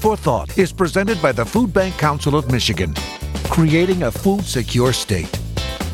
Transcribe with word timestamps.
for 0.00 0.16
Thought 0.16 0.56
is 0.56 0.72
presented 0.72 1.20
by 1.20 1.30
the 1.30 1.44
Food 1.44 1.74
Bank 1.74 1.98
Council 1.98 2.34
of 2.34 2.50
Michigan, 2.50 2.94
creating 3.50 4.04
a 4.04 4.10
food 4.10 4.42
secure 4.44 4.94
state. 4.94 5.38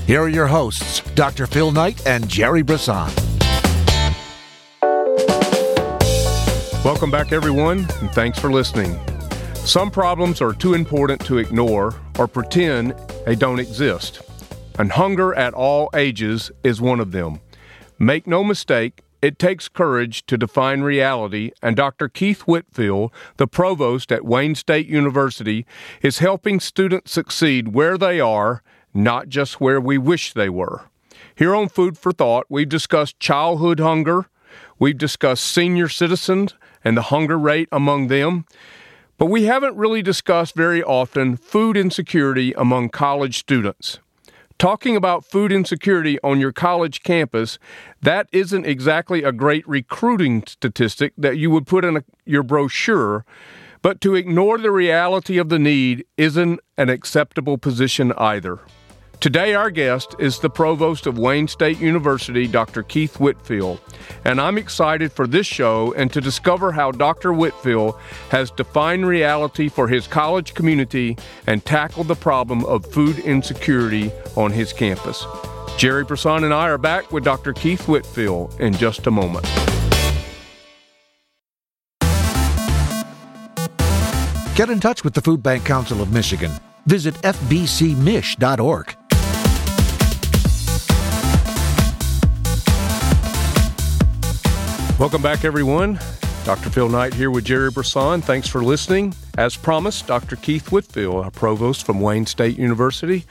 Here 0.07 0.23
are 0.23 0.29
your 0.29 0.47
hosts, 0.47 1.01
Dr. 1.17 1.49
Phil 1.49 1.73
Knight 1.73 2.07
and 2.07 2.29
Gerry 2.29 2.63
Brisson. 2.63 3.11
Welcome 6.85 7.11
back, 7.11 7.33
everyone, 7.33 7.79
and 8.01 8.09
thanks 8.13 8.39
for 8.39 8.49
listening. 8.49 8.97
Some 9.55 9.91
problems 9.91 10.41
are 10.41 10.53
too 10.53 10.75
important 10.75 11.25
to 11.27 11.39
ignore 11.39 11.93
or 12.17 12.29
pretend 12.29 12.95
they 13.25 13.35
don't 13.35 13.59
exist. 13.59 14.23
And 14.79 14.93
hunger 14.93 15.35
at 15.35 15.53
all 15.53 15.91
ages 15.95 16.53
is 16.63 16.81
one 16.81 17.01
of 17.01 17.11
them. 17.11 17.41
Make 17.99 18.29
no 18.29 18.45
mistake, 18.45 19.03
it 19.23 19.39
takes 19.39 19.69
courage 19.69 20.25
to 20.27 20.37
define 20.37 20.83
reality, 20.83 21.51
and 21.63 21.77
Dr. 21.77 22.09
Keith 22.09 22.43
Whitfield, 22.43 23.13
the 23.37 23.47
provost 23.47 24.13
at 24.13 24.25
Wayne 24.25 24.55
State 24.55 24.87
University, 24.87 25.67
is 26.03 26.19
helping 26.19 26.61
students 26.61 27.13
succeed 27.13 27.69
where 27.69 27.97
they 27.97 28.21
are, 28.21 28.63
not 28.93 29.29
just 29.29 29.61
where 29.61 29.81
we 29.81 29.99
wish 29.99 30.33
they 30.33 30.49
were. 30.49 30.85
Here 31.35 31.55
on 31.55 31.69
Food 31.69 31.99
for 31.99 32.13
Thought, 32.13 32.47
we've 32.49 32.69
discussed 32.69 33.21
childhood 33.21 33.81
hunger, 33.81 34.27
we've 34.79 34.99
discussed 34.99 35.45
senior 35.45 35.89
citizens 35.89 36.55
and 36.85 36.97
the 36.97 37.03
hunger 37.03 37.39
rate 37.39 37.69
among 37.73 38.09
them. 38.09 38.45
But 39.19 39.27
we 39.27 39.45
haven't 39.45 39.77
really 39.77 40.03
discussed 40.03 40.55
very 40.55 40.83
often 40.83 41.37
food 41.37 41.77
insecurity 41.77 42.53
among 42.53 42.91
college 42.91 43.39
students. 43.39 43.99
Talking 44.59 44.97
about 44.97 45.27
food 45.27 45.53
insecurity 45.53 46.19
on 46.23 46.41
your 46.41 46.53
college 46.53 47.03
campus, 47.03 47.59
that 48.01 48.27
isn't 48.33 48.65
exactly 48.65 49.23
a 49.23 49.31
great 49.31 49.69
recruiting 49.69 50.45
statistic 50.47 51.13
that 51.19 51.37
you 51.37 51.51
would 51.51 51.67
put 51.67 51.85
in 51.85 51.99
a, 51.99 52.05
your 52.25 52.43
brochure, 52.43 53.27
but 53.83 54.01
to 54.01 54.15
ignore 54.15 54.57
the 54.57 54.71
reality 54.71 55.37
of 55.37 55.51
the 55.51 55.59
need 55.59 56.07
isn't 56.17 56.61
an 56.79 56.89
acceptable 56.89 57.59
position 57.59 58.13
either. 58.13 58.61
Today, 59.21 59.55
our 59.55 59.71
guest 59.71 60.15
is 60.19 60.39
the 60.39 60.51
provost 60.51 61.07
of 61.07 61.19
Wayne 61.19 61.49
State 61.49 61.81
University, 61.81 62.47
Dr. 62.47 62.83
Keith 62.83 63.19
Whitfield, 63.19 63.81
and 64.25 64.41
I'm 64.41 64.59
excited 64.59 65.11
for 65.11 65.27
this 65.27 65.47
show 65.47 65.95
and 65.95 66.13
to 66.13 66.21
discover 66.21 66.71
how 66.71 66.91
Dr. 66.93 67.33
Whitfield 67.33 67.99
has 68.31 68.51
defined 68.51 69.07
reality 69.07 69.69
for 69.69 69.89
his 69.89 70.07
college 70.07 70.53
community 70.53 71.17
and 71.47 71.65
tackled 71.65 72.09
the 72.09 72.15
problem 72.15 72.65
of 72.67 72.85
food 72.85 73.19
insecurity 73.21 74.13
on 74.37 74.53
his 74.53 74.73
campus. 74.73 75.25
Gerry 75.79 76.05
Brisson 76.05 76.45
and 76.45 76.53
I 76.53 76.69
are 76.69 76.79
back 76.79 77.11
with 77.11 77.25
Dr. 77.25 77.55
Keith 77.55 77.89
Whitfield 77.89 78.61
in 78.61 78.75
just 78.75 79.07
a 79.07 79.11
moment. 79.11 79.47
Get 84.55 84.71
in 84.71 84.79
touch 84.79 85.05
with 85.05 85.15
the 85.15 85.21
Food 85.23 85.43
Bank 85.43 85.65
Council 85.65 86.01
of 86.03 86.13
Michigan. 86.13 86.51
Visit 86.87 87.15
fbcmich.org. 87.17 88.97
Welcome 94.99 95.21
back, 95.21 95.45
everyone. 95.45 96.01
Dr. 96.47 96.71
Phil 96.71 96.89
Knight 96.89 97.13
here 97.13 97.31
with 97.31 97.45
Gerry 97.45 97.71
Brisson. 97.71 98.23
Thanks 98.23 98.49
for 98.49 98.65
listening. 98.65 99.15
As 99.37 99.55
promised, 99.55 100.07
Dr. 100.07 100.37
Keith 100.37 100.73
Whitfield, 100.73 101.27
a 101.27 101.31
provost 101.31 101.85
from 101.85 102.01
Wayne 102.01 102.25
State 102.25 102.57
University. 102.57 103.27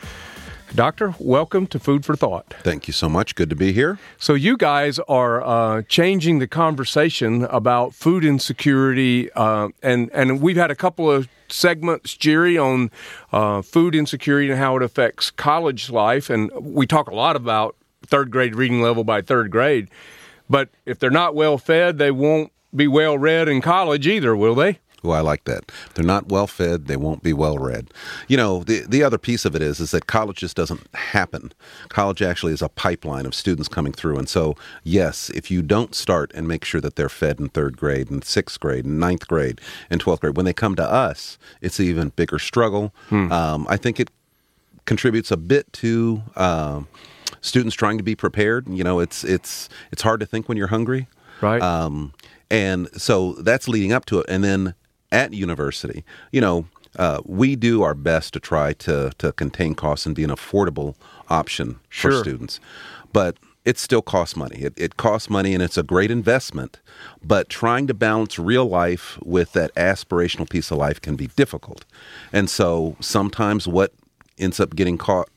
Doctor, 0.76 1.16
welcome 1.18 1.66
to 1.66 1.80
Food 1.80 2.06
for 2.06 2.16
Thought. 2.16 2.54
Thank 2.62 2.88
you 2.88 2.94
so 2.94 3.10
much. 3.10 3.34
Good 3.34 3.50
to 3.50 3.56
be 3.56 3.74
here. 3.74 3.98
So, 4.20 4.36
you 4.36 4.58
guys 4.58 5.00
are 5.08 5.44
uh, 5.44 5.82
changing 5.90 6.38
the 6.38 6.48
conversation 6.48 7.46
about 7.46 7.96
food 7.96 8.24
insecurity, 8.24 9.32
uh, 9.32 9.70
and 9.82 10.12
and 10.14 10.44
we've 10.44 10.58
had 10.58 10.70
a 10.70 10.76
couple 10.76 11.10
of 11.10 11.28
segments, 11.48 12.16
Gerry, 12.16 12.60
on 12.60 12.92
uh, 13.34 13.64
food 13.64 13.96
insecurity 13.96 14.52
and 14.52 14.60
how 14.60 14.76
it 14.76 14.84
affects 14.84 15.32
college 15.32 15.90
life, 15.90 16.30
and 16.30 16.52
we 16.60 16.86
talk 16.86 17.10
a 17.10 17.16
lot 17.16 17.36
about 17.36 17.76
third 18.06 18.30
grade 18.30 18.54
reading 18.54 18.84
level 18.84 19.04
by 19.04 19.24
third 19.24 19.50
grade. 19.50 19.90
But 20.50 20.70
if 20.86 21.00
they're 21.00 21.10
not 21.10 21.36
well 21.36 21.58
fed, 21.58 21.98
they 21.98 22.12
won't 22.12 22.52
be 22.76 22.88
well 22.88 23.18
read 23.18 23.48
in 23.48 23.62
college 23.62 24.08
either, 24.08 24.36
will 24.36 24.56
they? 24.56 24.80
Oh, 25.04 25.12
I 25.12 25.22
like 25.22 25.44
that. 25.44 25.66
If 25.68 25.94
they're 25.94 26.04
not 26.04 26.30
well 26.30 26.48
fed, 26.48 26.88
they 26.88 26.98
won't 26.98 27.22
be 27.22 27.32
well 27.32 27.60
read. 27.60 27.92
You 28.28 28.38
know, 28.38 28.64
the 28.64 28.86
the 28.88 29.04
other 29.04 29.20
piece 29.20 29.46
of 29.46 29.56
it 29.56 29.62
is 29.62 29.80
is 29.80 29.92
that 29.92 30.08
college 30.08 30.38
just 30.38 30.56
doesn't 30.56 30.88
happen. 30.96 31.54
College 31.90 32.24
actually 32.24 32.54
is 32.54 32.62
a 32.64 32.70
pipeline 32.70 33.28
of 33.28 33.36
students 33.36 33.68
coming 33.68 33.94
through, 33.94 34.18
and 34.18 34.28
so 34.28 34.56
yes, 34.84 35.30
if 35.30 35.52
you 35.52 35.62
don't 35.62 35.94
start 35.94 36.32
and 36.34 36.48
make 36.48 36.66
sure 36.66 36.82
that 36.82 36.96
they're 36.96 37.08
fed 37.08 37.40
in 37.40 37.50
third 37.50 37.78
grade 37.78 38.10
and 38.10 38.24
sixth 38.24 38.60
grade 38.60 38.86
and 38.86 39.00
ninth 39.00 39.28
grade 39.28 39.62
and 39.92 40.02
twelfth 40.02 40.22
grade, 40.22 40.38
when 40.38 40.46
they 40.46 40.54
come 40.54 40.76
to 40.76 40.84
us, 40.84 41.38
it's 41.62 41.80
an 41.80 41.86
even 41.86 42.10
bigger 42.10 42.40
struggle. 42.40 42.92
Hmm. 43.10 43.32
Um, 43.32 43.68
I 43.70 43.78
think 43.78 44.00
it 44.00 44.10
contributes 44.86 45.30
a 45.30 45.38
bit 45.38 45.72
to. 45.74 46.24
Uh, 46.36 46.82
students 47.46 47.76
trying 47.76 47.98
to 47.98 48.04
be 48.04 48.16
prepared. 48.16 48.68
You 48.68 48.84
know, 48.84 49.00
it's 49.00 49.24
it's 49.24 49.70
it's 49.92 50.02
hard 50.02 50.20
to 50.20 50.26
think 50.26 50.50
when 50.50 50.58
you're 50.58 50.68
hungry, 50.68 51.08
right? 51.42 51.62
Um, 51.62 52.14
and 52.50 52.90
so 53.00 53.34
that's 53.34 53.68
leading 53.68 53.94
up 53.94 54.06
to 54.06 54.20
it. 54.20 54.26
And 54.30 54.44
then 54.44 54.76
at 55.12 55.34
university, 55.34 56.04
you 56.32 56.42
know, 56.42 56.66
uh, 56.98 57.22
we 57.26 57.56
do 57.56 57.84
our 57.84 57.94
best 57.94 58.34
to 58.34 58.40
try 58.40 58.74
to 58.74 59.12
to 59.18 59.32
contain 59.34 59.76
costs 59.76 60.06
and 60.06 60.16
be 60.16 60.24
an 60.24 60.30
affordable 60.30 60.96
option 61.30 61.80
sure. 61.90 62.12
for 62.12 62.18
students, 62.18 62.60
but 63.14 63.38
it 63.64 63.80
still 63.80 64.04
costs 64.04 64.36
money. 64.36 64.58
It, 64.58 64.74
it 64.78 64.96
costs 64.96 65.28
money 65.28 65.56
and 65.56 65.64
it's 65.64 65.78
a 65.78 65.82
great 65.82 66.12
investment, 66.12 66.80
but 67.24 67.50
trying 67.50 67.88
to 67.88 67.96
balance 67.96 68.38
real 68.38 68.66
life 68.66 69.18
with 69.24 69.54
that 69.54 69.74
aspirational 69.74 70.48
piece 70.48 70.70
of 70.70 70.78
life 70.78 71.02
can 71.02 71.16
be 71.16 71.28
difficult. 71.36 71.84
And 72.32 72.48
so 72.48 72.96
sometimes 73.00 73.68
what 73.68 73.92
ends 74.38 74.60
up 74.60 74.76
getting 74.76 75.00
caught 75.00 75.30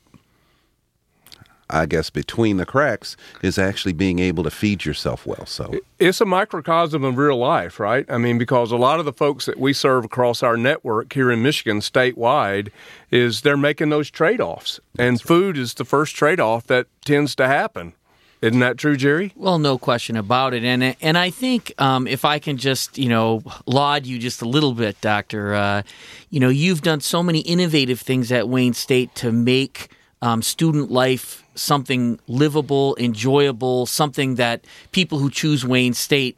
I 1.69 1.85
guess, 1.85 2.09
between 2.09 2.57
the 2.57 2.65
cracks 2.65 3.15
is 3.41 3.57
actually 3.57 3.93
being 3.93 4.19
able 4.19 4.43
to 4.43 4.51
feed 4.51 4.85
yourself 4.85 5.25
well. 5.25 5.45
So 5.45 5.73
it's 5.99 6.19
a 6.19 6.25
microcosm 6.25 7.03
of 7.03 7.17
real 7.17 7.37
life, 7.37 7.79
right? 7.79 8.05
I 8.09 8.17
mean, 8.17 8.37
because 8.37 8.71
a 8.71 8.77
lot 8.77 8.99
of 8.99 9.05
the 9.05 9.13
folks 9.13 9.45
that 9.45 9.59
we 9.59 9.73
serve 9.73 10.05
across 10.05 10.41
our 10.41 10.57
network 10.57 11.13
here 11.13 11.31
in 11.31 11.43
Michigan, 11.43 11.79
statewide, 11.79 12.69
is 13.11 13.41
they're 13.41 13.57
making 13.57 13.89
those 13.89 14.09
trade 14.09 14.41
offs. 14.41 14.79
And 14.97 15.13
right. 15.13 15.21
food 15.21 15.57
is 15.57 15.75
the 15.75 15.85
first 15.85 16.15
trade 16.15 16.39
off 16.39 16.65
that 16.67 16.87
tends 17.05 17.35
to 17.35 17.47
happen. 17.47 17.93
Isn't 18.41 18.59
that 18.59 18.77
true, 18.77 18.95
Gerry? 18.95 19.33
Well, 19.35 19.59
no 19.59 19.77
question 19.77 20.15
about 20.15 20.53
it, 20.53 20.63
and 20.63 20.95
and 21.01 21.17
I 21.17 21.29
think 21.29 21.73
um, 21.77 22.07
if 22.07 22.23
I 22.23 22.39
can 22.39 22.55
just 22.55 22.97
you 22.97 23.09
know 23.09 23.43
laud 23.65 24.05
you 24.05 24.17
just 24.17 24.41
a 24.41 24.47
little 24.47 24.73
bit, 24.73 24.99
Doctor, 25.01 25.53
uh, 25.53 25.81
you 26.29 26.39
know 26.39 26.47
you've 26.47 26.81
done 26.81 27.01
so 27.01 27.21
many 27.21 27.39
innovative 27.39 27.99
things 27.99 28.31
at 28.31 28.47
Wayne 28.47 28.73
State 28.73 29.13
to 29.15 29.33
make 29.33 29.89
um, 30.21 30.41
student 30.41 30.91
life 30.91 31.43
something 31.55 32.19
livable, 32.27 32.95
enjoyable, 32.99 33.85
something 33.85 34.35
that 34.35 34.63
people 34.91 35.19
who 35.19 35.29
choose 35.29 35.65
Wayne 35.65 35.93
State 35.93 36.37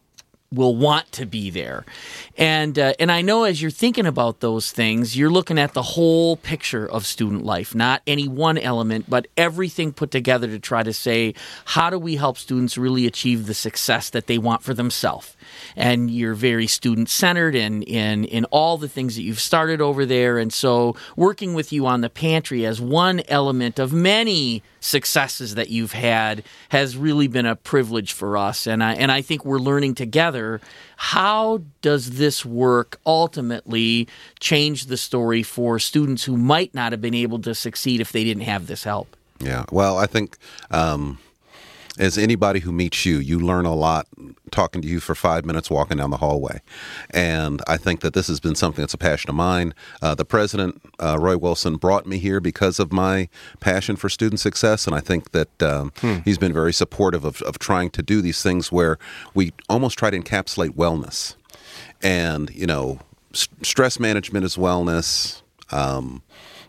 will 0.53 0.75
want 0.75 1.09
to 1.13 1.25
be 1.25 1.49
there. 1.49 1.85
And 2.37 2.77
uh, 2.77 2.93
and 2.99 3.11
I 3.11 3.21
know 3.21 3.45
as 3.45 3.61
you're 3.61 3.71
thinking 3.71 4.05
about 4.05 4.41
those 4.41 4.71
things, 4.71 5.17
you're 5.17 5.29
looking 5.29 5.57
at 5.57 5.73
the 5.73 5.81
whole 5.81 6.35
picture 6.35 6.89
of 6.89 7.05
student 7.05 7.45
life, 7.45 7.73
not 7.73 8.01
any 8.05 8.27
one 8.27 8.57
element, 8.57 9.09
but 9.09 9.27
everything 9.37 9.93
put 9.93 10.11
together 10.11 10.47
to 10.47 10.59
try 10.59 10.83
to 10.83 10.91
say 10.93 11.33
how 11.65 11.89
do 11.89 11.97
we 11.97 12.17
help 12.17 12.37
students 12.37 12.77
really 12.77 13.05
achieve 13.05 13.47
the 13.47 13.53
success 13.53 14.09
that 14.09 14.27
they 14.27 14.37
want 14.37 14.61
for 14.61 14.73
themselves 14.73 15.37
and 15.75 16.11
you're 16.11 16.33
very 16.33 16.67
student 16.67 17.09
centered 17.09 17.55
in, 17.55 17.83
in 17.83 18.25
in 18.25 18.45
all 18.45 18.77
the 18.77 18.89
things 18.89 19.15
that 19.15 19.23
you've 19.23 19.39
started 19.39 19.81
over 19.81 20.05
there. 20.05 20.37
And 20.37 20.51
so 20.51 20.95
working 21.15 21.53
with 21.53 21.71
you 21.71 21.85
on 21.85 22.01
the 22.01 22.09
pantry 22.09 22.65
as 22.65 22.81
one 22.81 23.21
element 23.27 23.79
of 23.79 23.93
many 23.93 24.63
successes 24.81 25.55
that 25.55 25.69
you've 25.69 25.93
had 25.93 26.43
has 26.69 26.97
really 26.97 27.27
been 27.27 27.45
a 27.45 27.55
privilege 27.55 28.11
for 28.11 28.35
us. 28.35 28.67
And 28.67 28.83
I 28.83 28.95
and 28.95 29.11
I 29.11 29.21
think 29.21 29.45
we're 29.45 29.59
learning 29.59 29.95
together 29.95 30.59
how 30.97 31.61
does 31.81 32.17
this 32.17 32.45
work 32.45 32.99
ultimately 33.05 34.07
change 34.39 34.87
the 34.87 34.97
story 34.97 35.43
for 35.43 35.79
students 35.79 36.25
who 36.25 36.35
might 36.35 36.73
not 36.75 36.91
have 36.91 37.01
been 37.01 37.13
able 37.15 37.39
to 37.39 37.55
succeed 37.55 38.01
if 38.01 38.11
they 38.11 38.25
didn't 38.25 38.43
have 38.43 38.67
this 38.67 38.83
help. 38.83 39.15
Yeah, 39.39 39.65
well, 39.71 39.97
I 39.97 40.05
think 40.05 40.37
um, 40.69 41.17
as 41.99 42.17
anybody 42.17 42.61
who 42.61 42.71
meets 42.71 43.05
you, 43.05 43.17
you 43.17 43.39
learn 43.39 43.65
a 43.65 43.73
lot 43.73 44.07
talking 44.51 44.81
to 44.81 44.87
you 44.87 44.99
for 44.99 45.15
five 45.15 45.45
minutes 45.45 45.69
walking 45.69 45.97
down 45.97 46.09
the 46.09 46.17
hallway. 46.17 46.61
And 47.09 47.61
I 47.67 47.77
think 47.77 48.01
that 48.01 48.13
this 48.13 48.27
has 48.27 48.39
been 48.39 48.55
something 48.55 48.81
that's 48.81 48.93
a 48.93 48.97
passion 48.97 49.29
of 49.29 49.35
mine. 49.35 49.73
Uh, 50.01 50.15
the 50.15 50.25
president, 50.25 50.81
uh, 50.99 51.17
Roy 51.19 51.37
Wilson, 51.37 51.75
brought 51.75 52.05
me 52.05 52.17
here 52.17 52.39
because 52.39 52.79
of 52.79 52.91
my 52.91 53.27
passion 53.59 53.95
for 53.95 54.09
student 54.09 54.39
success. 54.39 54.87
And 54.87 54.95
I 54.95 54.99
think 54.99 55.31
that 55.31 55.63
um, 55.63 55.91
hmm. 55.97 56.19
he's 56.23 56.37
been 56.37 56.53
very 56.53 56.73
supportive 56.73 57.25
of, 57.25 57.41
of 57.41 57.59
trying 57.59 57.89
to 57.91 58.01
do 58.01 58.21
these 58.21 58.41
things 58.41 58.71
where 58.71 58.97
we 59.33 59.51
almost 59.69 59.97
try 59.97 60.09
to 60.09 60.19
encapsulate 60.19 60.71
wellness. 60.71 61.35
And, 62.01 62.49
you 62.51 62.67
know, 62.67 62.99
st- 63.33 63.65
stress 63.65 63.99
management 63.99 64.45
is 64.45 64.55
wellness. 64.55 65.41
Um, 65.71 66.23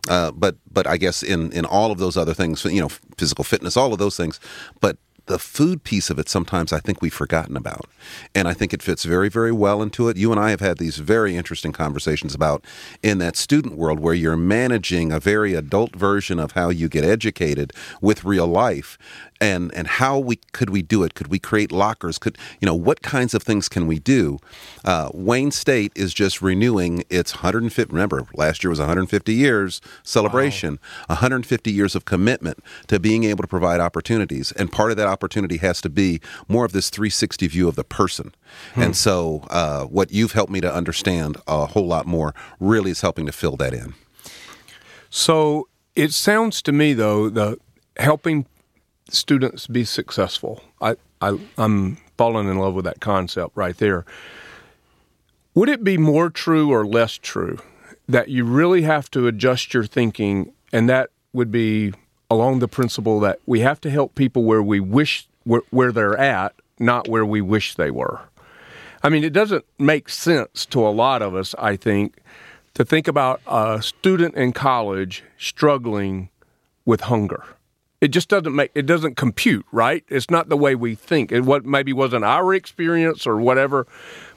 uh, 0.08 0.32
but 0.32 0.56
but 0.72 0.84
I 0.86 0.96
guess 0.96 1.22
in 1.22 1.52
in 1.52 1.64
all 1.64 1.92
of 1.92 1.98
those 1.98 2.16
other 2.16 2.34
things, 2.34 2.64
you 2.64 2.80
know, 2.80 2.88
physical 3.16 3.44
fitness, 3.44 3.76
all 3.76 3.92
of 3.92 4.00
those 4.00 4.16
things. 4.16 4.40
But 4.80 4.96
the 5.26 5.38
food 5.38 5.84
piece 5.84 6.10
of 6.10 6.18
it 6.18 6.28
sometimes 6.28 6.72
I 6.72 6.80
think 6.80 7.00
we've 7.00 7.12
forgotten 7.12 7.56
about. 7.56 7.86
And 8.34 8.48
I 8.48 8.54
think 8.54 8.72
it 8.72 8.82
fits 8.82 9.04
very, 9.04 9.28
very 9.28 9.52
well 9.52 9.82
into 9.82 10.08
it. 10.08 10.16
You 10.16 10.32
and 10.32 10.40
I 10.40 10.50
have 10.50 10.60
had 10.60 10.78
these 10.78 10.96
very 10.96 11.36
interesting 11.36 11.72
conversations 11.72 12.34
about 12.34 12.64
in 13.02 13.18
that 13.18 13.36
student 13.36 13.76
world 13.76 14.00
where 14.00 14.14
you're 14.14 14.36
managing 14.36 15.12
a 15.12 15.20
very 15.20 15.54
adult 15.54 15.94
version 15.94 16.38
of 16.38 16.52
how 16.52 16.70
you 16.70 16.88
get 16.88 17.04
educated 17.04 17.72
with 18.00 18.24
real 18.24 18.46
life 18.46 18.98
and 19.42 19.74
and 19.74 19.88
how 19.88 20.18
we 20.18 20.36
could 20.52 20.70
we 20.70 20.82
do 20.82 21.02
it? 21.02 21.14
Could 21.14 21.26
we 21.26 21.40
create 21.40 21.72
lockers? 21.72 22.16
Could 22.16 22.38
you 22.60 22.66
know 22.66 22.74
what 22.74 23.02
kinds 23.02 23.34
of 23.34 23.42
things 23.42 23.68
can 23.68 23.86
we 23.88 23.98
do? 23.98 24.38
Uh, 24.84 25.10
Wayne 25.12 25.50
State 25.50 25.92
is 25.96 26.14
just 26.14 26.40
renewing 26.40 27.02
its 27.10 27.34
150. 27.34 27.92
Remember, 27.92 28.26
last 28.34 28.62
year 28.62 28.70
was 28.70 28.78
150 28.78 29.34
years 29.34 29.80
celebration, 30.04 30.74
wow. 30.74 31.16
150 31.16 31.72
years 31.72 31.96
of 31.96 32.04
commitment 32.04 32.62
to 32.86 33.00
being 33.00 33.24
able 33.24 33.42
to 33.42 33.48
provide 33.48 33.80
opportunities, 33.80 34.52
and 34.52 34.70
part 34.70 34.92
of 34.92 34.96
that 34.96 35.08
opportunity 35.08 35.56
has 35.56 35.80
to 35.80 35.90
be 35.90 36.20
more 36.46 36.64
of 36.64 36.72
this 36.72 36.88
360 36.88 37.48
view 37.48 37.68
of 37.68 37.74
the 37.74 37.84
person. 37.84 38.32
Hmm. 38.74 38.82
And 38.82 38.96
so, 38.96 39.44
uh, 39.50 39.84
what 39.84 40.12
you've 40.12 40.32
helped 40.32 40.52
me 40.52 40.60
to 40.60 40.72
understand 40.72 41.36
a 41.48 41.66
whole 41.66 41.86
lot 41.86 42.06
more 42.06 42.32
really 42.60 42.92
is 42.92 43.00
helping 43.00 43.26
to 43.26 43.32
fill 43.32 43.56
that 43.56 43.74
in. 43.74 43.94
So 45.10 45.68
it 45.94 46.12
sounds 46.12 46.62
to 46.62 46.72
me 46.72 46.94
though 46.94 47.28
the 47.28 47.58
helping 47.98 48.46
students 49.12 49.66
be 49.66 49.84
successful. 49.84 50.62
I, 50.80 50.96
I 51.20 51.38
I'm 51.58 51.98
falling 52.16 52.48
in 52.48 52.58
love 52.58 52.74
with 52.74 52.84
that 52.84 53.00
concept 53.00 53.56
right 53.56 53.76
there. 53.76 54.04
Would 55.54 55.68
it 55.68 55.84
be 55.84 55.98
more 55.98 56.30
true 56.30 56.70
or 56.70 56.86
less 56.86 57.18
true 57.18 57.58
that 58.08 58.28
you 58.28 58.44
really 58.44 58.82
have 58.82 59.10
to 59.12 59.26
adjust 59.26 59.74
your 59.74 59.84
thinking, 59.84 60.52
and 60.72 60.88
that 60.88 61.10
would 61.32 61.50
be 61.50 61.92
along 62.30 62.58
the 62.58 62.68
principle 62.68 63.20
that 63.20 63.38
we 63.46 63.60
have 63.60 63.80
to 63.82 63.90
help 63.90 64.14
people 64.14 64.44
where 64.44 64.62
we 64.62 64.80
wish 64.80 65.28
where, 65.44 65.62
where 65.70 65.92
they're 65.92 66.16
at, 66.16 66.54
not 66.78 67.08
where 67.08 67.26
we 67.26 67.40
wish 67.40 67.74
they 67.74 67.90
were. 67.90 68.20
I 69.02 69.08
mean, 69.08 69.24
it 69.24 69.32
doesn't 69.32 69.64
make 69.78 70.08
sense 70.08 70.64
to 70.66 70.86
a 70.86 70.90
lot 70.90 71.22
of 71.22 71.34
us, 71.34 71.54
I 71.58 71.76
think, 71.76 72.18
to 72.74 72.84
think 72.84 73.08
about 73.08 73.40
a 73.46 73.82
student 73.82 74.36
in 74.36 74.52
college 74.52 75.24
struggling 75.36 76.30
with 76.84 77.02
hunger 77.02 77.44
it 78.02 78.08
just 78.08 78.28
doesn't 78.28 78.54
make 78.54 78.70
it 78.74 78.84
doesn't 78.84 79.16
compute 79.16 79.64
right? 79.72 80.04
It's 80.08 80.28
not 80.28 80.50
the 80.50 80.56
way 80.56 80.74
we 80.74 80.94
think. 80.94 81.32
It 81.32 81.42
what 81.42 81.64
maybe 81.64 81.94
wasn't 81.94 82.24
our 82.24 82.52
experience 82.52 83.26
or 83.26 83.36
whatever. 83.38 83.86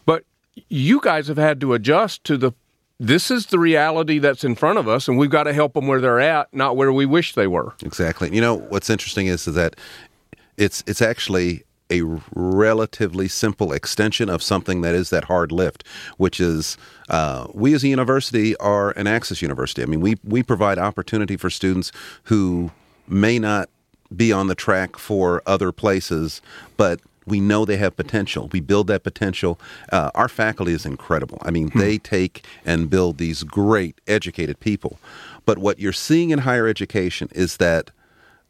But 0.05 0.23
you 0.69 1.01
guys 1.01 1.27
have 1.27 1.37
had 1.37 1.59
to 1.61 1.73
adjust 1.73 2.23
to 2.25 2.37
the 2.37 2.53
this 2.97 3.29
is 3.29 3.47
the 3.47 3.59
reality 3.59 4.19
that's 4.19 4.45
in 4.45 4.55
front 4.55 4.77
of 4.77 4.87
us 4.87 5.09
and 5.09 5.17
we've 5.17 5.29
got 5.29 5.43
to 5.43 5.53
help 5.53 5.73
them 5.73 5.87
where 5.87 5.99
they're 5.99 6.21
at 6.21 6.53
not 6.53 6.77
where 6.77 6.93
we 6.93 7.05
wish 7.05 7.33
they 7.33 7.47
were. 7.47 7.73
Exactly. 7.83 8.33
You 8.33 8.39
know 8.39 8.55
what's 8.55 8.89
interesting 8.89 9.27
is, 9.27 9.47
is 9.47 9.55
that 9.55 9.75
it's 10.57 10.83
it's 10.87 11.01
actually 11.01 11.63
a 11.91 12.01
relatively 12.33 13.27
simple 13.27 13.71
extension 13.71 14.27
of 14.29 14.41
something 14.41 14.81
that 14.81 14.95
is 14.95 15.11
that 15.11 15.25
hard 15.25 15.51
lift, 15.51 15.83
which 16.17 16.39
is 16.39 16.77
uh, 17.09 17.45
we 17.53 17.75
as 17.75 17.83
a 17.83 17.87
university 17.87 18.55
are 18.57 18.91
an 18.91 19.05
access 19.05 19.39
university. 19.41 19.83
I 19.83 19.85
mean, 19.85 20.01
we 20.01 20.15
we 20.23 20.41
provide 20.41 20.77
opportunity 20.79 21.37
for 21.37 21.49
students 21.49 21.91
who 22.23 22.71
may 23.07 23.39
not 23.39 23.69
be 24.15 24.31
on 24.31 24.47
the 24.47 24.55
track 24.55 24.97
for 24.97 25.41
other 25.45 25.71
places, 25.71 26.41
but 26.77 26.99
we 27.25 27.39
know 27.39 27.65
they 27.65 27.77
have 27.77 27.95
potential. 27.95 28.49
We 28.51 28.59
build 28.59 28.87
that 28.87 29.03
potential. 29.03 29.59
Uh, 29.91 30.11
our 30.15 30.27
faculty 30.27 30.73
is 30.73 30.85
incredible. 30.85 31.39
I 31.41 31.51
mean, 31.51 31.69
hmm. 31.69 31.79
they 31.79 31.97
take 31.97 32.45
and 32.65 32.89
build 32.89 33.17
these 33.17 33.43
great 33.43 33.99
educated 34.07 34.59
people. 34.59 34.99
But 35.45 35.57
what 35.57 35.79
you're 35.79 35.93
seeing 35.93 36.29
in 36.29 36.39
higher 36.39 36.67
education 36.67 37.29
is 37.33 37.57
that 37.57 37.91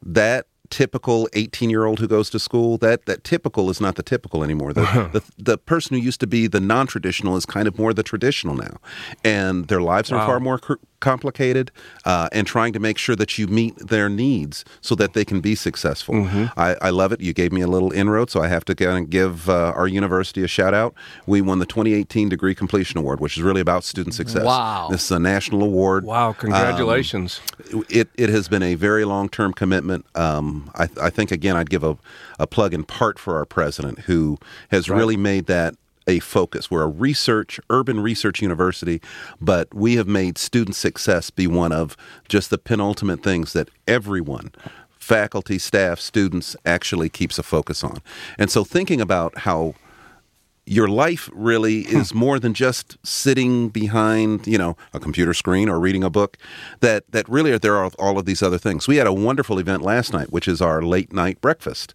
that 0.02 0.46
typical 0.68 1.28
18 1.32 1.70
year 1.70 1.84
old 1.84 2.00
who 2.00 2.08
goes 2.08 2.28
to 2.30 2.40
school 2.40 2.76
that 2.78 3.06
that 3.06 3.22
typical 3.22 3.70
is 3.70 3.80
not 3.80 3.94
the 3.94 4.02
typical 4.02 4.42
anymore 4.42 4.72
the, 4.72 4.80
the, 5.12 5.22
the 5.38 5.58
person 5.58 5.96
who 5.96 6.02
used 6.02 6.18
to 6.18 6.26
be 6.26 6.48
the 6.48 6.58
non-traditional 6.58 7.36
is 7.36 7.46
kind 7.46 7.68
of 7.68 7.78
more 7.78 7.94
the 7.94 8.02
traditional 8.02 8.56
now 8.56 8.76
and 9.24 9.68
their 9.68 9.80
lives 9.80 10.10
are 10.10 10.26
far 10.26 10.40
more 10.40 10.58
complicated 11.06 11.70
uh, 12.04 12.28
and 12.32 12.48
trying 12.48 12.72
to 12.72 12.80
make 12.80 12.98
sure 12.98 13.14
that 13.14 13.38
you 13.38 13.46
meet 13.46 13.78
their 13.78 14.08
needs 14.08 14.64
so 14.80 14.96
that 14.96 15.12
they 15.12 15.24
can 15.24 15.40
be 15.40 15.54
successful. 15.54 16.16
Mm-hmm. 16.16 16.46
I, 16.58 16.74
I, 16.82 16.90
love 16.90 17.12
it. 17.12 17.20
You 17.20 17.32
gave 17.32 17.52
me 17.52 17.60
a 17.60 17.68
little 17.68 17.92
inroad, 17.92 18.28
so 18.28 18.42
I 18.42 18.48
have 18.48 18.64
to 18.64 18.74
give 18.74 19.48
uh, 19.48 19.72
our 19.76 19.86
university 19.86 20.42
a 20.42 20.48
shout 20.48 20.74
out. 20.74 20.94
We 21.24 21.40
won 21.42 21.60
the 21.60 21.66
2018 21.66 22.28
Degree 22.28 22.56
Completion 22.56 22.98
Award, 22.98 23.20
which 23.20 23.36
is 23.36 23.44
really 23.44 23.60
about 23.60 23.84
student 23.84 24.16
success. 24.16 24.44
Wow. 24.44 24.88
This 24.90 25.04
is 25.04 25.12
a 25.12 25.20
national 25.20 25.62
award. 25.62 26.04
Wow, 26.04 26.32
congratulations. 26.32 27.40
Um, 27.72 27.84
it, 27.88 28.08
it 28.16 28.28
has 28.28 28.48
been 28.48 28.64
a 28.64 28.74
very 28.74 29.04
long 29.04 29.28
term 29.28 29.52
commitment. 29.52 30.06
Um, 30.16 30.72
I, 30.74 30.88
I, 31.00 31.10
think, 31.10 31.30
again, 31.30 31.56
I'd 31.56 31.70
give 31.70 31.84
a, 31.84 31.96
a 32.40 32.48
plug 32.48 32.74
in 32.74 32.82
part 32.82 33.20
for 33.20 33.36
our 33.36 33.44
president, 33.44 34.00
who 34.00 34.38
has 34.72 34.90
right. 34.90 34.96
really 34.96 35.16
made 35.16 35.46
that 35.46 35.76
a 36.06 36.20
focus. 36.20 36.70
We're 36.70 36.82
a 36.82 36.88
research, 36.88 37.58
urban 37.70 38.00
research 38.00 38.40
university, 38.40 39.00
but 39.40 39.72
we 39.74 39.96
have 39.96 40.06
made 40.06 40.38
student 40.38 40.76
success 40.76 41.30
be 41.30 41.46
one 41.46 41.72
of 41.72 41.96
just 42.28 42.50
the 42.50 42.58
penultimate 42.58 43.22
things 43.22 43.52
that 43.52 43.70
everyone, 43.86 44.52
faculty, 44.98 45.58
staff, 45.58 46.00
students, 46.00 46.56
actually 46.64 47.08
keeps 47.08 47.38
a 47.38 47.42
focus 47.42 47.82
on. 47.82 47.98
And 48.38 48.50
so 48.50 48.64
thinking 48.64 49.00
about 49.00 49.38
how 49.38 49.74
your 50.66 50.88
life 50.88 51.30
really 51.32 51.84
hmm. 51.84 51.96
is 51.96 52.12
more 52.12 52.38
than 52.38 52.52
just 52.52 52.98
sitting 53.06 53.68
behind, 53.68 54.46
you 54.46 54.58
know, 54.58 54.76
a 54.92 54.98
computer 55.00 55.32
screen 55.32 55.68
or 55.68 55.78
reading 55.78 56.02
a 56.02 56.10
book. 56.10 56.36
That 56.80 57.04
that 57.12 57.28
really 57.28 57.56
there 57.56 57.76
are 57.76 57.90
all 57.98 58.18
of 58.18 58.26
these 58.26 58.42
other 58.42 58.58
things. 58.58 58.88
We 58.88 58.96
had 58.96 59.06
a 59.06 59.12
wonderful 59.12 59.58
event 59.58 59.82
last 59.82 60.12
night, 60.12 60.32
which 60.32 60.48
is 60.48 60.60
our 60.60 60.82
late 60.82 61.12
night 61.12 61.40
breakfast, 61.40 61.94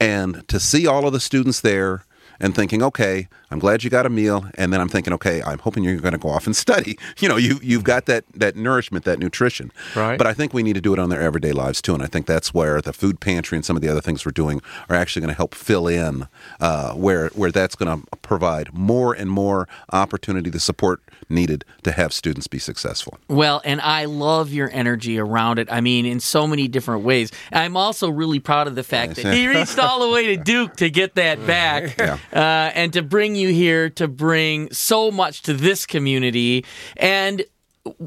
and 0.00 0.46
to 0.48 0.58
see 0.58 0.86
all 0.86 1.06
of 1.06 1.12
the 1.12 1.20
students 1.20 1.60
there 1.60 2.04
and 2.40 2.54
thinking, 2.54 2.82
okay, 2.82 3.28
I'm 3.50 3.58
glad 3.58 3.82
you 3.82 3.90
got 3.90 4.06
a 4.06 4.10
meal, 4.10 4.46
and 4.54 4.72
then 4.72 4.80
I'm 4.80 4.88
thinking, 4.88 5.12
okay, 5.14 5.42
I'm 5.42 5.58
hoping 5.58 5.84
you're 5.84 5.96
going 5.96 6.12
to 6.12 6.18
go 6.18 6.28
off 6.28 6.46
and 6.46 6.54
study. 6.66 6.98
You 7.18 7.28
know, 7.28 7.36
you 7.36 7.58
you've 7.62 7.84
got 7.84 8.06
that 8.06 8.24
that 8.34 8.56
nourishment, 8.56 9.04
that 9.04 9.18
nutrition. 9.18 9.72
Right. 9.94 10.18
But 10.18 10.26
I 10.26 10.34
think 10.34 10.52
we 10.52 10.62
need 10.62 10.74
to 10.74 10.80
do 10.80 10.92
it 10.92 10.98
on 10.98 11.08
their 11.10 11.20
everyday 11.20 11.52
lives 11.52 11.80
too, 11.82 11.94
and 11.94 12.02
I 12.02 12.06
think 12.06 12.26
that's 12.26 12.52
where 12.52 12.80
the 12.80 12.92
food 12.92 13.20
pantry 13.20 13.56
and 13.56 13.64
some 13.64 13.76
of 13.76 13.82
the 13.82 13.88
other 13.88 14.00
things 14.00 14.24
we're 14.24 14.32
doing 14.32 14.60
are 14.88 14.96
actually 14.96 15.20
going 15.20 15.32
to 15.32 15.36
help 15.36 15.54
fill 15.54 15.86
in 15.88 16.28
uh, 16.60 16.92
where 16.94 17.28
where 17.28 17.50
that's 17.50 17.74
going 17.74 18.00
to 18.00 18.06
provide 18.18 18.72
more 18.72 19.14
and 19.14 19.30
more 19.30 19.68
opportunity, 19.92 20.50
the 20.50 20.60
support 20.60 21.00
needed 21.28 21.64
to 21.82 21.92
have 21.92 22.12
students 22.12 22.46
be 22.46 22.58
successful. 22.58 23.18
Well, 23.28 23.60
and 23.64 23.80
I 23.80 24.04
love 24.06 24.52
your 24.52 24.70
energy 24.72 25.18
around 25.18 25.58
it. 25.58 25.70
I 25.70 25.80
mean, 25.80 26.06
in 26.06 26.20
so 26.20 26.46
many 26.46 26.68
different 26.68 27.04
ways. 27.04 27.30
I'm 27.52 27.76
also 27.76 28.10
really 28.10 28.40
proud 28.40 28.66
of 28.66 28.74
the 28.74 28.82
fact 28.82 29.16
that 29.16 29.34
he 29.34 29.46
reached 29.46 29.78
all 29.78 30.00
the 30.00 30.10
way 30.10 30.36
to 30.36 30.42
Duke 30.42 30.76
to 30.76 30.90
get 30.90 31.14
that 31.16 31.46
back. 31.46 31.96
Yeah 31.98 32.18
uh, 32.32 32.70
and 32.74 32.92
to 32.92 33.02
bring 33.02 33.36
you 33.38 33.48
here 33.50 33.90
to 33.90 34.08
bring 34.08 34.72
so 34.72 35.10
much 35.10 35.42
to 35.42 35.54
this 35.54 35.86
community. 35.86 36.64
And 36.96 37.44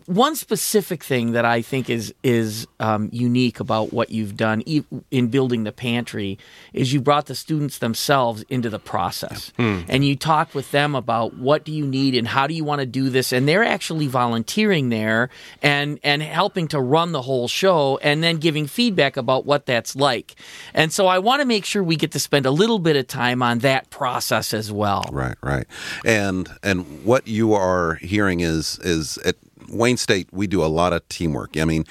one 0.06 0.36
specific 0.36 1.04
thing 1.04 1.32
that 1.34 1.46
I 1.46 1.62
think 1.62 1.90
is 1.90 2.14
is 2.24 2.68
um, 2.80 3.10
unique 3.12 3.60
about 3.60 3.94
what 3.94 4.10
you've 4.10 4.36
done 4.36 4.62
in 4.62 5.28
building 5.28 5.64
the 5.64 5.72
pantry 5.72 6.38
is 6.74 6.94
you 6.94 7.02
brought 7.02 7.26
the 7.26 7.36
students 7.36 7.80
themselves 7.80 8.44
into 8.50 8.70
the 8.70 8.80
process, 8.80 9.52
mm. 9.58 9.86
and 9.88 10.06
you 10.06 10.16
talked 10.16 10.56
with 10.56 10.72
them 10.72 10.96
about 10.96 11.38
what 11.38 11.64
do 11.64 11.72
you 11.72 11.86
need 11.86 12.16
and 12.16 12.28
how 12.28 12.48
do 12.48 12.54
you 12.54 12.64
want 12.64 12.80
to 12.80 12.86
do 12.86 13.10
this, 13.10 13.32
and 13.32 13.48
they're 13.48 13.64
actually 13.64 14.08
volunteering 14.08 14.90
there 14.90 15.30
and 15.62 16.00
and 16.04 16.22
helping 16.22 16.68
to 16.70 16.80
run 16.80 17.12
the 17.12 17.22
whole 17.22 17.48
show, 17.48 17.98
and 18.02 18.24
then 18.24 18.38
giving 18.38 18.68
feedback 18.68 19.18
about 19.18 19.46
what 19.46 19.66
that's 19.66 19.96
like. 19.96 20.36
And 20.74 20.92
so 20.92 21.08
I 21.08 21.20
want 21.20 21.42
to 21.42 21.46
make 21.46 21.66
sure 21.66 21.84
we 21.84 21.96
get 21.96 22.12
to 22.12 22.20
spend 22.20 22.46
a 22.46 22.52
little 22.52 22.80
bit 22.80 22.96
of 22.96 23.08
time 23.08 23.42
on 23.42 23.60
that 23.60 23.90
process 23.90 24.54
as 24.54 24.72
well. 24.72 25.06
Right, 25.12 25.38
right, 25.42 25.66
and 26.06 26.50
and 26.64 27.06
what 27.06 27.28
you 27.28 27.54
are 27.54 27.96
hearing 27.96 28.40
is 28.40 28.80
is 28.84 29.18
at 29.20 29.36
Wayne 29.72 29.98
State, 29.98 30.28
we 30.32 30.48
do 30.48 30.64
a 30.64 30.68
lot 30.68 30.94
of 30.94 31.08
teamwork. 31.10 31.58
I 31.58 31.66
mean, 31.66 31.86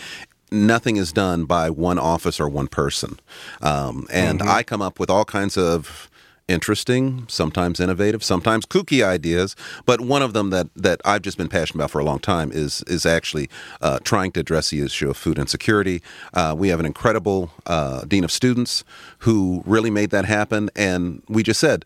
nothing 0.53 0.97
is 0.97 1.13
done 1.13 1.45
by 1.45 1.71
one 1.71 1.99
office 1.99 2.41
or 2.41 2.49
one 2.49 2.69
person. 2.69 3.19
Um, 3.61 4.07
and 4.11 4.41
mm-hmm. 4.41 4.49
I 4.49 4.63
come 4.63 4.83
up 4.83 4.99
with 4.99 5.11
all 5.11 5.25
kinds 5.25 5.57
of 5.57 6.11
interesting, 6.49 7.25
sometimes 7.29 7.79
innovative, 7.79 8.25
sometimes 8.25 8.67
kooky 8.67 9.05
ideas. 9.05 9.55
But 9.87 10.01
one 10.01 10.23
of 10.23 10.33
them 10.33 10.51
that, 10.51 10.69
that 10.75 11.01
I've 11.05 11.23
just 11.23 11.39
been 11.39 11.49
passionate 11.49 11.77
about 11.77 11.91
for 11.93 12.01
a 12.01 12.05
long 12.05 12.19
time 12.19 12.51
is 12.53 12.83
is 12.87 13.07
actually 13.07 13.49
uh, 13.81 14.01
trying 14.03 14.33
to 14.33 14.41
address 14.41 14.71
the 14.71 14.83
issue 14.83 15.09
of 15.09 15.17
food 15.17 15.39
insecurity. 15.39 16.03
Uh, 16.35 16.55
we 16.59 16.69
have 16.69 16.81
an 16.81 16.87
incredible 16.87 17.51
uh, 17.67 18.03
dean 18.05 18.25
of 18.25 18.33
students 18.33 18.85
who 19.21 19.63
really 19.65 19.91
made 19.91 20.11
that 20.11 20.25
happen, 20.25 20.71
and 20.75 21.23
we 21.29 21.43
just 21.43 21.61
said 21.61 21.85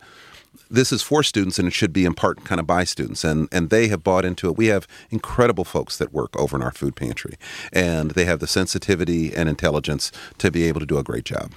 this 0.69 0.91
is 0.91 1.01
for 1.01 1.23
students 1.23 1.59
and 1.59 1.67
it 1.67 1.73
should 1.73 1.93
be 1.93 2.05
in 2.05 2.13
part 2.13 2.43
kind 2.43 2.59
of 2.59 2.67
by 2.67 2.83
students 2.83 3.23
and 3.23 3.47
and 3.51 3.69
they 3.69 3.87
have 3.87 4.03
bought 4.03 4.25
into 4.25 4.47
it 4.47 4.57
we 4.57 4.67
have 4.67 4.87
incredible 5.09 5.63
folks 5.63 5.97
that 5.97 6.13
work 6.13 6.35
over 6.35 6.55
in 6.55 6.63
our 6.63 6.71
food 6.71 6.95
pantry 6.95 7.35
and 7.71 8.11
they 8.11 8.25
have 8.25 8.39
the 8.39 8.47
sensitivity 8.47 9.33
and 9.33 9.49
intelligence 9.49 10.11
to 10.37 10.51
be 10.51 10.63
able 10.63 10.79
to 10.79 10.85
do 10.85 10.97
a 10.97 11.03
great 11.03 11.25
job 11.25 11.51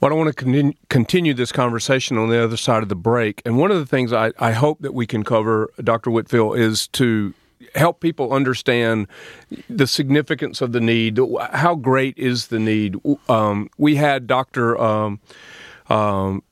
well, 0.00 0.12
I 0.12 0.14
want 0.14 0.34
to 0.34 0.74
continue 0.88 1.34
this 1.34 1.52
conversation 1.52 2.16
on 2.16 2.30
the 2.30 2.42
other 2.42 2.56
side 2.56 2.82
of 2.82 2.88
the 2.88 2.94
break. 2.94 3.42
And 3.44 3.58
one 3.58 3.70
of 3.70 3.76
the 3.76 3.84
things 3.84 4.14
I, 4.14 4.32
I 4.38 4.52
hope 4.52 4.80
that 4.80 4.94
we 4.94 5.06
can 5.06 5.24
cover, 5.24 5.70
Dr. 5.84 6.10
Whitfield, 6.10 6.58
is 6.58 6.88
to 6.88 7.34
help 7.74 8.00
people 8.00 8.32
understand 8.32 9.08
the 9.68 9.86
significance 9.86 10.62
of 10.62 10.72
the 10.72 10.80
need. 10.80 11.20
How 11.52 11.74
great 11.74 12.16
is 12.16 12.46
the 12.46 12.58
need? 12.58 12.96
Um, 13.28 13.68
we 13.76 13.96
had 13.96 14.26
Dr. 14.26 14.80
Um, 14.80 15.20
um, 15.88 16.42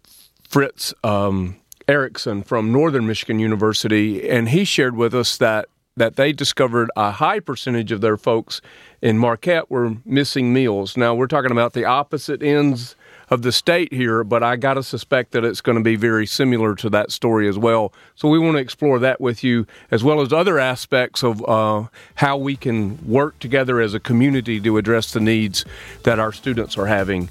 Fritz 0.48 0.92
um, 1.04 1.56
Erickson 1.88 2.42
from 2.42 2.70
Northern 2.70 3.06
Michigan 3.06 3.38
University, 3.38 4.28
and 4.28 4.50
he 4.50 4.64
shared 4.64 4.96
with 4.96 5.14
us 5.14 5.38
that 5.38 5.66
that 5.96 6.14
they 6.14 6.32
discovered 6.32 6.90
a 6.96 7.10
high 7.10 7.40
percentage 7.40 7.90
of 7.90 8.00
their 8.00 8.16
folks 8.16 8.60
in 9.02 9.18
Marquette 9.18 9.68
were 9.68 9.96
missing 10.04 10.52
meals. 10.52 10.96
Now 10.96 11.14
we're 11.14 11.26
talking 11.26 11.50
about 11.50 11.72
the 11.72 11.84
opposite 11.84 12.40
ends 12.40 12.94
of 13.30 13.42
the 13.42 13.50
state 13.52 13.92
here, 13.92 14.22
but 14.22 14.42
I 14.42 14.56
got 14.56 14.74
to 14.74 14.82
suspect 14.82 15.32
that 15.32 15.44
it's 15.44 15.60
going 15.60 15.76
to 15.76 15.82
be 15.82 15.96
very 15.96 16.24
similar 16.24 16.74
to 16.76 16.90
that 16.90 17.10
story 17.10 17.48
as 17.48 17.58
well. 17.58 17.92
So 18.14 18.28
we 18.28 18.38
want 18.38 18.56
to 18.56 18.60
explore 18.60 18.98
that 19.00 19.20
with 19.20 19.42
you, 19.42 19.66
as 19.90 20.04
well 20.04 20.20
as 20.20 20.32
other 20.32 20.58
aspects 20.58 21.22
of 21.22 21.44
uh, 21.48 21.88
how 22.14 22.36
we 22.36 22.56
can 22.56 22.98
work 23.06 23.38
together 23.40 23.80
as 23.80 23.92
a 23.92 24.00
community 24.00 24.60
to 24.60 24.78
address 24.78 25.12
the 25.12 25.20
needs 25.20 25.64
that 26.04 26.18
our 26.18 26.32
students 26.32 26.78
are 26.78 26.86
having, 26.86 27.28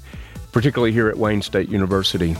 particularly 0.52 0.92
here 0.92 1.08
at 1.08 1.16
Wayne 1.16 1.42
State 1.42 1.68
University. 1.68 2.36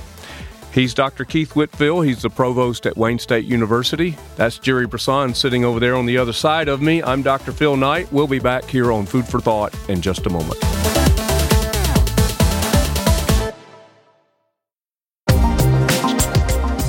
He's 0.79 0.95
Dr. 0.95 1.25
Keith 1.25 1.57
Whitfield. 1.57 2.07
He's 2.07 2.23
the 2.23 2.31
provost 2.31 2.87
at 2.87 2.97
Wayne 2.97 3.19
State 3.19 3.47
University. 3.47 4.17
That's 4.37 4.61
Gerry 4.61 4.87
Brisson 4.87 5.35
sitting 5.35 5.65
over 5.65 5.81
there 5.81 5.97
on 5.97 6.07
the 6.07 6.17
other 6.17 6.33
side 6.33 6.69
of 6.69 6.81
me. 6.81 7.03
I'm 7.03 7.21
Dr. 7.21 7.51
Phil 7.51 7.77
Knight. 7.77 8.13
We'll 8.13 8.29
be 8.29 8.39
back 8.39 8.63
here 8.63 8.93
on 8.93 9.05
Food 9.05 9.27
for 9.27 9.41
Thought 9.41 9.75
in 9.89 10.01
just 10.01 10.25
a 10.27 10.31
moment. 10.31 10.57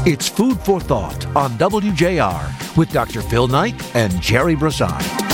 It's 0.05 0.29
Food 0.29 0.59
for 0.59 0.79
Thought 0.79 1.25
on 1.35 1.57
WJR 1.57 2.77
with 2.77 2.91
Dr. 2.91 3.23
Phil 3.23 3.47
Knight 3.47 3.95
and 3.95 4.21
Gerry 4.21 4.53
Brisson. 4.53 5.28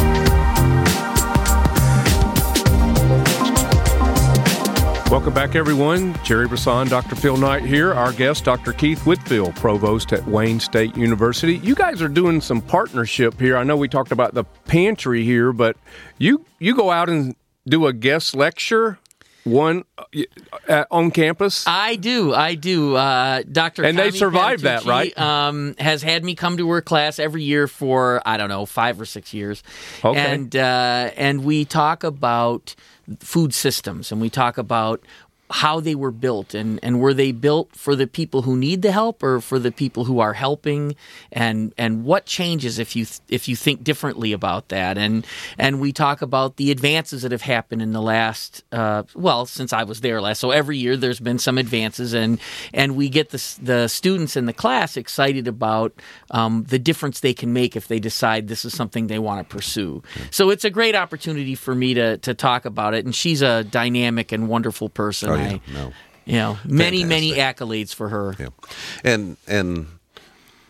Welcome 5.12 5.34
back, 5.36 5.56
everyone. 5.56 6.18
Gerry 6.24 6.48
Brisson, 6.48 6.88
Dr. 6.90 7.16
Phil 7.16 7.38
Knight 7.38 7.64
here. 7.64 7.94
Our 7.94 8.12
guest, 8.12 8.44
Dr. 8.44 8.74
Keith 8.74 9.06
Whitfield, 9.06 9.56
Provost 9.56 10.12
at 10.12 10.28
Wayne 10.28 10.60
State 10.60 10.98
University. 10.98 11.58
You 11.58 11.76
guys 11.76 12.02
are 12.02 12.08
doing 12.10 12.42
some 12.42 12.60
partnership 12.60 13.40
here. 13.40 13.56
I 13.56 13.64
know 13.64 13.78
we 13.78 13.88
talked 13.88 14.12
about 14.12 14.34
the 14.34 14.44
pantry 14.66 15.24
here, 15.24 15.54
but 15.54 15.78
you 16.18 16.44
you 16.60 16.76
go 16.76 16.90
out 16.92 17.08
and 17.10 17.36
do 17.68 17.86
a 17.86 17.94
guest 17.94 18.36
lecture 18.36 18.98
one 19.46 19.84
uh, 20.68 20.86
on 20.90 21.12
campus? 21.12 21.64
I 21.68 21.96
do, 21.98 22.34
I 22.34 22.56
do. 22.56 22.96
Uh, 22.96 23.44
Dr. 23.50 23.86
And 23.86 23.98
they 23.98 24.10
survived 24.10 24.64
that, 24.64 24.86
right? 24.86 25.18
Um, 25.20 25.76
has 25.78 26.02
had 26.02 26.26
me 26.26 26.34
come 26.34 26.58
to 26.58 26.68
her 26.72 26.82
class 26.82 27.20
every 27.20 27.44
year 27.44 27.68
for 27.68 28.22
I 28.26 28.38
don't 28.38 28.50
know 28.50 28.66
five 28.66 29.00
or 29.00 29.06
six 29.06 29.34
years, 29.36 29.62
Okay. 30.04 30.20
and 30.20 30.54
uh, 30.56 31.12
and 31.16 31.46
we 31.46 31.64
talk 31.64 32.04
about 32.04 32.74
food 33.20 33.54
systems 33.54 34.12
and 34.12 34.20
we 34.20 34.30
talk 34.30 34.58
about 34.58 35.04
how 35.52 35.80
they 35.80 35.94
were 35.94 36.12
built 36.12 36.56
and, 36.56 36.80
and 36.82 37.00
were 37.00 37.14
they 37.14 37.32
built 37.32 37.76
for 37.76 37.96
the 37.96 38.08
people 38.08 38.42
who 38.42 38.58
need 38.58 38.82
the 38.82 38.92
help 38.92 39.22
or 39.22 39.40
for 39.40 39.60
the 39.60 39.72
people 39.72 40.06
who 40.06 40.20
are 40.20 40.34
helping? 40.34 40.96
And 41.32 41.72
and 41.78 42.04
what 42.04 42.26
changes 42.26 42.80
if 42.80 42.96
you 42.96 43.06
th- 43.06 43.22
if 43.30 43.48
you 43.48 43.56
think 43.56 43.84
differently 43.84 44.34
about 44.34 44.70
that? 44.70 44.98
And 44.98 45.26
and 45.60 45.80
we 45.80 45.92
talk 45.92 46.24
about 46.24 46.56
the 46.58 46.72
advances 46.72 47.22
that 47.22 47.32
have 47.32 47.44
happened 47.44 47.84
in 47.84 47.94
the 47.94 48.02
last 48.02 48.64
uh, 48.72 49.04
well 49.14 49.46
since 49.46 49.72
I 49.72 49.84
was 49.84 50.02
there 50.02 50.20
last. 50.20 50.40
So 50.40 50.50
every 50.50 50.78
year 50.78 50.98
there's 50.98 51.20
been 51.20 51.38
some 51.38 51.60
advances 51.60 52.14
and 52.16 52.40
and 52.74 52.96
we 52.96 53.08
get 53.08 53.30
the 53.30 53.58
the 53.62 53.88
students 53.88 54.36
in 54.36 54.48
the 54.48 54.54
class 54.54 54.98
excited 54.98 55.48
about 55.48 55.94
um, 56.32 56.66
the 56.68 56.80
difference 56.80 57.20
they 57.20 57.36
can 57.36 57.54
make 57.54 57.76
if 57.76 57.88
they 57.88 58.00
decide 58.00 58.48
this 58.48 58.66
is 58.66 58.76
something 58.76 59.08
they 59.08 59.20
want 59.20 59.48
to 59.48 59.56
pursue. 59.56 60.02
So 60.32 60.50
it's 60.50 60.66
a 60.66 60.72
great 60.72 60.96
opportunity 60.96 61.54
for 61.54 61.76
me 61.76 61.94
to 61.94 62.18
to 62.18 62.34
talk 62.34 62.66
about 62.66 62.96
it. 62.96 63.06
And 63.06 63.14
she's 63.14 63.44
a 63.44 63.64
dynamic 63.64 64.32
and 64.32 64.48
wonderful 64.50 64.90
person 64.90 65.35
Oh, 65.40 65.44
yeah. 65.68 65.74
No. 65.74 65.94
you 66.26 66.34
know, 66.34 66.58
many 66.66 67.04
many 67.04 67.34
accolades 67.34 67.94
for 67.94 68.10
her. 68.10 68.36
Yeah, 68.40 68.50
and 69.04 69.38
and 69.48 69.88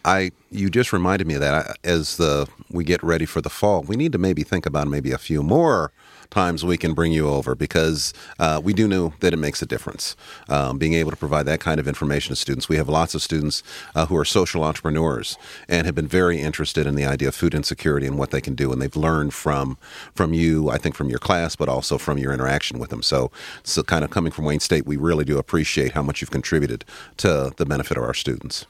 I 0.04 0.32
you 0.52 0.70
just 0.70 0.94
reminded 0.94 1.28
me 1.28 1.36
of 1.36 1.42
that 1.42 1.54
I, 1.54 1.76
as 1.88 2.18
the 2.18 2.48
we 2.70 2.84
get 2.84 3.04
ready 3.04 3.26
for 3.26 3.42
the 3.42 3.50
fall, 3.50 3.82
we 3.84 3.96
need 3.96 4.12
to 4.12 4.18
maybe 4.18 4.44
think 4.44 4.66
about 4.66 4.88
maybe 4.88 5.12
a 5.12 5.18
few 5.18 5.44
more 5.44 5.92
times 6.29 6.63
we 6.63 6.77
can 6.77 6.94
bring 6.94 7.12
you 7.12 7.27
over 7.27 7.55
because 7.55 8.13
uh, 8.39 8.62
we 8.63 8.74
do 8.74 8.88
know 8.88 9.13
that 9.20 9.34
it 9.34 9.38
makes 9.38 9.62
a 9.62 9.65
difference. 9.65 10.15
Um, 10.50 10.77
being 10.77 10.94
able 10.94 11.12
to 11.12 11.17
provide 11.17 11.46
that 11.48 11.60
kind 11.60 11.79
of 11.79 11.88
information 11.88 12.32
to 12.32 12.36
students, 12.36 12.70
we 12.70 12.77
have 12.77 12.89
lots 12.89 13.15
of 13.15 13.22
students 13.22 13.63
uh, 13.96 14.05
who 14.05 14.17
are 14.17 14.25
social 14.25 14.63
entrepreneurs 14.63 15.38
and 15.67 15.86
have 15.86 15.96
been 15.96 16.08
very 16.08 16.39
interested 16.39 16.86
in 16.86 16.96
the 16.96 17.05
idea 17.05 17.27
of 17.27 17.36
food 17.36 17.53
insecurity 17.53 18.08
and 18.08 18.17
what 18.17 18.32
they 18.32 18.41
can 18.41 18.55
do, 18.55 18.72
and 18.72 18.82
they've 18.82 18.96
learned 18.96 19.34
from 19.34 19.77
from 20.13 20.34
you, 20.34 20.70
I 20.70 20.77
think, 20.77 20.96
from 20.96 21.10
your 21.10 21.20
class, 21.20 21.55
but 21.55 21.70
also 21.70 21.98
from 21.98 22.17
your 22.17 22.34
interaction 22.34 22.79
with 22.79 22.89
them. 22.89 23.01
So, 23.01 23.32
so 23.63 23.84
kind 23.84 24.03
of 24.03 24.12
coming 24.12 24.32
from 24.32 24.46
Wayne 24.46 24.60
State, 24.60 24.86
we 24.86 24.98
really 24.98 25.25
do 25.25 25.38
appreciate 25.38 25.91
how 25.94 26.03
much 26.03 26.22
you've 26.22 26.32
contributed 26.32 26.86
to 27.17 27.53
the 27.58 27.65
benefit 27.65 27.98
of 27.98 28.03
our 28.03 28.13
students. 28.13 28.65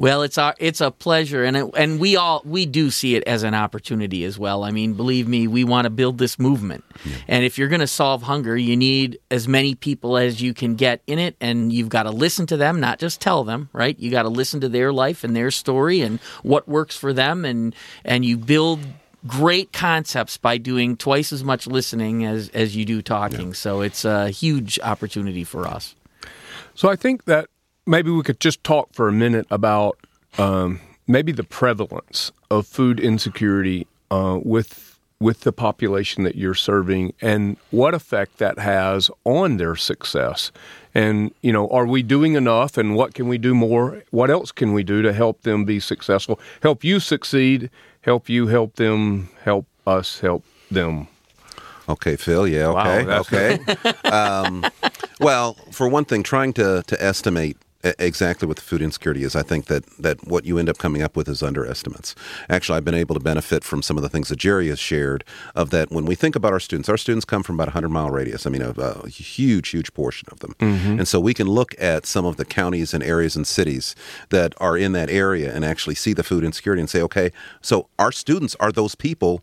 Well, 0.00 0.22
it's 0.22 0.38
our 0.38 0.54
it's 0.58 0.80
a 0.80 0.90
pleasure, 0.90 1.44
and 1.44 1.58
it, 1.58 1.70
and 1.76 2.00
we 2.00 2.16
all 2.16 2.40
we 2.46 2.64
do 2.64 2.90
see 2.90 3.16
it 3.16 3.24
as 3.24 3.42
an 3.42 3.52
opportunity 3.52 4.24
as 4.24 4.38
well. 4.38 4.64
I 4.64 4.70
mean, 4.70 4.94
believe 4.94 5.28
me, 5.28 5.46
we 5.46 5.62
want 5.62 5.84
to 5.84 5.90
build 5.90 6.16
this 6.16 6.38
movement, 6.38 6.84
and 7.28 7.44
if 7.44 7.58
you're 7.58 7.68
going 7.68 7.82
to 7.82 7.86
solve 7.86 8.22
hunger, 8.22 8.56
you 8.56 8.78
need 8.78 9.18
as 9.30 9.46
many 9.46 9.74
people 9.74 10.16
as 10.16 10.40
you 10.40 10.54
can 10.54 10.74
get 10.74 11.02
in 11.06 11.18
it, 11.18 11.36
and 11.38 11.70
you've 11.70 11.90
got 11.90 12.04
to 12.04 12.10
listen 12.12 12.46
to 12.46 12.56
them, 12.56 12.80
not 12.80 12.98
just 12.98 13.20
tell 13.20 13.44
them. 13.44 13.68
Right? 13.74 13.98
You 13.98 14.10
got 14.10 14.22
to 14.22 14.30
listen 14.30 14.62
to 14.62 14.70
their 14.70 14.90
life 14.90 15.22
and 15.22 15.36
their 15.36 15.50
story 15.50 16.00
and 16.00 16.18
what 16.42 16.66
works 16.66 16.96
for 16.96 17.12
them, 17.12 17.44
and 17.44 17.74
and 18.02 18.24
you 18.24 18.38
build 18.38 18.80
great 19.26 19.70
concepts 19.70 20.38
by 20.38 20.56
doing 20.56 20.96
twice 20.96 21.30
as 21.30 21.44
much 21.44 21.66
listening 21.66 22.24
as 22.24 22.48
as 22.54 22.74
you 22.74 22.86
do 22.86 23.02
talking. 23.02 23.52
So 23.52 23.82
it's 23.82 24.06
a 24.06 24.30
huge 24.30 24.80
opportunity 24.82 25.44
for 25.44 25.66
us. 25.66 25.94
So 26.74 26.88
I 26.88 26.96
think 26.96 27.26
that 27.26 27.50
maybe 27.90 28.10
we 28.10 28.22
could 28.22 28.40
just 28.40 28.62
talk 28.62 28.94
for 28.94 29.08
a 29.08 29.12
minute 29.12 29.46
about 29.50 29.98
um, 30.38 30.80
maybe 31.08 31.32
the 31.32 31.42
prevalence 31.42 32.30
of 32.50 32.66
food 32.66 33.00
insecurity 33.00 33.86
uh, 34.10 34.38
with 34.42 34.86
with 35.18 35.40
the 35.40 35.52
population 35.52 36.22
that 36.22 36.34
you're 36.34 36.54
serving 36.54 37.12
and 37.20 37.58
what 37.70 37.92
effect 37.92 38.38
that 38.38 38.58
has 38.58 39.10
on 39.24 39.58
their 39.58 39.76
success. 39.76 40.50
And 40.94 41.34
you 41.42 41.52
know, 41.52 41.68
are 41.68 41.84
we 41.84 42.02
doing 42.02 42.36
enough? 42.36 42.78
And 42.78 42.96
what 42.96 43.12
can 43.12 43.28
we 43.28 43.36
do 43.36 43.54
more? 43.54 44.02
What 44.12 44.30
else 44.30 44.50
can 44.50 44.72
we 44.72 44.82
do 44.82 45.02
to 45.02 45.12
help 45.12 45.42
them 45.42 45.64
be 45.66 45.78
successful? 45.78 46.40
Help 46.62 46.84
you 46.84 47.00
succeed. 47.00 47.70
Help 48.02 48.30
you 48.30 48.46
help 48.46 48.76
them. 48.76 49.28
Help 49.44 49.66
us 49.86 50.20
help 50.20 50.44
them. 50.70 51.08
Okay, 51.86 52.16
Phil. 52.16 52.46
Yeah. 52.46 52.68
Okay. 52.68 53.04
that's 53.04 53.32
okay. 53.32 54.08
um, 54.08 54.64
well, 55.20 55.54
for 55.72 55.88
one 55.88 56.04
thing, 56.04 56.22
trying 56.22 56.52
to 56.54 56.82
to 56.86 57.02
estimate 57.02 57.58
exactly 57.82 58.46
what 58.46 58.56
the 58.56 58.62
food 58.62 58.82
insecurity 58.82 59.24
is, 59.24 59.34
I 59.34 59.42
think 59.42 59.66
that 59.66 59.86
that 59.98 60.26
what 60.26 60.44
you 60.44 60.58
end 60.58 60.68
up 60.68 60.78
coming 60.78 61.02
up 61.02 61.16
with 61.16 61.28
is 61.28 61.42
underestimates. 61.42 62.14
Actually, 62.48 62.78
I've 62.78 62.84
been 62.84 62.94
able 62.94 63.14
to 63.14 63.20
benefit 63.20 63.64
from 63.64 63.82
some 63.82 63.96
of 63.96 64.02
the 64.02 64.08
things 64.08 64.28
that 64.28 64.38
Gerry 64.38 64.68
has 64.68 64.78
shared. 64.78 65.24
Of 65.54 65.70
that, 65.70 65.90
when 65.90 66.04
we 66.04 66.14
think 66.14 66.36
about 66.36 66.52
our 66.52 66.60
students, 66.60 66.88
our 66.88 66.96
students 66.96 67.24
come 67.24 67.42
from 67.42 67.56
about 67.56 67.68
a 67.68 67.72
hundred 67.72 67.90
mile 67.90 68.10
radius. 68.10 68.46
I 68.46 68.50
mean, 68.50 68.62
a, 68.62 68.70
a 68.70 68.90
uh, 68.90 69.06
huge, 69.06 69.70
huge 69.70 69.92
portion 69.94 70.28
of 70.30 70.40
them, 70.40 70.54
mm-hmm. 70.58 70.98
and 70.98 71.08
so 71.08 71.18
we 71.20 71.34
can 71.34 71.46
look 71.46 71.74
at 71.78 72.06
some 72.06 72.24
of 72.24 72.36
the 72.36 72.44
counties 72.44 72.92
and 72.94 73.02
areas 73.02 73.36
and 73.36 73.46
cities 73.46 73.94
that 74.28 74.54
are 74.58 74.76
in 74.76 74.92
that 74.92 75.10
area 75.10 75.54
and 75.54 75.64
actually 75.64 75.94
see 75.94 76.12
the 76.12 76.22
food 76.22 76.44
insecurity 76.44 76.80
and 76.80 76.90
say, 76.90 77.00
okay, 77.02 77.30
so 77.60 77.88
our 77.98 78.12
students 78.12 78.54
are 78.60 78.72
those 78.72 78.94
people 78.94 79.42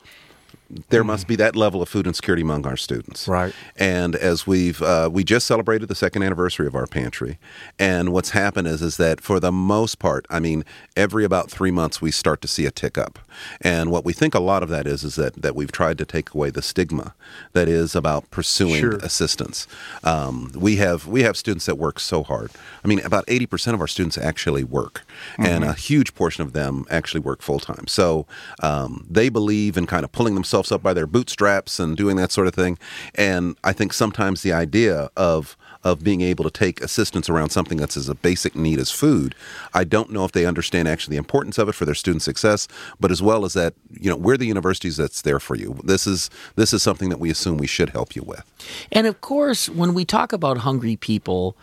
there 0.89 1.03
must 1.03 1.27
be 1.27 1.35
that 1.37 1.55
level 1.55 1.81
of 1.81 1.89
food 1.89 2.07
insecurity 2.07 2.41
among 2.41 2.65
our 2.65 2.77
students. 2.77 3.27
Right. 3.27 3.53
And 3.77 4.15
as 4.15 4.45
we've 4.45 4.81
uh, 4.81 5.09
we 5.11 5.23
just 5.23 5.47
celebrated 5.47 5.87
the 5.87 5.95
second 5.95 6.23
anniversary 6.23 6.67
of 6.67 6.75
our 6.75 6.87
pantry, 6.87 7.37
and 7.79 8.11
what's 8.11 8.31
happened 8.31 8.67
is 8.67 8.81
is 8.81 8.97
that 8.97 9.21
for 9.21 9.39
the 9.39 9.51
most 9.51 9.99
part, 9.99 10.25
I 10.29 10.39
mean, 10.39 10.63
every 10.95 11.23
about 11.23 11.49
three 11.49 11.71
months 11.71 12.01
we 12.01 12.11
start 12.11 12.41
to 12.41 12.47
see 12.47 12.65
a 12.65 12.71
tick 12.71 12.97
up. 12.97 13.19
And 13.61 13.91
what 13.91 14.03
we 14.03 14.13
think 14.13 14.35
a 14.35 14.39
lot 14.39 14.63
of 14.63 14.69
that 14.69 14.87
is 14.87 15.03
is 15.03 15.15
that 15.15 15.41
that 15.41 15.55
we've 15.55 15.71
tried 15.71 15.97
to 15.99 16.05
take 16.05 16.33
away 16.33 16.49
the 16.49 16.61
stigma 16.61 17.13
that 17.53 17.67
is 17.67 17.95
about 17.95 18.29
pursuing 18.31 18.81
Sure. 18.81 18.95
assistance. 18.97 19.67
Um, 20.03 20.51
we 20.55 20.75
have 20.77 21.07
we 21.07 21.23
have 21.23 21.37
students 21.37 21.65
that 21.67 21.77
work 21.77 21.99
so 21.99 22.23
hard. 22.23 22.51
I 22.83 22.87
mean, 22.87 22.99
about 23.05 23.23
eighty 23.27 23.45
percent 23.45 23.75
of 23.75 23.81
our 23.81 23.87
students 23.87 24.17
actually 24.17 24.63
work, 24.63 25.03
and 25.37 25.63
a 25.63 25.73
huge 25.73 26.13
portion 26.15 26.43
of 26.43 26.53
them 26.53 26.85
actually 26.89 27.21
work 27.21 27.41
full 27.41 27.59
time. 27.59 27.87
So 27.87 28.25
um, 28.61 29.05
they 29.09 29.29
believe 29.29 29.77
in 29.77 29.85
kind 29.85 30.03
of 30.03 30.11
pulling 30.11 30.33
themselves 30.33 30.56
up 30.71 30.81
by 30.81 30.93
their 30.93 31.07
bootstraps 31.07 31.79
and 31.79 31.95
doing 31.95 32.15
that 32.17 32.31
sort 32.31 32.47
of 32.47 32.53
thing. 32.53 32.77
And 33.15 33.57
I 33.63 33.73
think 33.73 33.93
sometimes 33.93 34.41
the 34.41 34.53
idea 34.53 35.09
of 35.15 35.55
of 35.83 36.03
being 36.03 36.21
able 36.21 36.43
to 36.43 36.51
take 36.51 36.81
assistance 36.81 37.29
around 37.29 37.49
something 37.49 37.77
that's 37.77 37.95
as 37.95 38.09
a 38.09 38.15
basic 38.15 38.55
need 38.55 38.79
as 38.79 38.91
food, 38.91 39.35
I 39.73 39.83
don't 39.83 40.11
know 40.11 40.25
if 40.25 40.31
they 40.31 40.45
understand 40.45 40.87
actually 40.87 41.13
the 41.13 41.19
importance 41.19 41.57
of 41.57 41.69
it 41.69 41.73
for 41.73 41.85
their 41.85 41.95
student 41.95 42.23
success, 42.23 42.67
but 42.99 43.11
as 43.11 43.21
well 43.21 43.45
as 43.45 43.53
that, 43.53 43.73
you 43.91 44.09
know, 44.09 44.17
we're 44.17 44.37
the 44.37 44.47
universities 44.47 44.97
that's 44.97 45.21
there 45.21 45.39
for 45.39 45.55
you. 45.55 45.79
This 45.83 46.07
is 46.07 46.29
this 46.55 46.73
is 46.73 46.83
something 46.83 47.09
that 47.09 47.19
we 47.19 47.29
assume 47.29 47.57
we 47.57 47.67
should 47.67 47.91
help 47.91 48.15
you 48.15 48.23
with. 48.23 48.43
And 48.91 49.07
of 49.07 49.21
course, 49.21 49.69
when 49.69 49.93
we 49.93 50.03
talk 50.03 50.33
about 50.33 50.57
hungry 50.57 50.95
people, 50.95 51.55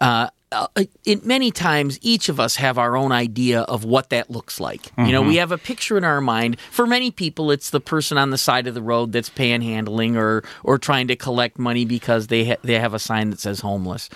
uh, 0.00 0.28
uh, 0.52 0.68
it, 1.04 1.24
many 1.24 1.50
times 1.50 1.98
each 2.02 2.28
of 2.28 2.38
us 2.38 2.56
have 2.56 2.78
our 2.78 2.96
own 2.96 3.12
idea 3.12 3.62
of 3.62 3.84
what 3.84 4.10
that 4.10 4.30
looks 4.30 4.60
like. 4.60 4.82
Mm-hmm. 4.82 5.06
You 5.06 5.12
know, 5.12 5.22
we 5.22 5.28
mm-hmm. 5.28 5.38
have 5.38 5.52
a 5.52 5.58
picture 5.58 5.96
in 5.96 6.04
our 6.04 6.20
mind. 6.20 6.60
For 6.70 6.86
many 6.86 7.10
people, 7.10 7.50
it's 7.50 7.70
the 7.70 7.80
person 7.80 8.18
on 8.18 8.30
the 8.30 8.38
side 8.38 8.66
of 8.66 8.74
the 8.74 8.82
road 8.82 9.12
that's 9.12 9.30
panhandling 9.30 10.16
or 10.16 10.44
or 10.62 10.78
trying 10.78 11.08
to 11.08 11.16
collect 11.16 11.58
money 11.58 11.84
because 11.84 12.28
they 12.28 12.44
ha- 12.44 12.60
they 12.62 12.78
have 12.78 12.94
a 12.94 12.98
sign 12.98 13.30
that 13.30 13.40
says 13.40 13.60
homeless. 13.60 14.08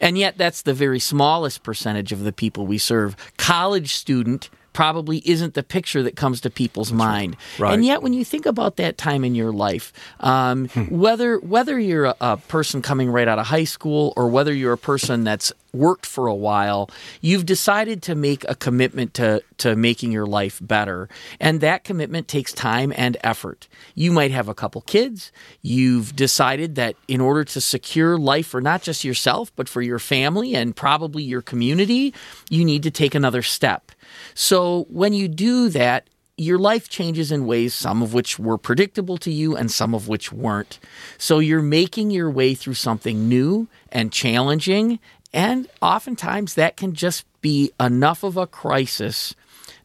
And 0.00 0.16
yet, 0.16 0.38
that's 0.38 0.62
the 0.62 0.74
very 0.74 1.00
smallest 1.00 1.62
percentage 1.62 2.12
of 2.12 2.24
the 2.24 2.32
people 2.32 2.66
we 2.66 2.78
serve. 2.78 3.16
College 3.36 3.94
student 3.94 4.50
probably 4.72 5.18
isn't 5.28 5.54
the 5.54 5.62
picture 5.62 6.02
that 6.02 6.16
comes 6.16 6.40
to 6.42 6.50
people's 6.50 6.90
That's 6.90 6.98
mind. 6.98 7.36
Right. 7.58 7.74
And 7.74 7.84
yet, 7.84 8.02
when 8.02 8.12
you 8.12 8.24
think 8.24 8.46
about 8.46 8.76
that 8.76 8.98
time 8.98 9.24
in 9.24 9.34
your 9.34 9.52
life, 9.52 9.92
um, 10.20 10.68
hmm. 10.68 10.84
whether 10.84 11.38
whether 11.38 11.78
you're 11.78 12.06
a, 12.06 12.16
a, 12.20 12.36
person 12.36 12.82
coming 12.82 13.10
right 13.10 13.28
out 13.28 13.38
of 13.38 13.46
high 13.46 13.64
school 13.64 14.12
or 14.16 14.28
whether 14.28 14.52
you're 14.52 14.72
a 14.72 14.78
person 14.78 15.24
that's 15.24 15.52
worked 15.72 16.04
for 16.04 16.26
a 16.26 16.34
while, 16.34 16.90
you've 17.20 17.46
decided 17.46 18.02
to 18.02 18.14
make 18.14 18.44
a 18.48 18.54
commitment 18.54 19.14
to 19.14 19.42
to 19.58 19.76
making 19.76 20.12
your 20.12 20.26
life 20.26 20.58
better, 20.62 21.08
and 21.38 21.60
that 21.60 21.84
commitment 21.84 22.28
takes 22.28 22.52
time 22.52 22.92
and 22.96 23.16
effort. 23.22 23.68
You 23.94 24.12
might 24.12 24.30
have 24.30 24.48
a 24.48 24.54
couple 24.54 24.80
kids. 24.82 25.32
You've 25.62 26.16
decided 26.16 26.74
that 26.76 26.96
in 27.08 27.20
order 27.20 27.44
to 27.44 27.60
secure 27.60 28.18
life 28.18 28.46
for 28.46 28.60
not 28.60 28.82
just 28.82 29.04
yourself 29.04 29.52
but 29.56 29.68
for 29.68 29.82
your 29.82 29.98
family 29.98 30.54
and 30.54 30.74
probably 30.74 31.22
your 31.22 31.42
community, 31.42 32.14
you 32.48 32.64
need 32.64 32.82
to 32.84 32.90
take 32.90 33.14
another 33.14 33.42
step. 33.42 33.92
So 34.34 34.86
when 34.88 35.12
you 35.12 35.28
do 35.28 35.68
that, 35.70 36.08
your 36.36 36.58
life 36.58 36.88
changes 36.88 37.30
in 37.30 37.44
ways, 37.44 37.74
some 37.74 38.02
of 38.02 38.14
which 38.14 38.38
were 38.38 38.56
predictable 38.56 39.18
to 39.18 39.30
you 39.30 39.56
and 39.56 39.70
some 39.70 39.94
of 39.94 40.08
which 40.08 40.32
weren't. 40.32 40.78
So 41.18 41.38
you're 41.38 41.60
making 41.60 42.10
your 42.10 42.30
way 42.30 42.54
through 42.54 42.74
something 42.74 43.28
new 43.28 43.68
and 43.92 44.10
challenging. 44.10 45.00
And 45.34 45.68
oftentimes 45.82 46.54
that 46.54 46.78
can 46.78 46.94
just 46.94 47.26
be 47.42 47.72
enough 47.78 48.22
of 48.22 48.38
a 48.38 48.46
crisis 48.46 49.34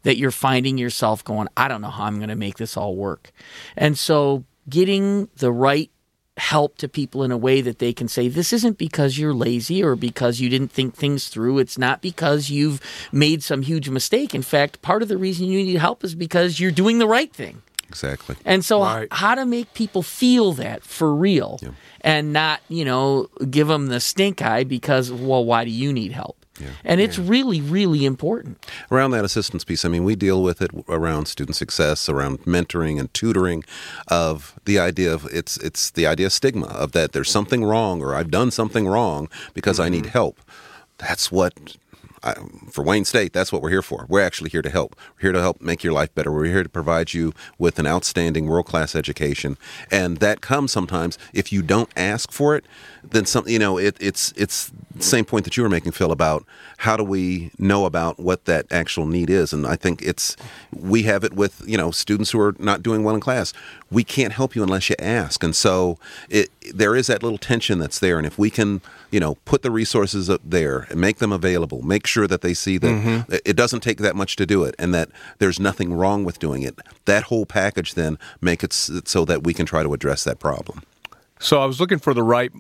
that 0.04 0.18
you're 0.18 0.32
finding 0.32 0.78
yourself 0.78 1.24
going, 1.24 1.50
I 1.58 1.68
don't 1.68 1.82
know 1.82 1.90
how 1.90 2.06
I'm 2.06 2.18
going 2.18 2.30
to 2.30 2.36
make 2.36 2.58
this 2.58 2.78
all 2.78 2.96
work. 2.96 3.32
And 3.76 3.98
so 3.98 4.46
getting 4.70 5.28
the 5.36 5.52
right 5.52 5.92
help 6.38 6.78
to 6.78 6.90
people 6.90 7.24
in 7.24 7.32
a 7.32 7.38
way 7.38 7.62
that 7.62 7.80
they 7.80 7.94
can 7.94 8.08
say 8.08 8.28
this 8.28 8.52
isn't 8.52 8.78
because 8.78 9.18
you're 9.18 9.34
lazy 9.34 9.82
or 9.84 9.96
because 9.96 10.42
you 10.42 10.50
didn't 10.50 10.72
think 10.72 10.94
things 10.94 11.30
through. 11.30 11.60
It's 11.60 11.78
not 11.78 12.02
because 12.02 12.50
you've 12.50 12.82
made 13.12 13.42
some 13.42 13.62
huge 13.62 13.90
mistake. 13.90 14.36
In 14.36 14.42
fact 14.42 14.82
part 14.82 15.02
of 15.02 15.08
the 15.08 15.18
reason 15.18 15.48
you 15.48 15.64
need 15.64 15.78
help 15.78 16.04
is 16.04 16.14
because 16.14 16.60
you're 16.60 16.72
doing 16.72 17.00
the 17.00 17.08
right 17.08 17.34
thing. 17.34 17.62
Exactly. 17.88 18.36
And 18.44 18.66
so 18.66 18.82
right. 18.82 19.08
how 19.12 19.36
to 19.36 19.46
make 19.46 19.74
people 19.74 20.04
feel 20.04 20.54
that 20.54 20.84
for 20.84 21.16
real 21.16 21.60
yeah. 21.62 21.70
and 22.02 22.34
not 22.34 22.60
you 22.68 22.84
know 22.84 23.28
give 23.50 23.68
them 23.68 23.88
the 23.88 24.00
stink 24.00 24.42
eye 24.42 24.64
because 24.64 25.12
well 25.12 25.46
why 25.46 25.64
do 25.64 25.72
you 25.72 25.94
need 25.94 26.12
help 26.12 26.45
yeah. 26.60 26.70
And 26.84 27.02
it's 27.02 27.18
yeah. 27.18 27.26
really, 27.28 27.62
really 27.62 28.06
important. 28.06 28.66
Around 28.90 29.12
that 29.12 29.26
assistance 29.26 29.64
piece, 29.64 29.84
I 29.84 29.90
mean, 29.90 30.04
we 30.04 30.16
deal 30.16 30.42
with 30.42 30.62
it 30.62 30.72
around 30.88 31.28
student 31.28 31.56
success, 31.56 32.08
around 32.08 32.44
mentoring 32.44 33.00
and 33.00 33.14
tutoring, 33.14 33.64
of 34.08 34.58
the 34.66 34.80
idea 34.80 35.14
of 35.14 35.26
it's 35.32 35.58
it's 35.58 35.92
the 35.92 36.08
idea 36.08 36.28
of 36.28 36.34
stigma 36.34 36.68
of 36.68 36.94
that 36.94 37.12
there's 37.12 37.30
something 37.30 37.64
wrong 37.64 38.02
or 38.02 38.16
I've 38.16 38.32
done 38.32 38.52
something 38.52 38.88
wrong 38.88 39.30
because 39.54 39.78
mm-hmm. 39.78 39.86
I 39.86 39.90
need 39.90 40.04
mm-hmm. 40.04 40.12
help. 40.12 40.40
That's 40.98 41.32
what 41.32 41.78
for 42.72 42.84
Wayne 42.84 43.06
State, 43.06 43.34
that's 43.34 43.52
what 43.52 43.62
we're 43.62 43.70
here 43.70 43.82
for. 43.82 44.06
We're 44.10 44.24
actually 44.24 44.50
here 44.50 44.62
to 44.62 44.70
help. 44.70 44.96
We're 45.16 45.22
here 45.22 45.32
to 45.34 45.42
help 45.42 45.62
make 45.62 45.84
your 45.84 45.94
life 45.94 46.14
better. 46.16 46.32
We're 46.32 46.46
here 46.46 46.64
to 46.64 46.70
provide 46.70 47.14
you 47.14 47.34
with 47.58 47.80
an 47.80 47.88
outstanding 47.88 48.48
world 48.48 48.66
class 48.66 48.96
education, 48.96 49.58
and 49.92 50.18
that 50.18 50.42
comes 50.42 50.72
sometimes 50.72 51.18
if 51.34 51.52
you 51.52 51.62
don't 51.62 51.90
ask 51.96 52.32
for 52.32 52.56
it. 52.56 52.66
Then 53.04 53.26
some, 53.26 53.48
you 53.48 53.60
know, 53.60 53.78
it, 53.78 53.96
it's 54.00 54.34
it's 54.36 54.72
the 54.96 55.04
same 55.04 55.26
point 55.26 55.46
that 55.46 55.56
you 55.58 55.64
were 55.64 55.70
making, 55.70 55.92
Phil, 55.92 56.12
about 56.12 56.46
how 56.78 56.98
do 56.98 57.04
we 57.04 57.52
know 57.60 57.86
about 57.86 58.20
what 58.20 58.46
that 58.46 58.66
actual 58.72 59.06
need 59.06 59.30
is, 59.30 59.54
and 59.54 59.68
I 59.68 59.76
think 59.76 60.02
it's 60.02 60.36
we 60.72 61.04
have 61.04 61.24
it 61.24 61.34
with 61.34 61.62
you 61.68 61.78
know 61.78 61.92
students 61.92 62.32
who 62.32 62.40
are 62.40 62.56
not 62.58 62.82
doing 62.82 63.04
well 63.04 63.16
in 63.16 63.22
class. 63.22 63.54
We 63.96 64.04
can't 64.04 64.34
help 64.34 64.56
you 64.56 64.64
unless 64.64 64.90
you 64.90 64.96
ask, 65.00 65.44
and 65.44 65.56
so 65.56 65.98
it 66.30 66.50
there 66.74 66.96
is 66.96 67.08
that 67.08 67.24
little 67.24 67.38
tension 67.38 67.80
that's 67.80 68.00
there, 68.00 68.18
and 68.18 68.28
if 68.28 68.38
we 68.38 68.50
can 68.50 68.82
you 69.10 69.20
know 69.20 69.36
put 69.46 69.62
the 69.62 69.72
resources 69.72 70.30
up 70.30 70.42
there 70.44 70.86
and 70.90 71.00
make 71.00 71.18
them 71.20 71.32
available, 71.32 71.82
make 71.82 72.06
sure 72.06 72.28
that 72.28 72.42
they 72.42 72.54
see 72.54 72.78
that 72.78 72.88
mm-hmm. 72.88 73.34
it 73.46 73.56
doesn't 73.56 73.80
take 73.80 74.00
that 74.00 74.16
much 74.16 74.36
to 74.36 74.46
do 74.46 74.66
it, 74.66 74.76
and 74.78 74.94
that 74.94 75.10
there's 75.40 75.60
nothing 75.60 75.94
wrong 75.94 76.26
with 76.26 76.40
doing 76.40 76.62
it. 76.62 76.76
That 77.06 77.24
whole 77.24 77.46
package 77.46 77.94
then 77.94 78.20
make 78.42 78.64
it 78.64 78.74
so 78.74 79.24
that 79.26 79.44
we 79.44 79.54
can 79.54 79.66
try 79.66 79.82
to 79.82 79.94
address 79.94 80.26
that 80.26 80.40
problem. 80.40 80.82
So 81.40 81.62
I 81.62 81.66
was 81.66 81.80
looking 81.80 82.00
for 82.00 82.14
the 82.14 82.24
right 82.24 82.52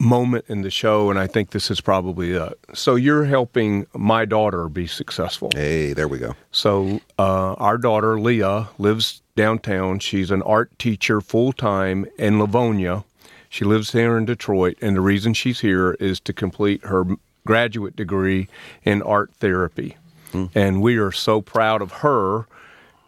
moment 0.00 0.46
in 0.48 0.62
the 0.62 0.70
show, 0.70 1.10
and 1.10 1.18
I 1.18 1.26
think 1.26 1.50
this 1.50 1.70
is 1.70 1.80
probably 1.80 2.32
it. 2.32 2.58
So 2.74 2.94
you're 2.96 3.24
helping 3.24 3.86
my 3.94 4.24
daughter 4.24 4.68
be 4.68 4.86
successful. 4.86 5.50
Hey, 5.54 5.92
there 5.92 6.08
we 6.08 6.18
go. 6.18 6.34
So 6.50 7.00
uh, 7.18 7.54
our 7.54 7.76
daughter 7.76 8.18
Leah 8.18 8.68
lives 8.78 9.22
downtown. 9.40 9.98
She's 9.98 10.30
an 10.30 10.42
art 10.42 10.78
teacher 10.78 11.22
full 11.22 11.54
time 11.54 12.04
in 12.18 12.38
Livonia. 12.38 13.04
She 13.48 13.64
lives 13.64 13.92
here 13.92 14.18
in 14.18 14.26
Detroit, 14.26 14.76
and 14.82 14.94
the 14.94 15.00
reason 15.00 15.32
she's 15.32 15.60
here 15.60 15.92
is 15.98 16.20
to 16.20 16.34
complete 16.34 16.84
her 16.84 17.04
graduate 17.46 17.96
degree 17.96 18.48
in 18.84 19.00
art 19.00 19.32
therapy. 19.40 19.96
Hmm. 20.32 20.46
And 20.54 20.82
we 20.82 20.98
are 20.98 21.10
so 21.10 21.40
proud 21.40 21.80
of 21.80 21.90
her, 22.04 22.46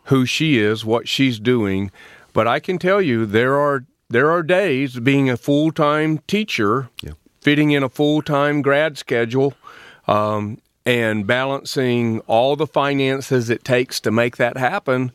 who 0.04 0.24
she 0.24 0.56
is, 0.56 0.86
what 0.86 1.06
she's 1.06 1.38
doing. 1.38 1.90
But 2.32 2.48
I 2.48 2.60
can 2.60 2.78
tell 2.78 3.02
you, 3.02 3.26
there 3.26 3.60
are 3.60 3.84
there 4.08 4.30
are 4.30 4.42
days 4.42 4.98
being 5.00 5.28
a 5.28 5.36
full 5.36 5.70
time 5.70 6.16
teacher, 6.26 6.88
yeah. 7.02 7.12
fitting 7.42 7.72
in 7.72 7.82
a 7.82 7.90
full 7.90 8.22
time 8.22 8.62
grad 8.62 8.96
schedule, 8.96 9.52
um, 10.08 10.62
and 10.86 11.26
balancing 11.26 12.20
all 12.20 12.56
the 12.56 12.66
finances 12.66 13.50
it 13.50 13.64
takes 13.64 14.00
to 14.00 14.10
make 14.10 14.38
that 14.38 14.56
happen. 14.56 15.12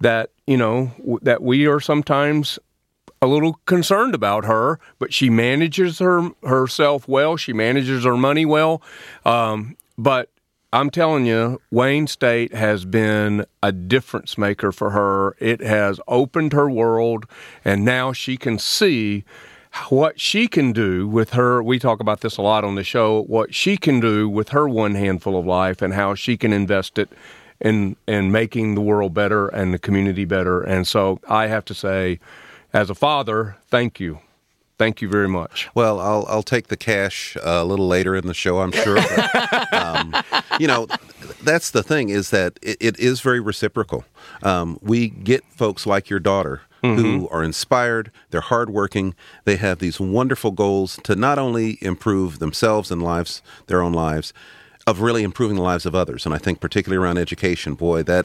That 0.00 0.30
you 0.46 0.56
know 0.56 1.18
that 1.22 1.42
we 1.42 1.66
are 1.66 1.80
sometimes 1.80 2.58
a 3.22 3.26
little 3.26 3.54
concerned 3.66 4.14
about 4.14 4.44
her, 4.44 4.78
but 4.98 5.12
she 5.12 5.30
manages 5.30 5.98
her 6.00 6.30
herself 6.42 7.08
well. 7.08 7.36
She 7.36 7.52
manages 7.52 8.04
her 8.04 8.16
money 8.16 8.44
well. 8.44 8.82
Um, 9.24 9.76
but 9.96 10.30
I'm 10.72 10.90
telling 10.90 11.24
you, 11.24 11.60
Wayne 11.70 12.06
State 12.06 12.52
has 12.52 12.84
been 12.84 13.46
a 13.62 13.72
difference 13.72 14.36
maker 14.36 14.72
for 14.72 14.90
her. 14.90 15.34
It 15.38 15.60
has 15.60 16.00
opened 16.06 16.52
her 16.52 16.68
world, 16.68 17.26
and 17.64 17.84
now 17.84 18.12
she 18.12 18.36
can 18.36 18.58
see 18.58 19.24
what 19.88 20.20
she 20.20 20.48
can 20.48 20.72
do 20.72 21.06
with 21.06 21.30
her. 21.30 21.62
We 21.62 21.78
talk 21.78 22.00
about 22.00 22.20
this 22.20 22.36
a 22.36 22.42
lot 22.42 22.64
on 22.64 22.74
the 22.74 22.84
show. 22.84 23.22
What 23.22 23.54
she 23.54 23.76
can 23.76 24.00
do 24.00 24.28
with 24.28 24.50
her 24.50 24.68
one 24.68 24.94
handful 24.94 25.38
of 25.38 25.46
life, 25.46 25.80
and 25.80 25.94
how 25.94 26.14
she 26.14 26.36
can 26.36 26.52
invest 26.52 26.98
it 26.98 27.10
in 27.60 27.96
in 28.06 28.32
making 28.32 28.74
the 28.74 28.80
world 28.80 29.14
better 29.14 29.48
and 29.48 29.72
the 29.72 29.78
community 29.78 30.24
better. 30.24 30.62
And 30.62 30.86
so, 30.86 31.20
I 31.28 31.46
have 31.46 31.64
to 31.66 31.74
say, 31.74 32.20
as 32.72 32.90
a 32.90 32.94
father, 32.94 33.56
thank 33.68 34.00
you 34.00 34.20
Thank 34.78 35.00
you 35.00 35.08
very 35.08 35.28
much. 35.28 35.70
Well, 35.74 35.98
I'll 35.98 36.26
I'll 36.28 36.42
take 36.42 36.68
the 36.68 36.76
cash 36.76 37.36
uh, 37.38 37.60
a 37.62 37.64
little 37.64 37.88
later 37.88 38.14
in 38.14 38.26
the 38.26 38.34
show, 38.34 38.60
I'm 38.60 38.72
sure. 38.72 38.96
But, 38.96 39.72
um, 39.72 40.14
you 40.60 40.66
know, 40.66 40.86
that's 41.42 41.70
the 41.70 41.82
thing 41.82 42.10
is 42.10 42.28
that 42.30 42.58
it, 42.60 42.76
it 42.78 42.98
is 42.98 43.20
very 43.22 43.40
reciprocal. 43.40 44.04
Um, 44.42 44.78
we 44.82 45.08
get 45.08 45.44
folks 45.46 45.86
like 45.86 46.10
your 46.10 46.20
daughter 46.20 46.60
mm-hmm. 46.82 47.00
who 47.00 47.28
are 47.30 47.42
inspired, 47.42 48.10
they're 48.30 48.42
hardworking, 48.42 49.14
they 49.44 49.56
have 49.56 49.78
these 49.78 49.98
wonderful 49.98 50.50
goals 50.50 50.98
to 51.04 51.16
not 51.16 51.38
only 51.38 51.78
improve 51.80 52.38
themselves 52.38 52.90
and 52.90 53.02
lives, 53.02 53.40
their 53.68 53.80
own 53.80 53.94
lives, 53.94 54.34
of 54.86 55.00
really 55.00 55.24
improving 55.24 55.56
the 55.56 55.62
lives 55.62 55.84
of 55.84 55.94
others. 55.96 56.24
And 56.26 56.34
I 56.34 56.38
think 56.38 56.60
particularly 56.60 57.02
around 57.02 57.18
education, 57.18 57.74
boy, 57.74 58.04
that 58.04 58.24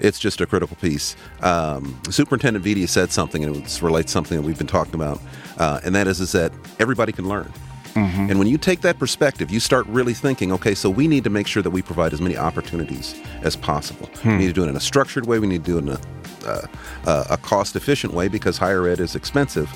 it's 0.00 0.18
just 0.18 0.40
a 0.40 0.46
critical 0.46 0.76
piece. 0.76 1.16
Um, 1.42 2.00
Superintendent 2.10 2.64
Vitti 2.64 2.88
said 2.88 3.12
something, 3.12 3.44
and 3.44 3.56
it 3.56 3.82
relates 3.82 4.10
something 4.10 4.38
that 4.40 4.46
we've 4.46 4.56
been 4.56 4.66
talking 4.66 4.94
about, 4.94 5.20
uh, 5.58 5.80
and 5.84 5.94
that 5.94 6.06
is 6.06 6.20
is 6.20 6.32
that 6.32 6.52
everybody 6.78 7.12
can 7.12 7.28
learn. 7.28 7.52
Mm-hmm. 7.92 8.30
And 8.30 8.38
when 8.38 8.48
you 8.48 8.56
take 8.56 8.80
that 8.82 8.98
perspective, 8.98 9.50
you 9.50 9.60
start 9.60 9.86
really 9.86 10.14
thinking, 10.14 10.52
okay, 10.52 10.74
so 10.74 10.88
we 10.88 11.08
need 11.08 11.24
to 11.24 11.30
make 11.30 11.46
sure 11.46 11.62
that 11.62 11.70
we 11.70 11.82
provide 11.82 12.12
as 12.12 12.20
many 12.20 12.36
opportunities 12.36 13.20
as 13.42 13.56
possible. 13.56 14.06
Hmm. 14.22 14.30
We 14.30 14.36
need 14.36 14.46
to 14.46 14.52
do 14.52 14.64
it 14.64 14.68
in 14.68 14.76
a 14.76 14.80
structured 14.80 15.26
way. 15.26 15.38
We 15.40 15.46
need 15.48 15.64
to 15.64 15.70
do 15.70 15.78
it 15.78 15.82
in 15.82 15.88
a, 15.88 16.00
uh, 16.46 16.66
uh, 17.06 17.24
a 17.30 17.36
cost 17.38 17.74
efficient 17.76 18.14
way 18.14 18.28
because 18.28 18.56
higher 18.56 18.86
ed 18.86 19.00
is 19.00 19.16
expensive, 19.16 19.68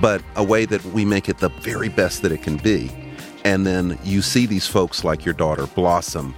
but 0.00 0.22
a 0.36 0.44
way 0.44 0.66
that 0.66 0.84
we 0.86 1.04
make 1.04 1.28
it 1.30 1.38
the 1.38 1.48
very 1.48 1.88
best 1.88 2.20
that 2.22 2.32
it 2.32 2.42
can 2.42 2.58
be 2.58 2.90
and 3.44 3.66
then 3.66 3.98
you 4.04 4.22
see 4.22 4.46
these 4.46 4.66
folks 4.66 5.04
like 5.04 5.24
your 5.24 5.34
daughter 5.34 5.66
blossom 5.66 6.34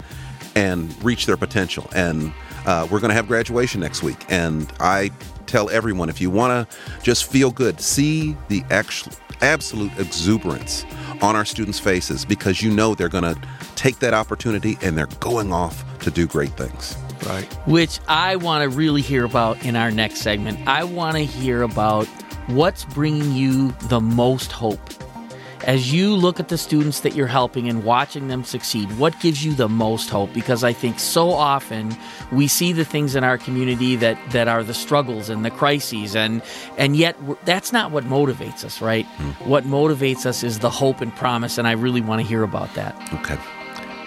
and 0.55 1.03
reach 1.05 1.27
their 1.27 1.37
potential. 1.37 1.89
And 1.95 2.33
uh, 2.67 2.87
we're 2.91 3.01
going 3.01 3.11
to 3.11 3.15
have 3.15 3.29
graduation 3.29 3.81
next 3.81 4.03
week, 4.03 4.25
and 4.29 4.73
I 4.81 5.11
tell 5.47 5.69
everyone 5.71 6.09
if 6.09 6.21
you 6.21 6.31
want 6.31 6.69
to 6.69 6.77
just 7.03 7.31
feel 7.31 7.51
good, 7.51 7.81
see 7.81 8.37
the 8.49 8.63
actual 8.71 9.13
absolute 9.43 9.93
exuberance 9.99 10.85
on 11.21 11.37
our 11.37 11.45
students' 11.45 11.79
faces 11.79 12.25
because 12.25 12.63
you 12.63 12.71
know 12.71 12.95
they're 12.95 13.09
going 13.09 13.25
to 13.25 13.39
take 13.75 13.99
that 13.99 14.15
opportunity 14.15 14.79
and 14.83 14.97
they're 14.97 15.07
going 15.21 15.53
off 15.53 15.85
to 16.01 16.11
do 16.11 16.27
great 16.27 16.51
things. 16.51 16.97
Right. 17.27 17.45
Which 17.67 18.01
I 18.09 18.37
want 18.37 18.63
to 18.71 18.77
really 18.77 19.01
hear 19.01 19.25
about 19.25 19.65
in 19.65 19.77
our 19.77 19.91
next 19.91 20.21
segment. 20.21 20.67
I 20.67 20.85
want 20.85 21.17
to 21.17 21.25
hear 21.25 21.63
about 21.63 22.07
what's 22.49 22.85
bringing 22.87 23.33
you 23.33 23.73
the 23.89 24.01
most 24.01 24.53
hope 24.53 24.81
as 25.65 25.93
you 25.93 26.15
look 26.15 26.39
at 26.39 26.49
the 26.49 26.59
students 26.59 27.01
that 27.01 27.15
you're 27.15 27.27
helping 27.27 27.69
and 27.69 27.85
watching 27.85 28.29
them 28.29 28.45
succeed, 28.45 28.91
what 28.99 29.19
gives 29.21 29.45
you 29.45 29.55
the 29.55 29.69
most 29.69 30.11
hope? 30.11 30.33
Because 30.33 30.63
I 30.63 30.73
think 30.73 30.99
so 30.99 31.31
often 31.31 31.97
we 32.31 32.47
see 32.47 32.73
the 32.73 32.85
things 32.85 33.17
in 33.17 33.25
our 33.25 33.39
community 33.39 33.97
that, 33.97 34.19
that 34.31 34.47
are 34.47 34.63
the 34.63 34.75
struggles 34.75 35.31
and 35.31 35.45
the 35.45 35.51
crises, 35.51 36.15
and 36.15 36.43
and 36.77 36.97
yet 36.97 37.17
that's 37.45 37.73
not 37.73 37.91
what 37.91 38.05
motivates 38.05 38.65
us, 38.65 38.81
right? 38.81 39.07
Mm. 39.17 39.47
What 39.47 39.65
motivates 39.65 40.27
us 40.27 40.43
is 40.43 40.59
the 40.59 40.71
hope 40.71 41.01
and 41.01 41.15
promise, 41.15 41.59
and 41.59 41.67
I 41.67 41.73
really 41.73 42.01
want 42.01 42.21
to 42.21 42.27
hear 42.27 42.43
about 42.43 42.73
that. 42.75 42.95
Okay. 43.15 43.39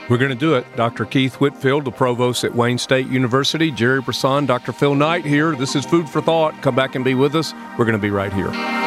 We're 0.09 0.17
going 0.17 0.29
to 0.29 0.35
do 0.35 0.55
it. 0.55 0.65
Dr. 0.77 1.03
Keith 1.03 1.35
Whitfield, 1.35 1.83
the 1.83 1.91
provost 1.91 2.45
at 2.45 2.55
Wayne 2.55 2.77
State 2.77 3.07
University, 3.07 3.71
Gerry 3.71 4.01
Brisson, 4.01 4.45
Dr. 4.45 4.71
Phil 4.71 4.95
Knight 4.95 5.25
here. 5.25 5.53
This 5.53 5.75
is 5.75 5.85
Food 5.85 6.09
for 6.09 6.21
Thought. 6.21 6.61
Come 6.61 6.75
back 6.75 6.95
and 6.95 7.03
be 7.03 7.13
with 7.13 7.35
us. 7.35 7.53
We're 7.77 7.83
going 7.85 7.91
to 7.91 7.97
be 7.97 8.11
right 8.11 8.31
here. 8.31 8.86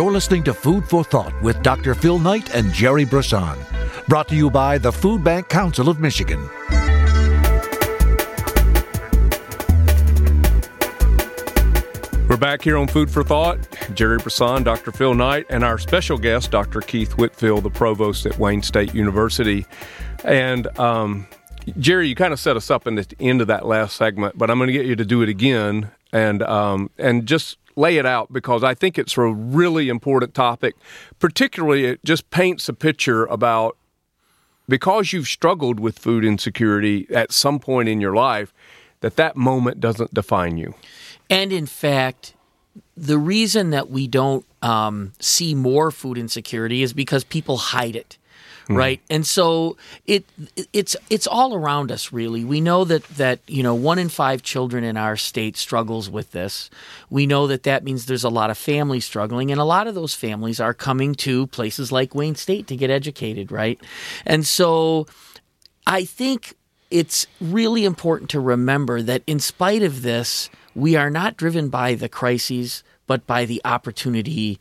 You're 0.00 0.10
listening 0.10 0.42
to 0.44 0.54
Food 0.54 0.88
for 0.88 1.04
Thought 1.04 1.34
with 1.42 1.62
Dr. 1.62 1.94
Phil 1.94 2.18
Knight 2.18 2.54
and 2.54 2.72
Gerry 2.72 3.04
Brisson. 3.04 3.58
Brought 4.08 4.28
to 4.28 4.34
you 4.34 4.48
by 4.48 4.78
the 4.78 4.90
Food 4.90 5.22
Bank 5.22 5.50
Council 5.50 5.90
of 5.90 6.00
Michigan. 6.00 6.40
We're 12.26 12.38
back 12.38 12.62
here 12.62 12.78
on 12.78 12.88
Food 12.88 13.10
for 13.10 13.22
Thought. 13.22 13.58
Gerry 13.92 14.16
Brisson, 14.16 14.62
Dr. 14.62 14.90
Phil 14.90 15.12
Knight, 15.12 15.44
and 15.50 15.62
our 15.62 15.76
special 15.76 16.16
guest, 16.16 16.50
Dr. 16.50 16.80
Keith 16.80 17.18
Whitfield, 17.18 17.64
the 17.64 17.70
provost 17.70 18.24
at 18.24 18.38
Wayne 18.38 18.62
State 18.62 18.94
University. 18.94 19.66
And 20.24 20.66
um, 20.78 21.26
Gerry, 21.78 22.08
you 22.08 22.14
kind 22.14 22.32
of 22.32 22.40
set 22.40 22.56
us 22.56 22.70
up 22.70 22.86
in 22.86 22.94
the 22.94 23.06
end 23.20 23.42
of 23.42 23.48
that 23.48 23.66
last 23.66 23.96
segment, 23.96 24.38
but 24.38 24.50
I'm 24.50 24.56
going 24.56 24.68
to 24.68 24.72
get 24.72 24.86
you 24.86 24.96
to 24.96 25.04
do 25.04 25.20
it 25.20 25.28
again 25.28 25.90
and 26.12 26.42
um, 26.42 26.90
and 26.98 27.26
just 27.26 27.58
lay 27.80 27.96
it 27.96 28.06
out 28.06 28.32
because 28.32 28.62
I 28.62 28.74
think 28.74 28.98
it's 28.98 29.16
a 29.16 29.22
really 29.22 29.88
important 29.88 30.34
topic. 30.34 30.76
Particularly, 31.18 31.86
it 31.86 32.04
just 32.04 32.30
paints 32.30 32.68
a 32.68 32.72
picture 32.72 33.24
about 33.26 33.76
because 34.68 35.12
you've 35.12 35.26
struggled 35.26 35.80
with 35.80 35.98
food 35.98 36.24
insecurity 36.24 37.06
at 37.10 37.32
some 37.32 37.58
point 37.58 37.88
in 37.88 38.00
your 38.00 38.14
life, 38.14 38.54
that 39.00 39.16
that 39.16 39.36
moment 39.36 39.80
doesn't 39.80 40.14
define 40.14 40.56
you. 40.56 40.74
And 41.28 41.52
in 41.52 41.66
fact, 41.66 42.34
the 42.96 43.18
reason 43.18 43.70
that 43.70 43.90
we 43.90 44.06
don't 44.06 44.46
um, 44.62 45.12
see 45.18 45.54
more 45.54 45.90
food 45.90 46.16
insecurity 46.16 46.82
is 46.82 46.92
because 46.92 47.24
people 47.24 47.56
hide 47.56 47.96
it. 47.96 48.16
Mm. 48.70 48.76
Right, 48.76 49.00
and 49.10 49.26
so 49.26 49.76
it 50.06 50.24
it's 50.72 50.94
it's 51.08 51.26
all 51.26 51.56
around 51.56 51.90
us. 51.90 52.12
Really, 52.12 52.44
we 52.44 52.60
know 52.60 52.84
that 52.84 53.02
that 53.16 53.40
you 53.48 53.64
know 53.64 53.74
one 53.74 53.98
in 53.98 54.08
five 54.08 54.42
children 54.44 54.84
in 54.84 54.96
our 54.96 55.16
state 55.16 55.56
struggles 55.56 56.08
with 56.08 56.30
this. 56.30 56.70
We 57.10 57.26
know 57.26 57.48
that 57.48 57.64
that 57.64 57.82
means 57.82 58.06
there's 58.06 58.22
a 58.22 58.28
lot 58.28 58.48
of 58.48 58.56
families 58.56 59.04
struggling, 59.04 59.50
and 59.50 59.60
a 59.60 59.64
lot 59.64 59.88
of 59.88 59.96
those 59.96 60.14
families 60.14 60.60
are 60.60 60.72
coming 60.72 61.16
to 61.16 61.48
places 61.48 61.90
like 61.90 62.14
Wayne 62.14 62.36
State 62.36 62.68
to 62.68 62.76
get 62.76 62.90
educated. 62.90 63.50
Right, 63.50 63.80
and 64.24 64.46
so 64.46 65.08
I 65.84 66.04
think 66.04 66.54
it's 66.92 67.26
really 67.40 67.84
important 67.84 68.30
to 68.30 68.40
remember 68.40 69.02
that 69.02 69.24
in 69.26 69.40
spite 69.40 69.82
of 69.82 70.02
this, 70.02 70.48
we 70.76 70.94
are 70.94 71.10
not 71.10 71.36
driven 71.36 71.70
by 71.70 71.96
the 71.96 72.08
crises, 72.08 72.84
but 73.08 73.26
by 73.26 73.46
the 73.46 73.60
opportunity. 73.64 74.60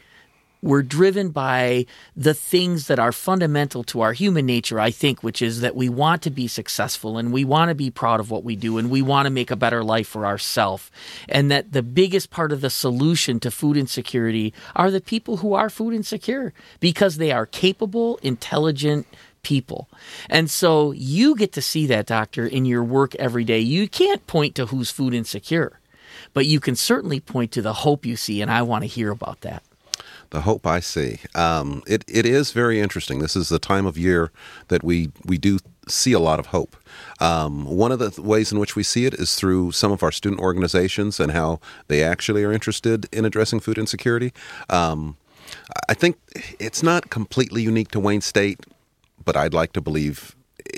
We're 0.61 0.83
driven 0.83 1.29
by 1.29 1.85
the 2.17 2.33
things 2.33 2.87
that 2.87 2.99
are 2.99 3.13
fundamental 3.13 3.83
to 3.85 4.01
our 4.01 4.11
human 4.11 4.45
nature, 4.45 4.79
I 4.79 4.91
think, 4.91 5.23
which 5.23 5.41
is 5.41 5.61
that 5.61 5.75
we 5.75 5.87
want 5.87 6.21
to 6.23 6.29
be 6.29 6.47
successful 6.47 7.17
and 7.17 7.31
we 7.31 7.45
want 7.45 7.69
to 7.69 7.75
be 7.75 7.89
proud 7.89 8.19
of 8.19 8.29
what 8.29 8.43
we 8.43 8.57
do 8.57 8.77
and 8.77 8.89
we 8.89 9.01
want 9.01 9.25
to 9.25 9.29
make 9.29 9.51
a 9.51 9.55
better 9.55 9.83
life 9.83 10.07
for 10.07 10.25
ourselves. 10.25 10.91
And 11.29 11.49
that 11.49 11.71
the 11.71 11.81
biggest 11.81 12.29
part 12.29 12.51
of 12.51 12.59
the 12.59 12.69
solution 12.69 13.39
to 13.39 13.51
food 13.51 13.77
insecurity 13.77 14.53
are 14.75 14.91
the 14.91 14.99
people 14.99 15.37
who 15.37 15.53
are 15.53 15.69
food 15.69 15.93
insecure 15.93 16.53
because 16.81 17.17
they 17.17 17.31
are 17.31 17.45
capable, 17.45 18.19
intelligent, 18.21 19.07
people. 19.43 19.87
And 20.29 20.49
so 20.49 20.91
you 20.91 21.35
get 21.35 21.53
to 21.53 21.61
see 21.61 21.87
that, 21.87 22.05
doctor, 22.05 22.45
in 22.45 22.65
your 22.65 22.83
work 22.83 23.15
every 23.15 23.45
day. 23.45 23.59
You 23.59 23.87
can't 23.87 24.27
point 24.27 24.55
to 24.55 24.65
who's 24.65 24.91
food 24.91 25.13
insecure 25.13 25.79
but 26.33 26.45
you 26.45 26.59
can 26.59 26.75
certainly 26.75 27.19
point 27.19 27.51
to 27.51 27.61
the 27.61 27.73
hope 27.73 28.05
you 28.05 28.15
see, 28.15 28.41
and 28.41 28.51
I 28.51 28.61
want 28.61 28.83
to 28.83 28.87
hear 28.87 29.09
about 29.09 29.41
that. 29.41 29.63
The 30.31 30.41
hope 30.41 30.67
I 30.67 30.79
see. 30.79 31.19
Um, 31.33 31.81
it, 31.87 32.05
it 32.07 32.25
is 32.25 32.51
very 32.51 32.79
interesting. 32.79 33.19
This 33.19 33.35
is 33.35 33.49
the 33.49 33.59
time 33.59 33.85
of 33.85 33.97
year 33.97 34.31
that 34.67 34.83
we, 34.83 35.11
we 35.25 35.37
do 35.37 35.59
see 35.87 36.13
a 36.13 36.19
lot 36.19 36.39
of 36.39 36.47
hope. 36.47 36.75
Um, 37.19 37.65
one 37.65 37.91
of 37.91 37.99
the 37.99 38.21
ways 38.21 38.51
in 38.51 38.59
which 38.59 38.75
we 38.75 38.83
see 38.83 39.05
it 39.05 39.15
is 39.15 39.35
through 39.35 39.71
some 39.71 39.91
of 39.91 40.03
our 40.03 40.11
student 40.11 40.39
organizations 40.39 41.19
and 41.19 41.31
how 41.31 41.59
they 41.87 42.03
actually 42.03 42.43
are 42.43 42.51
interested 42.51 43.07
in 43.11 43.25
addressing 43.25 43.59
food 43.59 43.77
insecurity. 43.77 44.31
Um, 44.69 45.17
I 45.87 45.95
think 45.95 46.17
it's 46.59 46.83
not 46.83 47.09
completely 47.09 47.63
unique 47.63 47.89
to 47.91 47.99
Wayne 47.99 48.21
State, 48.21 48.59
but 49.25 49.35
I'd 49.35 49.53
like 49.53 49.73
to 49.73 49.81
believe 49.81 50.35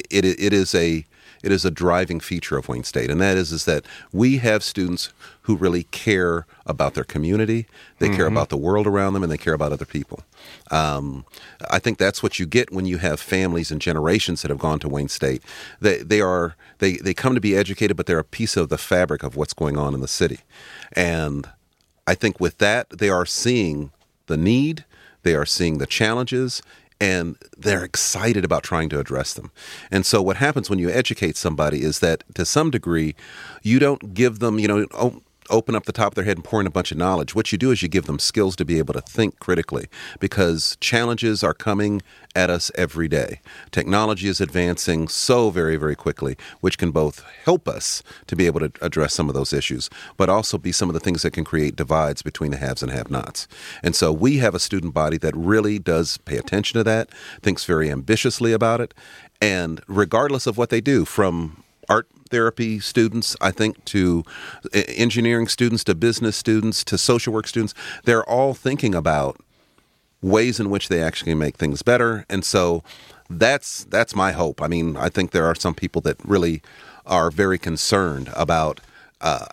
it, 0.09 0.25
it 0.25 0.53
is 0.53 0.73
a 0.73 1.05
it 1.43 1.51
is 1.51 1.65
a 1.65 1.71
driving 1.71 2.19
feature 2.19 2.57
of 2.57 2.67
Wayne 2.67 2.83
State, 2.83 3.09
and 3.09 3.19
that 3.21 3.37
is 3.37 3.51
is 3.51 3.65
that 3.65 3.85
we 4.11 4.37
have 4.37 4.63
students 4.63 5.13
who 5.43 5.55
really 5.55 5.83
care 5.83 6.45
about 6.65 6.93
their 6.93 7.03
community, 7.03 7.67
they 7.99 8.07
mm-hmm. 8.07 8.15
care 8.15 8.27
about 8.27 8.49
the 8.49 8.57
world 8.57 8.85
around 8.85 9.13
them, 9.13 9.23
and 9.23 9.31
they 9.31 9.37
care 9.37 9.53
about 9.53 9.71
other 9.71 9.85
people. 9.85 10.21
Um, 10.69 11.25
I 11.69 11.79
think 11.79 11.97
that's 11.97 12.21
what 12.21 12.39
you 12.39 12.45
get 12.45 12.71
when 12.71 12.85
you 12.85 12.97
have 12.99 13.19
families 13.19 13.71
and 13.71 13.81
generations 13.81 14.41
that 14.41 14.49
have 14.49 14.59
gone 14.59 14.79
to 14.79 14.89
Wayne 14.89 15.09
State. 15.09 15.43
They 15.79 15.97
they 15.97 16.21
are 16.21 16.55
they 16.79 16.97
they 16.97 17.13
come 17.13 17.35
to 17.35 17.41
be 17.41 17.55
educated, 17.55 17.97
but 17.97 18.05
they're 18.05 18.19
a 18.19 18.23
piece 18.23 18.55
of 18.57 18.69
the 18.69 18.77
fabric 18.77 19.23
of 19.23 19.35
what's 19.35 19.53
going 19.53 19.77
on 19.77 19.93
in 19.93 20.01
the 20.01 20.07
city, 20.07 20.39
and 20.93 21.49
I 22.07 22.15
think 22.15 22.39
with 22.39 22.57
that 22.59 22.89
they 22.89 23.09
are 23.09 23.25
seeing 23.25 23.91
the 24.27 24.37
need, 24.37 24.85
they 25.23 25.35
are 25.35 25.45
seeing 25.45 25.77
the 25.77 25.85
challenges, 25.85 26.61
and 27.01 27.35
they're 27.57 27.83
excited 27.83 28.45
about 28.45 28.61
trying 28.61 28.87
to 28.89 28.99
address 28.99 29.33
them. 29.33 29.51
And 29.89 30.05
so, 30.05 30.21
what 30.21 30.37
happens 30.37 30.69
when 30.69 30.77
you 30.77 30.89
educate 30.89 31.35
somebody 31.35 31.81
is 31.81 31.99
that 31.99 32.23
to 32.35 32.45
some 32.45 32.69
degree, 32.69 33.15
you 33.63 33.79
don't 33.79 34.13
give 34.13 34.37
them, 34.37 34.59
you 34.59 34.67
know, 34.67 34.85
oh, 34.93 35.21
open 35.49 35.75
up 35.75 35.85
the 35.85 35.91
top 35.91 36.09
of 36.09 36.15
their 36.15 36.23
head 36.23 36.37
and 36.37 36.43
pour 36.43 36.61
in 36.61 36.67
a 36.67 36.71
bunch 36.71 36.91
of 36.91 36.97
knowledge. 36.97 37.35
What 37.35 37.51
you 37.51 37.57
do 37.57 37.71
is 37.71 37.81
you 37.81 37.87
give 37.87 38.05
them 38.05 38.19
skills 38.19 38.55
to 38.57 38.65
be 38.65 38.77
able 38.77 38.93
to 38.93 39.01
think 39.01 39.39
critically 39.39 39.87
because 40.19 40.77
challenges 40.79 41.43
are 41.43 41.53
coming 41.53 42.01
at 42.35 42.49
us 42.49 42.71
every 42.75 43.07
day. 43.07 43.41
Technology 43.71 44.27
is 44.27 44.39
advancing 44.39 45.07
so 45.07 45.49
very, 45.49 45.75
very 45.75 45.95
quickly, 45.95 46.37
which 46.61 46.77
can 46.77 46.91
both 46.91 47.23
help 47.43 47.67
us 47.67 48.03
to 48.27 48.35
be 48.35 48.45
able 48.45 48.59
to 48.61 48.71
address 48.81 49.13
some 49.13 49.27
of 49.27 49.35
those 49.35 49.51
issues, 49.51 49.89
but 50.17 50.29
also 50.29 50.57
be 50.57 50.71
some 50.71 50.89
of 50.89 50.93
the 50.93 50.99
things 50.99 51.23
that 51.23 51.31
can 51.31 51.43
create 51.43 51.75
divides 51.75 52.21
between 52.21 52.51
the 52.51 52.57
haves 52.57 52.81
and 52.81 52.91
have 52.91 53.11
nots. 53.11 53.47
And 53.83 53.95
so 53.95 54.11
we 54.11 54.37
have 54.37 54.55
a 54.55 54.59
student 54.59 54.93
body 54.93 55.17
that 55.17 55.35
really 55.35 55.79
does 55.79 56.17
pay 56.19 56.37
attention 56.37 56.77
to 56.77 56.83
that, 56.85 57.09
thinks 57.41 57.65
very 57.65 57.91
ambitiously 57.91 58.53
about 58.53 58.79
it, 58.79 58.93
and 59.41 59.81
regardless 59.87 60.47
of 60.47 60.57
what 60.57 60.69
they 60.69 60.81
do, 60.81 61.03
from 61.03 61.63
art 61.89 62.07
therapy 62.31 62.79
students, 62.79 63.35
I 63.39 63.51
think, 63.51 63.85
to 63.85 64.23
engineering 64.73 65.47
students, 65.47 65.83
to 65.83 65.95
business 65.95 66.35
students, 66.35 66.83
to 66.85 66.97
social 66.97 67.33
work 67.33 67.47
students, 67.47 67.73
they're 68.05 68.27
all 68.27 68.53
thinking 68.53 68.95
about 68.95 69.39
ways 70.21 70.59
in 70.59 70.69
which 70.69 70.87
they 70.87 71.01
actually 71.01 71.35
make 71.35 71.57
things 71.57 71.81
better. 71.81 72.25
And 72.29 72.43
so 72.43 72.83
that's 73.29 73.85
that's 73.85 74.15
my 74.15 74.31
hope. 74.31 74.61
I 74.61 74.67
mean, 74.67 74.97
I 74.97 75.09
think 75.09 75.31
there 75.31 75.45
are 75.45 75.55
some 75.55 75.75
people 75.75 76.01
that 76.01 76.17
really 76.23 76.61
are 77.05 77.31
very 77.31 77.57
concerned 77.57 78.29
about 78.35 78.79
uh, 79.21 79.45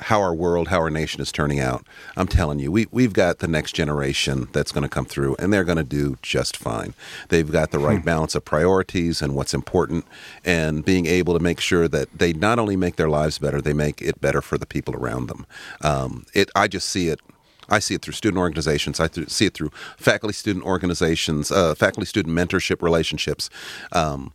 how 0.00 0.20
our 0.20 0.34
world, 0.34 0.68
how 0.68 0.80
our 0.80 0.90
nation 0.90 1.20
is 1.20 1.32
turning 1.32 1.60
out. 1.60 1.86
I'm 2.16 2.28
telling 2.28 2.58
you, 2.58 2.70
we, 2.70 2.86
we've 2.90 3.12
got 3.12 3.38
the 3.38 3.48
next 3.48 3.72
generation 3.72 4.48
that's 4.52 4.72
going 4.72 4.82
to 4.82 4.88
come 4.88 5.04
through, 5.04 5.36
and 5.38 5.52
they're 5.52 5.64
going 5.64 5.78
to 5.78 5.84
do 5.84 6.16
just 6.22 6.56
fine. 6.56 6.94
They've 7.28 7.50
got 7.50 7.70
the 7.70 7.78
right 7.78 7.98
hmm. 7.98 8.04
balance 8.04 8.34
of 8.34 8.44
priorities 8.44 9.20
and 9.20 9.34
what's 9.34 9.54
important, 9.54 10.04
and 10.44 10.84
being 10.84 11.06
able 11.06 11.34
to 11.34 11.40
make 11.40 11.60
sure 11.60 11.88
that 11.88 12.18
they 12.18 12.32
not 12.32 12.58
only 12.58 12.76
make 12.76 12.96
their 12.96 13.08
lives 13.08 13.38
better, 13.38 13.60
they 13.60 13.72
make 13.72 14.00
it 14.00 14.20
better 14.20 14.40
for 14.40 14.56
the 14.58 14.66
people 14.66 14.94
around 14.94 15.28
them. 15.28 15.46
Um, 15.82 16.26
it, 16.34 16.50
I 16.54 16.68
just 16.68 16.88
see 16.88 17.08
it 17.08 17.20
I 17.68 17.78
see 17.80 17.94
it 17.94 18.02
through 18.02 18.14
student 18.14 18.38
organizations. 18.38 18.98
I 18.98 19.08
th- 19.08 19.28
see 19.28 19.46
it 19.46 19.54
through 19.54 19.70
faculty 19.96 20.32
student 20.32 20.64
organizations, 20.64 21.50
uh, 21.50 21.74
faculty 21.74 22.06
student 22.06 22.34
mentorship 22.34 22.82
relationships. 22.82 23.50
Um, 23.92 24.32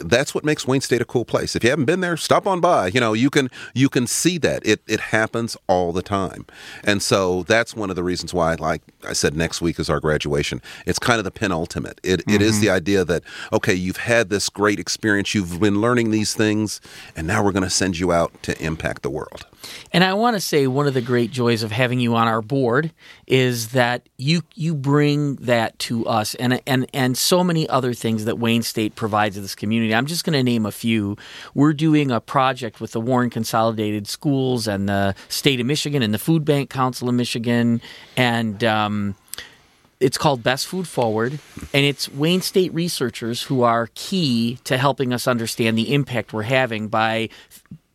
that's 0.00 0.34
what 0.34 0.44
makes 0.44 0.66
Wayne 0.66 0.80
State 0.80 1.00
a 1.00 1.04
cool 1.04 1.24
place. 1.24 1.54
If 1.54 1.64
you 1.64 1.70
haven't 1.70 1.84
been 1.84 2.00
there, 2.00 2.16
stop 2.16 2.46
on 2.46 2.60
by. 2.60 2.88
You 2.88 3.00
know, 3.00 3.12
you 3.12 3.30
can 3.30 3.50
you 3.74 3.88
can 3.88 4.06
see 4.06 4.38
that 4.38 4.64
it 4.66 4.80
it 4.86 5.00
happens 5.00 5.56
all 5.66 5.92
the 5.92 6.02
time, 6.02 6.46
and 6.84 7.02
so 7.02 7.42
that's 7.44 7.74
one 7.74 7.90
of 7.90 7.96
the 7.96 8.02
reasons 8.02 8.34
why, 8.34 8.54
like 8.54 8.82
I 9.06 9.12
said, 9.12 9.36
next 9.36 9.60
week 9.60 9.78
is 9.78 9.90
our 9.90 10.00
graduation. 10.00 10.62
It's 10.86 10.98
kind 10.98 11.18
of 11.18 11.24
the 11.24 11.30
penultimate. 11.30 12.00
It 12.02 12.20
mm-hmm. 12.20 12.30
it 12.30 12.42
is 12.42 12.54
mm-hmm. 12.54 12.62
the 12.62 12.70
idea 12.70 13.04
that 13.04 13.22
okay, 13.52 13.74
you've 13.74 13.98
had 13.98 14.30
this 14.30 14.48
great 14.48 14.78
experience, 14.78 15.34
you've 15.34 15.60
been 15.60 15.80
learning 15.80 16.10
these 16.10 16.34
things, 16.34 16.80
and 17.16 17.26
now 17.26 17.44
we're 17.44 17.52
going 17.52 17.62
to 17.62 17.70
send 17.70 17.98
you 17.98 18.12
out 18.12 18.42
to 18.42 18.60
impact 18.62 19.02
the 19.02 19.10
world. 19.10 19.46
And 19.92 20.04
I 20.04 20.14
want 20.14 20.36
to 20.36 20.40
say 20.40 20.66
one 20.66 20.86
of 20.86 20.94
the 20.94 21.00
great 21.00 21.30
joys 21.30 21.62
of 21.62 21.72
having 21.72 22.00
you 22.00 22.14
on 22.14 22.26
our 22.26 22.42
board 22.42 22.92
is 23.26 23.68
that 23.68 24.08
you 24.16 24.42
you 24.54 24.74
bring 24.74 25.36
that 25.36 25.78
to 25.80 26.06
us 26.06 26.34
and 26.36 26.60
and 26.66 26.86
and 26.94 27.16
so 27.16 27.44
many 27.44 27.68
other 27.68 27.94
things 27.94 28.24
that 28.24 28.38
Wayne 28.38 28.62
State 28.62 28.94
provides 28.94 29.36
to 29.36 29.40
this 29.40 29.54
community. 29.54 29.94
I'm 29.94 30.06
just 30.06 30.24
going 30.24 30.34
to 30.34 30.42
name 30.42 30.66
a 30.66 30.72
few. 30.72 31.16
We're 31.54 31.72
doing 31.72 32.10
a 32.10 32.20
project 32.20 32.80
with 32.80 32.92
the 32.92 33.00
Warren 33.00 33.30
Consolidated 33.30 34.06
Schools 34.06 34.66
and 34.66 34.88
the 34.88 35.14
state 35.28 35.60
of 35.60 35.66
Michigan 35.66 36.02
and 36.02 36.14
the 36.14 36.18
Food 36.18 36.44
Bank 36.44 36.70
Council 36.70 37.08
of 37.08 37.14
Michigan 37.14 37.80
and 38.16 38.62
um, 38.64 39.14
it's 40.00 40.16
called 40.16 40.42
Best 40.42 40.66
Food 40.66 40.88
Forward, 40.88 41.38
and 41.74 41.84
it's 41.84 42.08
Wayne 42.08 42.40
State 42.40 42.72
researchers 42.72 43.42
who 43.42 43.62
are 43.62 43.90
key 43.94 44.58
to 44.64 44.78
helping 44.78 45.12
us 45.12 45.28
understand 45.28 45.76
the 45.76 45.92
impact 45.92 46.32
we're 46.32 46.42
having 46.42 46.88
by 46.88 47.28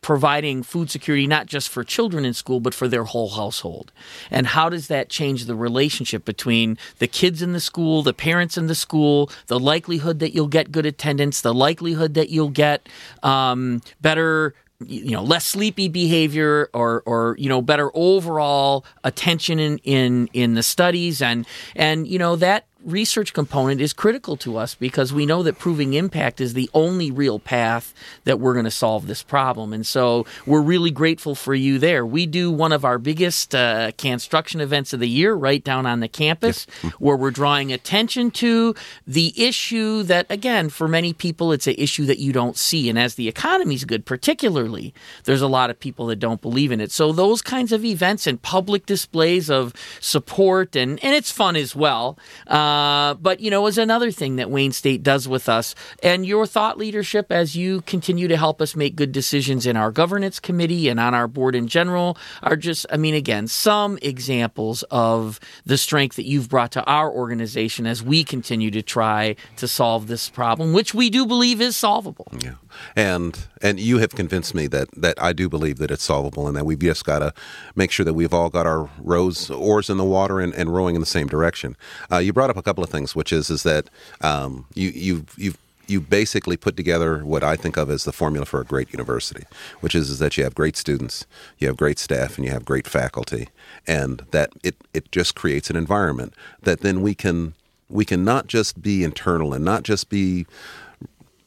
providing 0.06 0.62
food 0.62 0.88
security 0.88 1.26
not 1.26 1.46
just 1.46 1.68
for 1.68 1.82
children 1.82 2.24
in 2.24 2.32
school 2.32 2.60
but 2.60 2.72
for 2.72 2.86
their 2.86 3.02
whole 3.02 3.30
household. 3.30 3.90
And 4.30 4.46
how 4.46 4.68
does 4.68 4.86
that 4.86 5.08
change 5.08 5.46
the 5.46 5.56
relationship 5.56 6.24
between 6.24 6.78
the 7.00 7.08
kids 7.08 7.42
in 7.42 7.52
the 7.52 7.58
school 7.58 8.04
the 8.04 8.12
parents 8.12 8.56
in 8.56 8.68
the 8.68 8.76
school 8.76 9.28
the 9.48 9.58
likelihood 9.58 10.20
that 10.20 10.32
you'll 10.32 10.46
get 10.46 10.70
good 10.70 10.86
attendance 10.86 11.40
the 11.40 11.52
likelihood 11.52 12.14
that 12.14 12.30
you'll 12.30 12.50
get 12.50 12.88
um, 13.24 13.82
better 14.00 14.54
you 14.86 15.10
know 15.10 15.24
less 15.24 15.44
sleepy 15.44 15.88
behavior 15.88 16.70
or 16.72 17.02
or 17.04 17.34
you 17.36 17.48
know 17.48 17.60
better 17.60 17.90
overall 17.94 18.84
attention 19.02 19.58
in 19.58 19.78
in 19.78 20.28
in 20.32 20.54
the 20.54 20.62
studies? 20.62 21.20
And 21.20 21.46
and 21.74 22.06
you 22.06 22.20
know 22.20 22.36
that 22.36 22.66
research 22.86 23.32
component 23.32 23.80
is 23.80 23.92
critical 23.92 24.36
to 24.38 24.56
us 24.56 24.74
because 24.74 25.12
we 25.12 25.26
know 25.26 25.42
that 25.42 25.58
proving 25.58 25.94
impact 25.94 26.40
is 26.40 26.54
the 26.54 26.70
only 26.72 27.10
real 27.10 27.38
path 27.38 27.92
that 28.24 28.38
we're 28.38 28.52
going 28.52 28.64
to 28.64 28.70
solve 28.70 29.08
this 29.08 29.22
problem. 29.22 29.72
And 29.72 29.84
so 29.84 30.24
we're 30.46 30.62
really 30.62 30.92
grateful 30.92 31.34
for 31.34 31.54
you 31.54 31.78
there. 31.78 32.06
We 32.06 32.26
do 32.26 32.50
one 32.50 32.72
of 32.72 32.84
our 32.84 32.98
biggest 32.98 33.54
uh, 33.54 33.90
Canstruction 33.96 34.60
events 34.60 34.92
of 34.92 35.00
the 35.00 35.08
year 35.08 35.34
right 35.34 35.62
down 35.62 35.84
on 35.84 36.00
the 36.00 36.08
campus 36.08 36.66
where 36.98 37.16
we're 37.16 37.32
drawing 37.32 37.72
attention 37.72 38.30
to 38.30 38.74
the 39.06 39.34
issue 39.36 40.04
that, 40.04 40.26
again, 40.30 40.68
for 40.68 40.86
many 40.86 41.12
people, 41.12 41.52
it's 41.52 41.66
an 41.66 41.74
issue 41.76 42.06
that 42.06 42.20
you 42.20 42.32
don't 42.32 42.56
see. 42.56 42.88
And 42.88 42.98
as 42.98 43.16
the 43.16 43.26
economy's 43.26 43.84
good, 43.84 44.06
particularly, 44.06 44.94
there's 45.24 45.42
a 45.42 45.48
lot 45.48 45.70
of 45.70 45.80
people 45.80 46.06
that 46.06 46.16
don't 46.16 46.40
believe 46.40 46.70
in 46.70 46.80
it. 46.80 46.92
So 46.92 47.12
those 47.12 47.42
kinds 47.42 47.72
of 47.72 47.84
events 47.84 48.28
and 48.28 48.40
public 48.40 48.86
displays 48.86 49.50
of 49.50 49.74
support, 50.00 50.76
and, 50.76 51.02
and 51.02 51.14
it's 51.16 51.32
fun 51.32 51.56
as 51.56 51.74
well. 51.74 52.16
Uh, 52.46 52.75
uh, 52.76 53.14
but, 53.14 53.40
you 53.40 53.50
know, 53.50 53.66
is 53.66 53.78
another 53.78 54.10
thing 54.10 54.36
that 54.36 54.50
Wayne 54.50 54.72
State 54.72 55.02
does 55.02 55.26
with 55.26 55.48
us. 55.48 55.74
And 56.02 56.26
your 56.26 56.46
thought 56.46 56.76
leadership 56.76 57.32
as 57.32 57.56
you 57.56 57.80
continue 57.82 58.28
to 58.28 58.36
help 58.36 58.60
us 58.60 58.76
make 58.76 58.96
good 58.96 59.12
decisions 59.12 59.66
in 59.66 59.76
our 59.76 59.90
governance 59.90 60.40
committee 60.40 60.88
and 60.88 61.00
on 61.00 61.14
our 61.14 61.26
board 61.26 61.54
in 61.54 61.68
general 61.68 62.18
are 62.42 62.56
just, 62.56 62.84
I 62.90 62.96
mean, 62.98 63.14
again, 63.14 63.48
some 63.48 63.98
examples 64.02 64.82
of 64.90 65.40
the 65.64 65.78
strength 65.78 66.16
that 66.16 66.26
you've 66.26 66.48
brought 66.48 66.72
to 66.72 66.84
our 66.84 67.10
organization 67.10 67.86
as 67.86 68.02
we 68.02 68.24
continue 68.24 68.70
to 68.72 68.82
try 68.82 69.36
to 69.56 69.66
solve 69.66 70.06
this 70.06 70.28
problem, 70.28 70.72
which 70.72 70.92
we 70.92 71.08
do 71.08 71.24
believe 71.24 71.60
is 71.60 71.76
solvable. 71.76 72.28
Yeah. 72.42 72.54
And 72.94 73.46
and 73.62 73.80
you 73.80 73.98
have 73.98 74.10
convinced 74.10 74.54
me 74.54 74.66
that 74.68 74.88
that 74.96 75.22
I 75.22 75.32
do 75.32 75.48
believe 75.48 75.78
that 75.78 75.90
it's 75.90 76.04
solvable 76.04 76.46
and 76.46 76.54
that 76.56 76.66
we've 76.66 76.78
just 76.78 77.06
got 77.06 77.20
to 77.20 77.32
make 77.74 77.90
sure 77.90 78.04
that 78.04 78.12
we've 78.12 78.34
all 78.34 78.50
got 78.50 78.66
our 78.66 78.90
rows 78.98 79.50
oars 79.50 79.88
in 79.88 79.96
the 79.96 80.04
water 80.04 80.40
and, 80.40 80.54
and 80.54 80.74
rowing 80.74 80.94
in 80.94 81.00
the 81.00 81.06
same 81.06 81.26
direction. 81.26 81.74
Uh, 82.12 82.18
you 82.18 82.34
brought 82.34 82.50
up 82.50 82.56
a 82.58 82.62
couple 82.66 82.84
of 82.84 82.90
things, 82.90 83.16
which 83.16 83.32
is 83.32 83.48
is 83.48 83.62
that 83.62 83.88
um, 84.20 84.66
you 84.74 84.90
you've 84.90 85.34
you've 85.38 85.58
you 85.88 86.00
basically 86.00 86.56
put 86.56 86.76
together 86.76 87.24
what 87.24 87.44
I 87.44 87.54
think 87.54 87.76
of 87.76 87.88
as 87.90 88.04
the 88.04 88.12
formula 88.12 88.44
for 88.44 88.60
a 88.60 88.64
great 88.64 88.92
university, 88.92 89.44
which 89.80 89.94
is, 89.94 90.10
is 90.10 90.18
that 90.18 90.36
you 90.36 90.42
have 90.42 90.54
great 90.54 90.76
students, 90.76 91.26
you 91.58 91.68
have 91.68 91.76
great 91.76 92.00
staff, 92.00 92.36
and 92.36 92.44
you 92.44 92.50
have 92.50 92.64
great 92.64 92.88
faculty, 92.88 93.48
and 93.86 94.26
that 94.32 94.50
it, 94.64 94.74
it 94.92 95.12
just 95.12 95.36
creates 95.36 95.70
an 95.70 95.76
environment 95.76 96.34
that 96.62 96.80
then 96.80 97.02
we 97.02 97.14
can 97.14 97.54
we 97.88 98.04
can 98.04 98.24
not 98.24 98.48
just 98.48 98.82
be 98.82 99.04
internal 99.04 99.54
and 99.54 99.64
not 99.64 99.84
just 99.84 100.08
be 100.08 100.44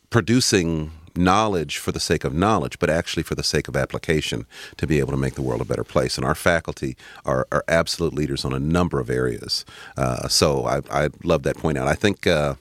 producing 0.09 0.91
knowledge 1.15 1.77
for 1.77 1.91
the 1.91 1.99
sake 1.99 2.23
of 2.23 2.33
knowledge, 2.33 2.79
but 2.79 2.89
actually 2.89 3.23
for 3.23 3.35
the 3.35 3.43
sake 3.43 3.67
of 3.67 3.75
application 3.75 4.45
to 4.77 4.87
be 4.87 4.99
able 4.99 5.11
to 5.11 5.17
make 5.17 5.35
the 5.35 5.41
world 5.41 5.61
a 5.61 5.65
better 5.65 5.83
place. 5.83 6.17
And 6.17 6.25
our 6.25 6.35
faculty 6.35 6.95
are, 7.25 7.47
are 7.51 7.63
absolute 7.67 8.13
leaders 8.13 8.45
on 8.45 8.53
a 8.53 8.59
number 8.59 8.99
of 8.99 9.09
areas. 9.09 9.65
Uh, 9.97 10.27
so 10.27 10.65
I, 10.65 10.81
I 10.91 11.09
love 11.23 11.43
that 11.43 11.57
point 11.57 11.77
out. 11.77 11.87
I 11.87 11.95
think 11.95 12.27
uh, 12.27 12.55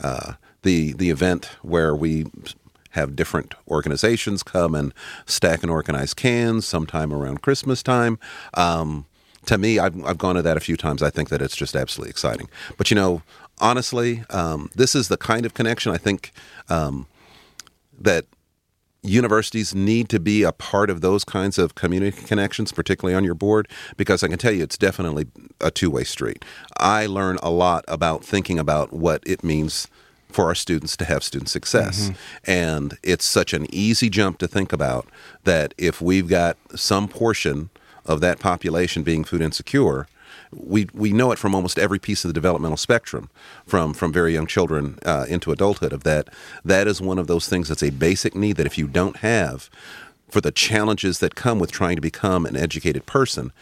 uh, 0.00 0.34
the 0.62 0.92
the 0.92 1.10
event 1.10 1.46
where 1.62 1.94
we 1.94 2.26
have 2.90 3.16
different 3.16 3.54
organizations 3.68 4.42
come 4.42 4.74
and 4.74 4.92
stack 5.26 5.62
and 5.62 5.70
organize 5.70 6.14
cans 6.14 6.66
sometime 6.66 7.12
around 7.12 7.42
Christmas 7.42 7.82
time. 7.82 8.18
Um, 8.54 9.06
to 9.46 9.58
me, 9.58 9.78
I've, 9.78 10.04
I've 10.04 10.18
gone 10.18 10.36
to 10.36 10.42
that 10.42 10.56
a 10.56 10.60
few 10.60 10.76
times. 10.76 11.02
I 11.02 11.10
think 11.10 11.28
that 11.30 11.42
it's 11.42 11.56
just 11.56 11.74
absolutely 11.74 12.10
exciting. 12.10 12.48
But 12.76 12.90
you 12.90 12.94
know, 12.94 13.22
honestly, 13.58 14.24
um, 14.30 14.70
this 14.74 14.94
is 14.94 15.08
the 15.08 15.16
kind 15.16 15.46
of 15.46 15.54
connection 15.54 15.92
I 15.92 15.98
think 15.98 16.32
um, 16.68 17.06
that 18.04 18.26
universities 19.02 19.74
need 19.74 20.08
to 20.08 20.20
be 20.20 20.42
a 20.42 20.52
part 20.52 20.88
of 20.88 21.00
those 21.00 21.24
kinds 21.24 21.58
of 21.58 21.74
community 21.74 22.22
connections, 22.22 22.70
particularly 22.72 23.14
on 23.14 23.24
your 23.24 23.34
board, 23.34 23.68
because 23.96 24.22
I 24.22 24.28
can 24.28 24.38
tell 24.38 24.52
you 24.52 24.62
it's 24.62 24.78
definitely 24.78 25.26
a 25.60 25.70
two 25.70 25.90
way 25.90 26.04
street. 26.04 26.44
I 26.78 27.06
learn 27.06 27.38
a 27.42 27.50
lot 27.50 27.84
about 27.88 28.24
thinking 28.24 28.58
about 28.58 28.92
what 28.92 29.22
it 29.26 29.42
means 29.42 29.88
for 30.28 30.46
our 30.46 30.54
students 30.54 30.96
to 30.96 31.04
have 31.04 31.22
student 31.22 31.48
success. 31.48 32.04
Mm-hmm. 32.04 32.50
And 32.50 32.98
it's 33.02 33.24
such 33.24 33.52
an 33.52 33.66
easy 33.72 34.08
jump 34.08 34.38
to 34.38 34.48
think 34.48 34.72
about 34.72 35.06
that 35.44 35.74
if 35.76 36.00
we've 36.00 36.28
got 36.28 36.56
some 36.74 37.08
portion 37.08 37.70
of 38.06 38.20
that 38.20 38.38
population 38.38 39.02
being 39.02 39.24
food 39.24 39.42
insecure, 39.42 40.06
we 40.52 40.86
we 40.92 41.12
know 41.12 41.32
it 41.32 41.38
from 41.38 41.54
almost 41.54 41.78
every 41.78 41.98
piece 41.98 42.24
of 42.24 42.28
the 42.28 42.32
developmental 42.32 42.76
spectrum, 42.76 43.30
from 43.66 43.94
from 43.94 44.12
very 44.12 44.32
young 44.32 44.46
children 44.46 44.98
uh, 45.04 45.26
into 45.28 45.52
adulthood. 45.52 45.92
Of 45.92 46.02
that, 46.04 46.28
that 46.64 46.86
is 46.86 47.00
one 47.00 47.18
of 47.18 47.26
those 47.26 47.48
things 47.48 47.68
that's 47.68 47.82
a 47.82 47.90
basic 47.90 48.34
need 48.34 48.56
that 48.56 48.66
if 48.66 48.78
you 48.78 48.86
don't 48.86 49.16
have, 49.18 49.70
for 50.28 50.40
the 50.40 50.52
challenges 50.52 51.18
that 51.18 51.34
come 51.34 51.58
with 51.58 51.72
trying 51.72 51.96
to 51.96 52.02
become 52.02 52.46
an 52.46 52.56
educated 52.56 53.06
person, 53.06 53.52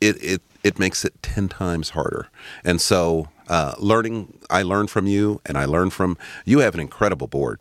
it 0.00 0.22
it 0.22 0.42
it 0.62 0.78
makes 0.78 1.04
it 1.04 1.14
ten 1.22 1.48
times 1.48 1.90
harder. 1.90 2.28
And 2.64 2.80
so, 2.80 3.28
uh, 3.48 3.74
learning, 3.78 4.38
I 4.50 4.62
learn 4.62 4.86
from 4.86 5.06
you, 5.06 5.40
and 5.46 5.56
I 5.56 5.64
learn 5.64 5.90
from 5.90 6.16
you. 6.44 6.58
Have 6.60 6.74
an 6.74 6.80
incredible 6.80 7.26
board. 7.26 7.60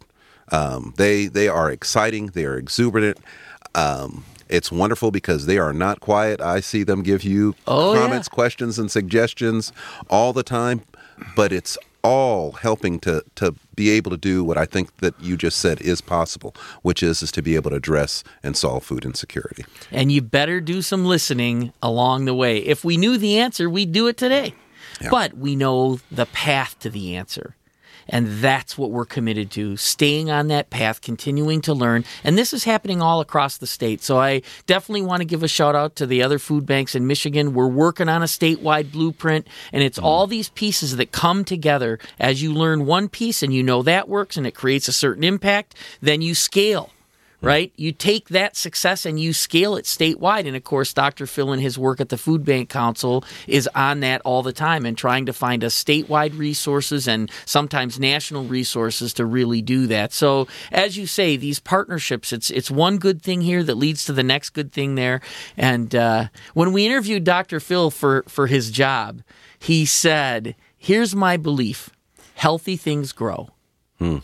Um, 0.51 0.93
they 0.97 1.27
they 1.27 1.47
are 1.47 1.71
exciting. 1.71 2.27
They 2.27 2.45
are 2.45 2.57
exuberant. 2.57 3.17
Um, 3.75 4.25
it's 4.49 4.71
wonderful 4.71 5.11
because 5.11 5.45
they 5.45 5.57
are 5.57 5.73
not 5.73 5.99
quiet. 5.99 6.41
I 6.41 6.59
see 6.59 6.83
them 6.83 7.03
give 7.03 7.23
you 7.23 7.55
oh, 7.67 7.93
comments, 7.95 8.27
yeah. 8.31 8.35
questions, 8.35 8.79
and 8.79 8.91
suggestions 8.91 9.71
all 10.09 10.33
the 10.33 10.43
time, 10.43 10.81
but 11.35 11.51
it's 11.51 11.77
all 12.01 12.53
helping 12.53 12.99
to 12.99 13.23
to 13.35 13.53
be 13.75 13.89
able 13.89 14.09
to 14.11 14.17
do 14.17 14.43
what 14.43 14.57
I 14.57 14.65
think 14.65 14.97
that 14.97 15.19
you 15.19 15.35
just 15.35 15.59
said 15.59 15.81
is 15.81 16.01
possible, 16.01 16.55
which 16.81 17.03
is 17.03 17.21
is 17.21 17.31
to 17.33 17.41
be 17.41 17.55
able 17.55 17.71
to 17.71 17.77
address 17.77 18.23
and 18.41 18.55
solve 18.55 18.83
food 18.83 19.05
insecurity. 19.05 19.65
And 19.91 20.11
you 20.11 20.21
better 20.21 20.61
do 20.61 20.81
some 20.81 21.05
listening 21.05 21.73
along 21.81 22.25
the 22.25 22.33
way. 22.33 22.59
If 22.59 22.83
we 22.83 22.97
knew 22.97 23.17
the 23.17 23.37
answer, 23.37 23.69
we'd 23.69 23.91
do 23.91 24.07
it 24.07 24.17
today. 24.17 24.53
Yeah. 25.01 25.09
But 25.11 25.37
we 25.37 25.55
know 25.55 25.99
the 26.11 26.25
path 26.25 26.77
to 26.79 26.89
the 26.89 27.15
answer. 27.15 27.55
And 28.09 28.27
that's 28.41 28.77
what 28.77 28.91
we're 28.91 29.05
committed 29.05 29.51
to 29.51 29.77
staying 29.77 30.29
on 30.29 30.47
that 30.47 30.69
path, 30.69 31.01
continuing 31.01 31.61
to 31.61 31.73
learn. 31.73 32.05
And 32.23 32.37
this 32.37 32.53
is 32.53 32.63
happening 32.63 33.01
all 33.01 33.21
across 33.21 33.57
the 33.57 33.67
state. 33.67 34.01
So 34.01 34.19
I 34.19 34.41
definitely 34.65 35.03
want 35.03 35.21
to 35.21 35.25
give 35.25 35.43
a 35.43 35.47
shout 35.47 35.75
out 35.75 35.95
to 35.97 36.05
the 36.05 36.23
other 36.23 36.39
food 36.39 36.65
banks 36.65 36.95
in 36.95 37.07
Michigan. 37.07 37.53
We're 37.53 37.67
working 37.67 38.09
on 38.09 38.21
a 38.21 38.25
statewide 38.25 38.91
blueprint, 38.91 39.47
and 39.71 39.83
it's 39.83 39.99
all 39.99 40.27
these 40.27 40.49
pieces 40.49 40.97
that 40.97 41.11
come 41.11 41.45
together 41.45 41.99
as 42.19 42.41
you 42.41 42.53
learn 42.53 42.85
one 42.85 43.09
piece 43.09 43.43
and 43.43 43.53
you 43.53 43.63
know 43.63 43.83
that 43.83 44.09
works 44.09 44.37
and 44.37 44.45
it 44.45 44.55
creates 44.55 44.87
a 44.87 44.93
certain 44.93 45.23
impact, 45.23 45.75
then 46.01 46.21
you 46.21 46.35
scale 46.35 46.91
right? 47.41 47.71
You 47.75 47.91
take 47.91 48.29
that 48.29 48.57
success 48.57 49.05
and 49.05 49.19
you 49.19 49.33
scale 49.33 49.75
it 49.75 49.85
statewide. 49.85 50.45
And 50.45 50.55
of 50.55 50.63
course, 50.63 50.93
Dr. 50.93 51.25
Phil 51.25 51.51
and 51.51 51.61
his 51.61 51.77
work 51.77 52.01
at 52.01 52.09
the 52.09 52.17
Food 52.17 52.43
Bank 52.43 52.69
Council 52.69 53.23
is 53.47 53.69
on 53.73 54.01
that 54.01 54.21
all 54.25 54.43
the 54.43 54.53
time 54.53 54.85
and 54.85 54.97
trying 54.97 55.25
to 55.25 55.33
find 55.33 55.63
us 55.63 55.81
statewide 55.81 56.37
resources 56.37 57.07
and 57.07 57.31
sometimes 57.45 57.99
national 57.99 58.45
resources 58.45 59.13
to 59.13 59.25
really 59.25 59.61
do 59.61 59.87
that. 59.87 60.11
So, 60.11 60.47
as 60.71 60.97
you 60.97 61.07
say, 61.07 61.37
these 61.37 61.59
partnerships, 61.59 62.33
it's 62.33 62.49
it's 62.49 62.69
one 62.69 62.97
good 62.97 63.21
thing 63.21 63.41
here 63.41 63.63
that 63.63 63.75
leads 63.75 64.05
to 64.05 64.13
the 64.13 64.23
next 64.23 64.51
good 64.51 64.71
thing 64.71 64.95
there. 64.95 65.21
And 65.55 65.95
uh, 65.95 66.27
when 66.53 66.73
we 66.73 66.85
interviewed 66.85 67.23
Dr. 67.23 67.59
Phil 67.59 67.89
for 67.89 68.23
for 68.27 68.47
his 68.47 68.71
job, 68.71 69.21
he 69.57 69.85
said, 69.85 70.55
"Here's 70.77 71.15
my 71.15 71.37
belief: 71.37 71.89
healthy 72.35 72.75
things 72.75 73.11
grow." 73.13 73.49
Hmm. 73.97 74.17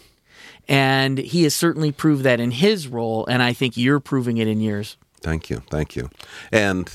And 0.68 1.18
he 1.18 1.44
has 1.44 1.54
certainly 1.54 1.92
proved 1.92 2.24
that 2.24 2.40
in 2.40 2.52
his 2.52 2.88
role, 2.88 3.26
and 3.28 3.44
I 3.44 3.54
think 3.54 3.78
you're 3.78 4.00
proving 4.00 4.38
it 4.38 4.48
in 4.48 4.62
yours. 4.62 4.98
Thank 5.22 5.50
you, 5.50 5.62
thank 5.70 5.96
you. 5.96 6.10
And 6.52 6.92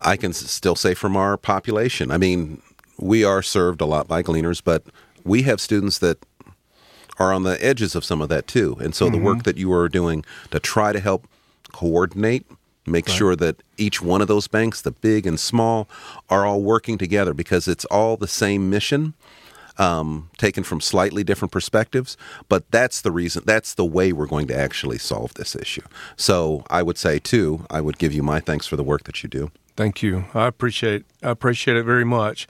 I 0.00 0.16
can 0.16 0.32
still 0.32 0.74
say 0.74 0.94
from 0.94 1.16
our 1.16 1.36
population, 1.36 2.10
I 2.10 2.18
mean, 2.18 2.62
we 2.98 3.24
are 3.24 3.42
served 3.42 3.80
a 3.80 3.86
lot 3.86 4.08
by 4.08 4.22
Gleaners, 4.22 4.62
but 4.62 4.84
we 5.24 5.42
have 5.42 5.60
students 5.60 5.98
that 5.98 6.18
are 7.18 7.32
on 7.32 7.42
the 7.42 7.64
edges 7.64 7.94
of 7.94 8.04
some 8.04 8.20
of 8.20 8.28
that 8.28 8.46
too. 8.46 8.76
And 8.80 8.94
so 8.94 9.10
the 9.10 9.18
work 9.18 9.38
mm-hmm. 9.38 9.42
that 9.42 9.56
you 9.56 9.72
are 9.72 9.88
doing 9.88 10.24
to 10.50 10.60
try 10.60 10.92
to 10.92 11.00
help 11.00 11.26
coordinate 11.72 12.46
Make 12.88 13.08
sure 13.08 13.36
that 13.36 13.62
each 13.76 14.02
one 14.02 14.20
of 14.22 14.28
those 14.28 14.48
banks, 14.48 14.80
the 14.80 14.90
big 14.90 15.26
and 15.26 15.38
small, 15.38 15.88
are 16.28 16.46
all 16.46 16.62
working 16.62 16.98
together 16.98 17.34
because 17.34 17.68
it's 17.68 17.84
all 17.86 18.16
the 18.16 18.28
same 18.28 18.70
mission. 18.70 19.14
Um, 19.78 20.30
taken 20.38 20.64
from 20.64 20.80
slightly 20.80 21.22
different 21.22 21.52
perspectives, 21.52 22.16
but 22.48 22.68
that's 22.72 23.00
the 23.00 23.12
reason, 23.12 23.44
that's 23.46 23.74
the 23.74 23.84
way 23.84 24.12
we're 24.12 24.26
going 24.26 24.48
to 24.48 24.56
actually 24.56 24.98
solve 24.98 25.34
this 25.34 25.54
issue. 25.54 25.82
So 26.16 26.64
I 26.68 26.82
would 26.82 26.98
say, 26.98 27.20
too, 27.20 27.64
I 27.70 27.80
would 27.80 27.96
give 27.96 28.12
you 28.12 28.24
my 28.24 28.40
thanks 28.40 28.66
for 28.66 28.74
the 28.74 28.82
work 28.82 29.04
that 29.04 29.22
you 29.22 29.28
do. 29.28 29.52
Thank 29.76 30.02
you. 30.02 30.24
I 30.34 30.48
appreciate 30.48 31.04
I 31.22 31.30
appreciate 31.30 31.76
it 31.76 31.84
very 31.84 32.04
much. 32.04 32.48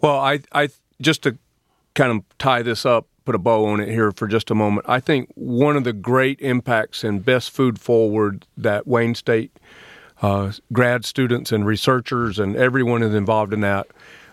Well, 0.00 0.18
I 0.18 0.40
I 0.52 0.70
just 0.98 1.22
to 1.24 1.36
kind 1.94 2.10
of 2.12 2.38
tie 2.38 2.62
this 2.62 2.86
up, 2.86 3.06
put 3.26 3.34
a 3.34 3.38
bow 3.38 3.66
on 3.66 3.80
it 3.80 3.88
here 3.88 4.12
for 4.12 4.26
just 4.26 4.50
a 4.50 4.54
moment. 4.54 4.86
I 4.88 4.98
think 4.98 5.30
one 5.34 5.76
of 5.76 5.84
the 5.84 5.92
great 5.92 6.40
impacts 6.40 7.04
and 7.04 7.22
Best 7.22 7.50
Food 7.50 7.78
Forward 7.78 8.46
that 8.56 8.86
Wayne 8.86 9.14
State 9.14 9.52
uh, 10.22 10.52
grad 10.72 11.04
students 11.04 11.52
and 11.52 11.66
researchers 11.66 12.38
and 12.38 12.56
everyone 12.56 13.02
is 13.02 13.14
involved 13.14 13.52
in 13.52 13.60
that, 13.60 13.88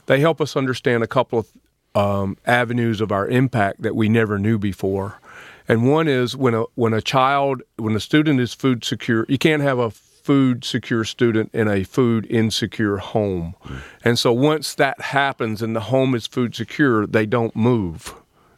they 0.06 0.22
help 0.22 0.40
us 0.40 0.56
understand 0.56 1.04
a 1.04 1.08
couple 1.08 1.40
of 1.40 1.48
um, 1.98 2.38
avenues 2.46 3.02
of 3.02 3.12
our 3.12 3.28
impact 3.28 3.82
that 3.82 3.96
we 3.96 4.08
never 4.08 4.38
knew 4.38 4.60
before. 4.60 5.20
And 5.68 5.90
one 5.90 6.08
is 6.08 6.38
when 6.38 6.54
a 6.54 6.64
when 6.76 6.94
a 6.94 7.02
child 7.02 7.64
when 7.78 7.96
a 7.96 8.00
student 8.00 8.40
is 8.40 8.54
food 8.54 8.84
secure, 8.84 9.26
you 9.28 9.40
can't 9.40 9.64
have 9.64 9.80
a 9.80 9.90
food 9.90 10.64
secure 10.64 11.04
student 11.04 11.50
in 11.54 11.68
a 11.68 11.84
food 11.84 12.28
insecure 12.30 12.98
home. 12.98 13.56
And 14.04 14.20
so 14.20 14.32
once 14.32 14.76
that 14.76 15.02
happens 15.02 15.62
and 15.62 15.76
the 15.76 15.82
home 15.82 16.14
is 16.14 16.28
food 16.28 16.54
secure, 16.54 17.08
they 17.08 17.26
don't 17.26 17.56
move. 17.56 18.14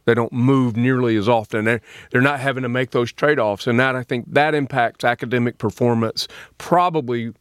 They 0.06 0.16
don't 0.16 0.34
move 0.34 0.76
nearly 0.76 1.16
as 1.16 1.30
often. 1.30 1.66
They're, 1.66 1.82
they're 2.10 2.22
not 2.22 2.40
having 2.40 2.64
to 2.64 2.70
make 2.70 2.90
those 2.90 3.12
trade 3.12 3.38
offs. 3.38 3.68
And 3.68 3.80
that 3.80 3.96
I 3.96 4.02
think 4.02 4.26
that 4.34 4.56
impacts 4.56 5.06
academic 5.06 5.60
performance 5.60 6.28
probably 6.58 7.34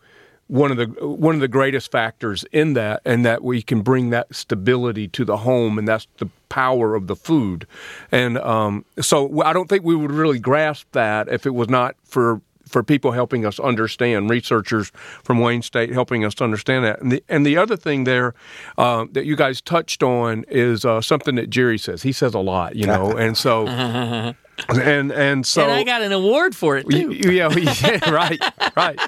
one 0.48 0.70
of 0.70 0.76
the 0.76 0.86
one 1.06 1.34
of 1.34 1.40
the 1.40 1.48
greatest 1.48 1.90
factors 1.92 2.44
in 2.52 2.72
that 2.74 3.00
and 3.04 3.24
that 3.24 3.44
we 3.44 3.62
can 3.62 3.82
bring 3.82 4.10
that 4.10 4.34
stability 4.34 5.06
to 5.08 5.24
the 5.24 5.38
home 5.38 5.78
and 5.78 5.86
that's 5.86 6.08
the 6.18 6.28
power 6.48 6.94
of 6.94 7.06
the 7.06 7.14
food 7.14 7.66
and 8.10 8.38
um, 8.38 8.84
so 9.00 9.42
I 9.42 9.52
don't 9.52 9.68
think 9.68 9.84
we 9.84 9.94
would 9.94 10.10
really 10.10 10.38
grasp 10.38 10.86
that 10.92 11.28
if 11.28 11.46
it 11.46 11.54
was 11.54 11.68
not 11.68 11.96
for 12.04 12.40
for 12.68 12.82
people 12.82 13.12
helping 13.12 13.44
us 13.44 13.58
understand, 13.58 14.30
researchers 14.30 14.92
from 15.24 15.40
Wayne 15.40 15.62
State 15.62 15.90
helping 15.90 16.24
us 16.24 16.34
to 16.34 16.44
understand 16.44 16.84
that. 16.84 17.00
And 17.00 17.10
the, 17.10 17.24
and 17.28 17.44
the 17.44 17.56
other 17.56 17.76
thing 17.76 18.04
there 18.04 18.34
uh, 18.76 19.06
that 19.12 19.24
you 19.24 19.36
guys 19.36 19.60
touched 19.60 20.02
on 20.02 20.44
is 20.48 20.84
uh, 20.84 21.00
something 21.00 21.34
that 21.36 21.50
Gerry 21.50 21.78
says. 21.78 22.02
He 22.02 22.12
says 22.12 22.34
a 22.34 22.40
lot, 22.40 22.76
you 22.76 22.86
know, 22.86 23.16
and 23.16 23.36
so. 23.36 23.66
and 24.68 25.12
and 25.12 25.46
so 25.46 25.62
and 25.62 25.70
I 25.70 25.84
got 25.84 26.02
an 26.02 26.12
award 26.12 26.54
for 26.54 26.76
it 26.76 26.88
too. 26.90 27.12
Yeah, 27.12 27.48
yeah 27.56 28.10
right, 28.10 28.42
right. 28.76 28.98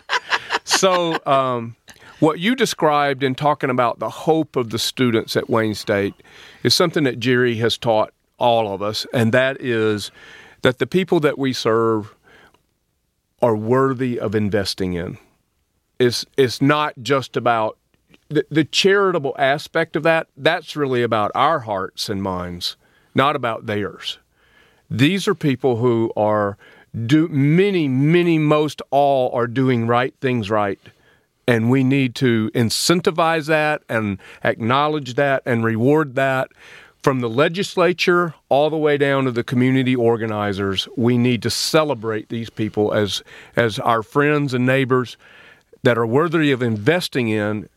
So, 0.70 1.18
um, 1.26 1.74
what 2.20 2.38
you 2.38 2.54
described 2.54 3.22
in 3.22 3.35
talking 3.35 3.70
about 3.70 3.98
the 3.98 4.09
hope 4.09 4.54
of 4.54 4.70
the 4.70 4.78
students 4.78 5.37
at 5.37 5.50
Wayne 5.50 5.74
State 5.74 6.14
is 6.62 6.74
something 6.74 7.02
that 7.04 7.18
Gerry 7.18 7.56
has 7.56 7.76
taught 7.76 8.12
all 8.38 8.72
of 8.72 8.80
us, 8.80 9.04
and 9.12 9.33
that 9.33 9.61
is 9.61 10.12
that 10.62 10.78
the 10.78 10.87
people 10.87 11.18
that 11.20 11.38
we 11.38 11.52
serve 11.52 12.14
are 13.42 13.56
worthy 13.56 14.18
of 14.20 14.35
investing 14.35 14.92
in. 14.92 15.18
It's, 15.98 16.24
it's 16.37 16.62
not 16.62 16.94
just 17.02 17.37
about 17.37 17.76
the, 18.28 18.46
the 18.48 18.64
charitable 18.64 19.35
aspect 19.38 19.96
of 19.96 20.04
that, 20.04 20.28
that's 20.37 20.76
really 20.76 21.02
about 21.02 21.33
our 21.35 21.61
hearts 21.61 22.09
and 22.09 22.22
minds, 22.22 22.76
not 23.14 23.35
about 23.35 23.66
theirs. 23.66 24.18
These 24.88 25.26
are 25.26 25.35
people 25.35 25.76
who 25.76 26.12
are 26.16 26.56
do 27.07 27.29
many, 27.29 27.88
many, 27.88 28.38
most 28.38 28.83
all 28.90 29.31
are 29.35 29.46
doing 29.46 29.87
right 29.87 30.14
things 30.20 30.50
right. 30.50 30.81
And 31.46 31.70
we 31.70 31.83
need 31.83 32.14
to 32.16 32.50
incentivize 32.55 33.46
that 33.46 33.83
and 33.88 34.18
acknowledge 34.44 35.14
that 35.14 35.42
and 35.46 35.64
reward 35.64 36.14
that 36.14 36.50
from 37.03 37.20
the 37.20 37.29
legislature 37.29 38.35
all 38.48 38.68
the 38.70 38.76
way 38.76 38.98
down 38.98 39.24
to 39.24 39.31
the 39.31 39.42
community 39.44 39.96
organizers, 39.96 40.87
we 40.96 41.16
need 41.16 41.42
to 41.42 41.50
celebrate 41.50 42.29
these 42.29 42.50
people 42.50 42.92
as 42.92 43.22
as 43.57 43.79
our 43.79 44.03
friends 44.03 44.53
and 44.53 44.66
neighbors 44.66 45.16
that 45.83 45.96
are 45.96 46.07
worthy 46.07 46.53
of 46.53 46.62
investing 46.62 47.29
in, 47.29 47.68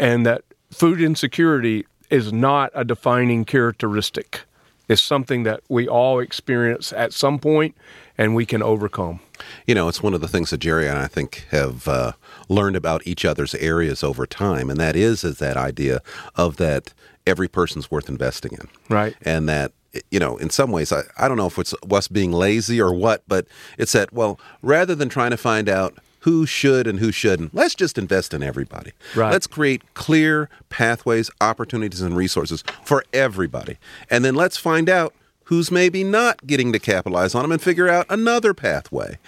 and 0.00 0.26
that 0.26 0.42
food 0.70 1.00
insecurity 1.00 1.86
is 2.10 2.32
not 2.32 2.72
a 2.74 2.84
defining 2.84 3.44
characteristic. 3.44 4.40
It's 4.88 5.02
something 5.02 5.42
that 5.44 5.60
we 5.68 5.88
all 5.88 6.20
experience 6.20 6.92
at 6.92 7.12
some 7.12 7.38
point, 7.38 7.76
and 8.16 8.34
we 8.34 8.46
can 8.46 8.62
overcome. 8.62 9.20
You 9.66 9.74
know, 9.74 9.88
it's 9.88 10.02
one 10.02 10.14
of 10.14 10.20
the 10.20 10.28
things 10.28 10.50
that 10.50 10.58
Gerry 10.58 10.88
and 10.88 10.98
I 10.98 11.06
think 11.06 11.46
have 11.50 11.88
uh, 11.88 12.12
learned 12.48 12.76
about 12.76 13.06
each 13.06 13.24
other's 13.24 13.54
areas 13.56 14.04
over 14.04 14.26
time, 14.26 14.70
and 14.70 14.78
that 14.80 14.96
is 14.96 15.24
is 15.24 15.38
that 15.38 15.56
idea 15.56 16.00
of 16.34 16.56
that 16.56 16.94
every 17.26 17.48
person's 17.48 17.90
worth 17.90 18.08
investing 18.08 18.52
in. 18.52 18.68
Right. 18.88 19.14
And 19.22 19.48
that 19.48 19.72
you 20.10 20.18
know, 20.18 20.36
in 20.36 20.50
some 20.50 20.70
ways, 20.70 20.92
I, 20.92 21.02
I 21.16 21.28
don't 21.28 21.36
know 21.36 21.46
if 21.46 21.58
it's 21.58 21.74
us 21.90 22.08
being 22.08 22.32
lazy 22.32 22.80
or 22.80 22.92
what, 22.92 23.22
but 23.26 23.46
it's 23.78 23.92
that, 23.92 24.12
well, 24.12 24.38
rather 24.62 24.94
than 24.94 25.08
trying 25.08 25.30
to 25.30 25.36
find 25.36 25.68
out 25.68 25.96
who 26.26 26.44
should 26.44 26.88
and 26.88 26.98
who 26.98 27.12
shouldn't, 27.12 27.54
let's 27.54 27.76
just 27.76 27.96
invest 27.96 28.34
in 28.34 28.42
everybody. 28.42 28.90
Right. 29.14 29.30
Let's 29.30 29.46
create 29.46 29.94
clear 29.94 30.50
pathways, 30.70 31.30
opportunities, 31.40 32.00
and 32.00 32.16
resources 32.16 32.64
for 32.82 33.04
everybody. 33.12 33.78
And 34.10 34.24
then 34.24 34.34
let's 34.34 34.56
find 34.56 34.88
out 34.88 35.14
who's 35.44 35.70
maybe 35.70 36.02
not 36.02 36.44
getting 36.44 36.72
to 36.72 36.80
capitalize 36.80 37.36
on 37.36 37.42
them 37.42 37.52
and 37.52 37.62
figure 37.62 37.88
out 37.88 38.06
another 38.08 38.54
pathway. 38.54 39.18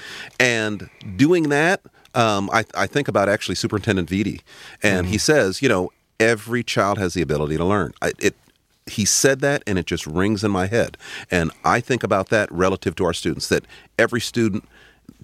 And 0.40 0.90
doing 1.14 1.50
that, 1.50 1.82
um, 2.16 2.50
I, 2.52 2.64
I, 2.74 2.88
think 2.88 3.06
about 3.06 3.28
actually 3.28 3.54
Superintendent 3.54 4.08
Vitti, 4.08 4.40
and 4.82 5.04
mm-hmm. 5.04 5.12
he 5.12 5.18
says, 5.18 5.62
you 5.62 5.68
know, 5.68 5.92
every 6.18 6.64
child 6.64 6.98
has 6.98 7.14
the 7.14 7.22
ability 7.22 7.58
to 7.58 7.64
learn. 7.64 7.94
I, 8.02 8.10
it 8.18 8.34
he 8.88 9.04
said 9.04 9.40
that 9.40 9.62
and 9.66 9.78
it 9.78 9.86
just 9.86 10.06
rings 10.06 10.42
in 10.42 10.50
my 10.50 10.66
head. 10.66 10.96
And 11.30 11.52
I 11.64 11.78
think 11.80 12.02
about 12.02 12.30
that 12.30 12.50
relative 12.50 12.96
to 12.96 13.04
our 13.04 13.12
students 13.12 13.48
that 13.48 13.64
every 13.98 14.20
student 14.20 14.64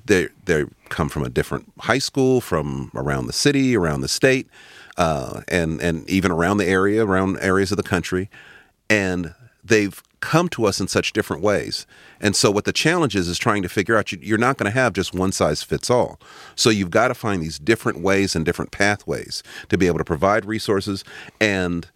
they 0.05 0.29
they 0.45 0.65
come 0.89 1.09
from 1.09 1.25
a 1.25 1.29
different 1.29 1.73
high 1.81 1.99
school, 1.99 2.41
from 2.41 2.91
around 2.95 3.27
the 3.27 3.33
city, 3.33 3.77
around 3.77 4.01
the 4.01 4.09
state, 4.09 4.49
uh, 4.97 5.43
and 5.49 5.81
and 5.81 6.09
even 6.09 6.31
around 6.31 6.59
the 6.59 6.67
area, 6.67 7.05
around 7.05 7.39
areas 7.39 7.71
of 7.71 7.77
the 7.77 7.83
country, 7.83 8.29
and 8.89 9.35
they've 9.65 10.03
come 10.25 10.49
to 10.49 10.65
us 10.65 10.81
in 10.81 10.89
such 10.89 11.13
different 11.13 11.43
ways. 11.43 11.87
And 12.21 12.35
so, 12.35 12.51
what 12.51 12.65
the 12.65 12.73
challenge 12.73 13.15
is, 13.15 13.29
is 13.29 13.39
trying 13.39 13.63
to 13.63 13.69
figure 13.69 13.97
out 13.97 14.11
you're 14.11 14.39
not 14.39 14.57
going 14.57 14.71
to 14.73 14.79
have 14.79 14.95
just 14.95 15.15
one 15.15 15.33
size 15.33 15.63
fits 15.63 15.91
all. 15.91 16.19
So, 16.57 16.71
you've 16.71 16.91
got 16.91 17.09
to 17.09 17.15
find 17.15 17.43
these 17.43 17.59
different 17.59 18.01
ways 18.01 18.35
and 18.35 18.45
different 18.45 18.71
pathways 18.71 19.43
to 19.69 19.77
be 19.77 19.87
able 19.87 19.99
to 19.99 20.05
provide 20.05 20.47
resources. 20.47 21.05
And, 21.41 21.89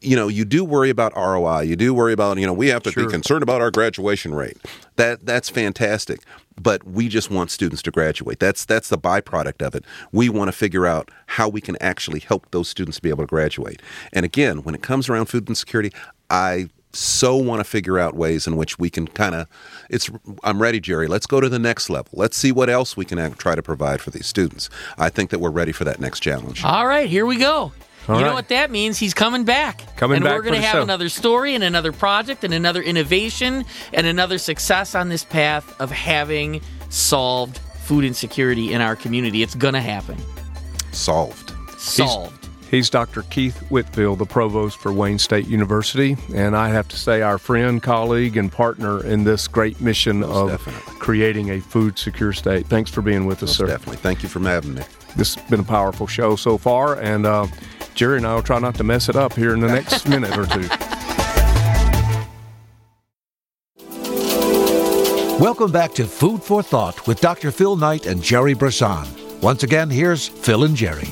you 0.00 0.16
know, 0.16 0.28
you 0.28 0.44
do 0.44 0.64
worry 0.64 0.90
about 0.90 1.14
ROI. 1.14 1.60
You 1.62 1.76
do 1.76 1.94
worry 1.94 2.12
about, 2.12 2.38
you 2.38 2.46
know, 2.46 2.52
we 2.52 2.68
have 2.68 2.82
to 2.84 2.92
sure. 2.92 3.04
be 3.04 3.10
concerned 3.10 3.42
about 3.42 3.60
our 3.60 3.70
graduation 3.70 4.34
rate. 4.34 4.56
That 4.96 5.26
That's 5.26 5.48
fantastic. 5.48 6.20
But 6.60 6.84
we 6.84 7.08
just 7.08 7.30
want 7.30 7.50
students 7.50 7.82
to 7.82 7.90
graduate. 7.90 8.38
That's 8.38 8.64
that's 8.64 8.88
the 8.88 8.96
byproduct 8.96 9.60
of 9.60 9.74
it. 9.74 9.84
We 10.10 10.30
want 10.30 10.48
to 10.48 10.52
figure 10.52 10.86
out 10.86 11.10
how 11.26 11.48
we 11.48 11.60
can 11.60 11.76
actually 11.82 12.20
help 12.20 12.50
those 12.50 12.68
students 12.68 12.98
be 12.98 13.10
able 13.10 13.24
to 13.24 13.26
graduate. 13.26 13.82
And 14.12 14.24
again, 14.24 14.62
when 14.62 14.74
it 14.74 14.82
comes 14.82 15.10
around 15.10 15.26
food 15.26 15.48
insecurity, 15.50 15.92
I 16.30 16.70
so 16.96 17.36
want 17.36 17.60
to 17.60 17.64
figure 17.64 17.98
out 17.98 18.14
ways 18.14 18.46
in 18.46 18.56
which 18.56 18.78
we 18.78 18.88
can 18.88 19.06
kind 19.06 19.34
of 19.34 19.46
it's 19.90 20.10
i'm 20.44 20.60
ready 20.60 20.80
gerry 20.80 21.06
let's 21.06 21.26
go 21.26 21.40
to 21.40 21.48
the 21.48 21.58
next 21.58 21.90
level 21.90 22.10
let's 22.14 22.36
see 22.36 22.50
what 22.50 22.70
else 22.70 22.96
we 22.96 23.04
can 23.04 23.32
try 23.34 23.54
to 23.54 23.62
provide 23.62 24.00
for 24.00 24.10
these 24.10 24.26
students 24.26 24.70
i 24.96 25.08
think 25.08 25.30
that 25.30 25.38
we're 25.38 25.50
ready 25.50 25.72
for 25.72 25.84
that 25.84 26.00
next 26.00 26.20
challenge 26.20 26.64
all 26.64 26.86
right 26.86 27.08
here 27.08 27.26
we 27.26 27.36
go 27.36 27.72
all 28.08 28.16
you 28.16 28.22
right. 28.22 28.28
know 28.30 28.34
what 28.34 28.48
that 28.48 28.70
means? 28.70 28.98
He's 28.98 29.14
coming 29.14 29.44
back. 29.44 29.82
Coming 29.96 30.16
and 30.16 30.24
back. 30.24 30.34
we're 30.34 30.42
going 30.42 30.54
to 30.60 30.66
have 30.66 30.76
show. 30.76 30.82
another 30.82 31.08
story 31.08 31.54
and 31.54 31.64
another 31.64 31.92
project 31.92 32.44
and 32.44 32.54
another 32.54 32.82
innovation 32.82 33.64
and 33.92 34.06
another 34.06 34.38
success 34.38 34.94
on 34.94 35.08
this 35.08 35.24
path 35.24 35.78
of 35.80 35.90
having 35.90 36.60
solved 36.88 37.58
food 37.58 38.04
insecurity 38.04 38.72
in 38.72 38.80
our 38.80 38.96
community. 38.96 39.42
It's 39.42 39.54
going 39.54 39.74
to 39.74 39.80
happen. 39.80 40.16
Solved. 40.92 41.52
Solved. 41.78 42.30
He's- 42.30 42.42
He's 42.68 42.90
Dr. 42.90 43.22
Keith 43.30 43.56
Whitfield, 43.70 44.18
the 44.18 44.26
provost 44.26 44.78
for 44.78 44.92
Wayne 44.92 45.20
State 45.20 45.46
University, 45.46 46.16
and 46.34 46.56
I 46.56 46.68
have 46.70 46.88
to 46.88 46.96
say, 46.96 47.22
our 47.22 47.38
friend, 47.38 47.80
colleague, 47.80 48.36
and 48.36 48.50
partner 48.50 49.04
in 49.06 49.22
this 49.22 49.46
great 49.46 49.80
mission 49.80 50.18
Most 50.20 50.30
of 50.36 50.48
definitely. 50.50 50.94
creating 50.98 51.50
a 51.52 51.60
food 51.60 51.96
secure 51.96 52.32
state. 52.32 52.66
Thanks 52.66 52.90
for 52.90 53.02
being 53.02 53.24
with 53.24 53.36
us, 53.44 53.50
Most 53.50 53.56
sir. 53.56 53.66
Definitely. 53.68 53.98
Thank 53.98 54.24
you 54.24 54.28
for 54.28 54.40
having 54.40 54.74
me. 54.74 54.82
This 55.16 55.36
has 55.36 55.48
been 55.48 55.60
a 55.60 55.64
powerful 55.64 56.08
show 56.08 56.34
so 56.34 56.58
far, 56.58 56.98
and 57.00 57.24
uh, 57.24 57.46
Gerry 57.96 58.18
and 58.18 58.26
I 58.26 58.34
will 58.34 58.42
try 58.42 58.58
not 58.58 58.74
to 58.74 58.84
mess 58.84 59.08
it 59.08 59.16
up 59.16 59.32
here 59.32 59.54
in 59.54 59.60
the 59.60 59.68
next 59.68 60.06
minute 60.08 60.36
or 60.36 60.44
two. 60.46 60.68
Welcome 65.40 65.72
back 65.72 65.92
to 65.94 66.04
Food 66.04 66.42
for 66.42 66.62
Thought 66.62 67.06
with 67.06 67.20
Dr. 67.20 67.50
Phil 67.50 67.74
Knight 67.74 68.06
and 68.06 68.22
Gerry 68.22 68.54
Brisson. 68.54 69.06
Once 69.40 69.62
again, 69.62 69.88
here's 69.88 70.28
Phil 70.28 70.64
and 70.64 70.76
Gerry. 70.76 71.08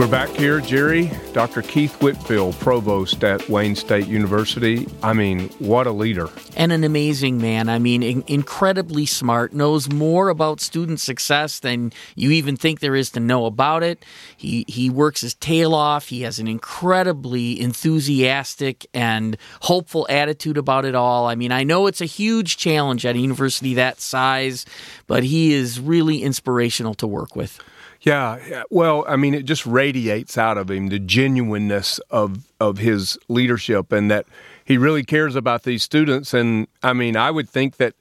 We're 0.00 0.08
back 0.08 0.30
here, 0.30 0.62
Gerry. 0.62 1.10
Dr. 1.34 1.60
Keith 1.60 2.00
Whitfield, 2.00 2.58
provost 2.58 3.22
at 3.22 3.46
Wayne 3.50 3.76
State 3.76 4.06
University. 4.06 4.88
I 5.02 5.12
mean, 5.12 5.50
what 5.58 5.86
a 5.86 5.92
leader. 5.92 6.30
And 6.56 6.72
an 6.72 6.84
amazing 6.84 7.36
man. 7.36 7.68
I 7.68 7.78
mean, 7.78 8.02
in- 8.02 8.24
incredibly 8.26 9.04
smart, 9.04 9.52
knows 9.52 9.92
more 9.92 10.30
about 10.30 10.62
student 10.62 11.00
success 11.00 11.60
than 11.60 11.92
you 12.16 12.30
even 12.30 12.56
think 12.56 12.80
there 12.80 12.96
is 12.96 13.10
to 13.10 13.20
know 13.20 13.44
about 13.44 13.82
it. 13.82 14.02
He, 14.38 14.64
he 14.68 14.88
works 14.88 15.20
his 15.20 15.34
tail 15.34 15.74
off. 15.74 16.08
He 16.08 16.22
has 16.22 16.38
an 16.38 16.48
incredibly 16.48 17.60
enthusiastic 17.60 18.86
and 18.94 19.36
hopeful 19.60 20.06
attitude 20.08 20.56
about 20.56 20.86
it 20.86 20.94
all. 20.94 21.26
I 21.26 21.34
mean, 21.34 21.52
I 21.52 21.62
know 21.62 21.86
it's 21.86 22.00
a 22.00 22.06
huge 22.06 22.56
challenge 22.56 23.04
at 23.04 23.16
a 23.16 23.18
university 23.18 23.74
that 23.74 24.00
size, 24.00 24.64
but 25.06 25.24
he 25.24 25.52
is 25.52 25.78
really 25.78 26.22
inspirational 26.22 26.94
to 26.94 27.06
work 27.06 27.36
with. 27.36 27.60
Yeah, 28.02 28.62
well, 28.70 29.04
I 29.06 29.16
mean, 29.16 29.34
it 29.34 29.44
just 29.44 29.66
radiates 29.66 30.38
out 30.38 30.56
of 30.56 30.70
him 30.70 30.88
the 30.88 30.98
genuineness 30.98 31.98
of 32.10 32.46
of 32.58 32.78
his 32.78 33.18
leadership, 33.28 33.92
and 33.92 34.10
that 34.10 34.26
he 34.64 34.78
really 34.78 35.04
cares 35.04 35.36
about 35.36 35.64
these 35.64 35.82
students. 35.82 36.32
And 36.32 36.66
I 36.82 36.94
mean, 36.94 37.16
I 37.16 37.30
would 37.30 37.48
think 37.48 37.76
that 37.76 37.94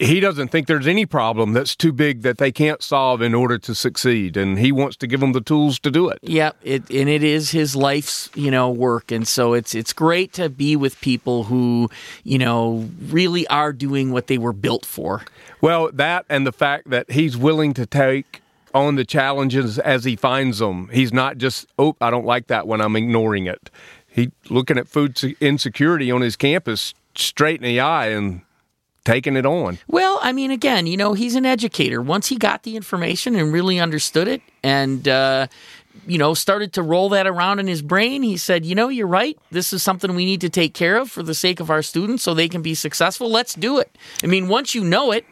he 0.00 0.20
doesn't 0.20 0.48
think 0.48 0.66
there's 0.66 0.86
any 0.86 1.06
problem 1.06 1.52
that's 1.52 1.76
too 1.76 1.92
big 1.92 2.22
that 2.22 2.38
they 2.38 2.52
can't 2.52 2.82
solve 2.82 3.22
in 3.22 3.34
order 3.34 3.58
to 3.58 3.74
succeed, 3.74 4.36
and 4.36 4.58
he 4.58 4.72
wants 4.72 4.96
to 4.96 5.06
give 5.06 5.20
them 5.20 5.32
the 5.32 5.40
tools 5.40 5.78
to 5.80 5.90
do 5.90 6.08
it. 6.08 6.18
Yeah, 6.22 6.52
it, 6.62 6.88
and 6.90 7.08
it 7.08 7.22
is 7.22 7.50
his 7.50 7.76
life's 7.76 8.30
you 8.34 8.50
know 8.50 8.70
work, 8.70 9.12
and 9.12 9.26
so 9.26 9.52
it's 9.52 9.74
it's 9.74 9.92
great 9.92 10.32
to 10.34 10.48
be 10.48 10.76
with 10.76 11.00
people 11.00 11.44
who 11.44 11.90
you 12.24 12.38
know 12.38 12.88
really 13.08 13.46
are 13.48 13.72
doing 13.72 14.12
what 14.12 14.26
they 14.28 14.38
were 14.38 14.52
built 14.52 14.86
for. 14.86 15.22
Well, 15.60 15.90
that 15.92 16.24
and 16.28 16.46
the 16.46 16.52
fact 16.52 16.90
that 16.90 17.10
he's 17.10 17.36
willing 17.36 17.74
to 17.74 17.86
take 17.86 18.39
on 18.74 18.96
the 18.96 19.04
challenges 19.04 19.78
as 19.78 20.04
he 20.04 20.16
finds 20.16 20.58
them. 20.58 20.88
He's 20.92 21.12
not 21.12 21.38
just, 21.38 21.66
oh, 21.78 21.96
I 22.00 22.10
don't 22.10 22.26
like 22.26 22.48
that 22.48 22.66
one, 22.66 22.80
I'm 22.80 22.96
ignoring 22.96 23.46
it. 23.46 23.70
He 24.06 24.32
looking 24.48 24.78
at 24.78 24.88
food 24.88 25.18
insecurity 25.40 26.10
on 26.10 26.20
his 26.20 26.36
campus 26.36 26.94
straight 27.14 27.60
in 27.60 27.64
the 27.64 27.80
eye 27.80 28.08
and 28.08 28.42
taking 29.04 29.36
it 29.36 29.46
on. 29.46 29.78
Well, 29.88 30.18
I 30.22 30.32
mean, 30.32 30.50
again, 30.50 30.86
you 30.86 30.96
know, 30.96 31.14
he's 31.14 31.34
an 31.34 31.46
educator. 31.46 32.02
Once 32.02 32.28
he 32.28 32.36
got 32.36 32.64
the 32.64 32.76
information 32.76 33.34
and 33.34 33.52
really 33.52 33.78
understood 33.78 34.28
it 34.28 34.42
and, 34.62 35.06
uh, 35.08 35.46
you 36.06 36.18
know, 36.18 36.34
started 36.34 36.72
to 36.74 36.82
roll 36.82 37.08
that 37.10 37.26
around 37.26 37.58
in 37.58 37.66
his 37.66 37.82
brain, 37.82 38.22
he 38.22 38.36
said, 38.36 38.64
you 38.64 38.74
know, 38.74 38.88
you're 38.88 39.06
right. 39.06 39.38
This 39.50 39.72
is 39.72 39.82
something 39.82 40.14
we 40.14 40.24
need 40.24 40.40
to 40.42 40.48
take 40.48 40.74
care 40.74 40.96
of 40.96 41.10
for 41.10 41.22
the 41.22 41.34
sake 41.34 41.60
of 41.60 41.70
our 41.70 41.82
students 41.82 42.22
so 42.22 42.34
they 42.34 42.48
can 42.48 42.62
be 42.62 42.74
successful. 42.74 43.30
Let's 43.30 43.54
do 43.54 43.78
it. 43.78 43.96
I 44.22 44.26
mean, 44.26 44.48
once 44.48 44.74
you 44.74 44.84
know 44.84 45.12
it, 45.12 45.24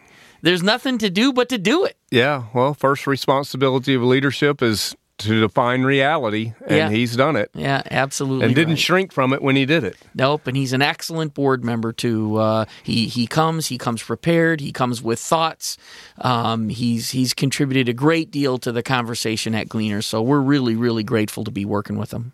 there's 0.43 0.63
nothing 0.63 0.99
to 0.99 1.11
do 1.11 1.33
but 1.33 1.49
to 1.51 1.59
do 1.59 1.85
it. 1.85 1.97
Yeah. 2.11 2.45
Well, 2.55 2.75
first 2.75 3.07
responsibility 3.07 3.95
of 3.95 4.03
leadership 4.03 4.63
is 4.63 4.97
to 5.19 5.41
define 5.41 5.83
reality, 5.83 6.53
and 6.67 6.77
yeah. 6.77 6.91
he's 6.91 7.17
done 7.17 7.35
it. 7.35 7.51
Yeah, 7.53 7.83
absolutely. 7.91 8.47
And 8.47 8.55
didn't 8.55 8.75
right. 8.75 8.79
shrink 8.79 9.13
from 9.13 9.33
it 9.33 9.43
when 9.43 9.57
he 9.57 9.67
did 9.67 9.83
it. 9.83 9.97
Nope. 10.15 10.47
And 10.47 10.57
he's 10.57 10.73
an 10.73 10.81
excellent 10.81 11.35
board 11.35 11.65
member 11.65 11.93
too. 11.93 12.37
Uh, 12.37 12.65
he 12.85 13.09
he 13.09 13.27
comes, 13.27 13.67
he 13.67 13.79
comes 13.79 14.03
prepared, 14.03 14.61
he 14.61 14.73
comes 14.73 15.03
with 15.03 15.19
thoughts. 15.19 15.77
Um, 16.19 16.69
he's 16.69 17.11
he's 17.11 17.35
contributed 17.35 17.89
a 17.89 17.93
great 17.93 18.31
deal 18.31 18.59
to 18.59 18.71
the 18.71 18.83
conversation 18.83 19.55
at 19.55 19.69
Gleaner. 19.69 20.03
So 20.03 20.23
we're 20.23 20.41
really 20.41 20.77
really 20.77 21.03
grateful 21.03 21.45
to 21.45 21.51
be 21.51 21.65
working 21.65 21.99
with 21.99 22.13
him. 22.13 22.33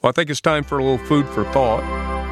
Well, 0.00 0.10
I 0.10 0.12
think 0.12 0.30
it's 0.30 0.40
time 0.40 0.62
for 0.62 0.78
a 0.78 0.84
little 0.84 1.04
food 1.06 1.26
for 1.26 1.42
thought. 1.46 1.82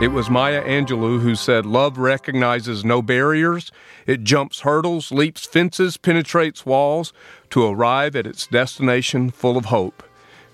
It 0.00 0.08
was 0.08 0.30
Maya 0.30 0.62
Angelou 0.62 1.20
who 1.20 1.34
said, 1.34 1.66
Love 1.66 1.98
recognizes 1.98 2.84
no 2.84 3.02
barriers. 3.02 3.72
It 4.06 4.22
jumps 4.22 4.60
hurdles, 4.60 5.10
leaps 5.10 5.44
fences, 5.46 5.96
penetrates 5.96 6.64
walls 6.64 7.12
to 7.50 7.66
arrive 7.66 8.14
at 8.14 8.24
its 8.24 8.46
destination 8.46 9.30
full 9.30 9.56
of 9.56 9.64
hope. 9.64 10.04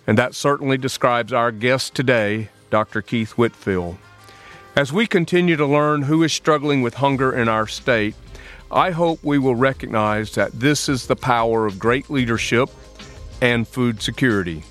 And 0.07 0.17
that 0.17 0.35
certainly 0.35 0.79
describes 0.79 1.35
our 1.35 1.53
guest 1.53 1.95
today, 1.95 2.49
Dr. 2.71 3.03
Keith 3.03 3.33
Whitfield. 3.33 3.99
As 4.75 4.91
we 4.91 5.07
continue 5.07 5.57
to 5.57 5.67
learn 5.67 6.03
who 6.03 6.23
is 6.23 6.33
struggling 6.33 6.81
with 6.81 6.95
hunger 6.95 7.31
in 7.31 7.47
our 7.47 7.67
state, 7.67 8.15
I 8.71 8.91
hope 8.91 9.23
we 9.23 9.39
will 9.39 9.55
recognize 9.55 10.35
that 10.35 10.53
this 10.59 10.89
is 10.89 11.09
the 11.09 11.17
power 11.17 11.67
of 11.67 11.79
great 11.79 12.09
leadership 12.09 12.71
and 13.43 13.69
food 13.69 14.01
security. 14.01 14.63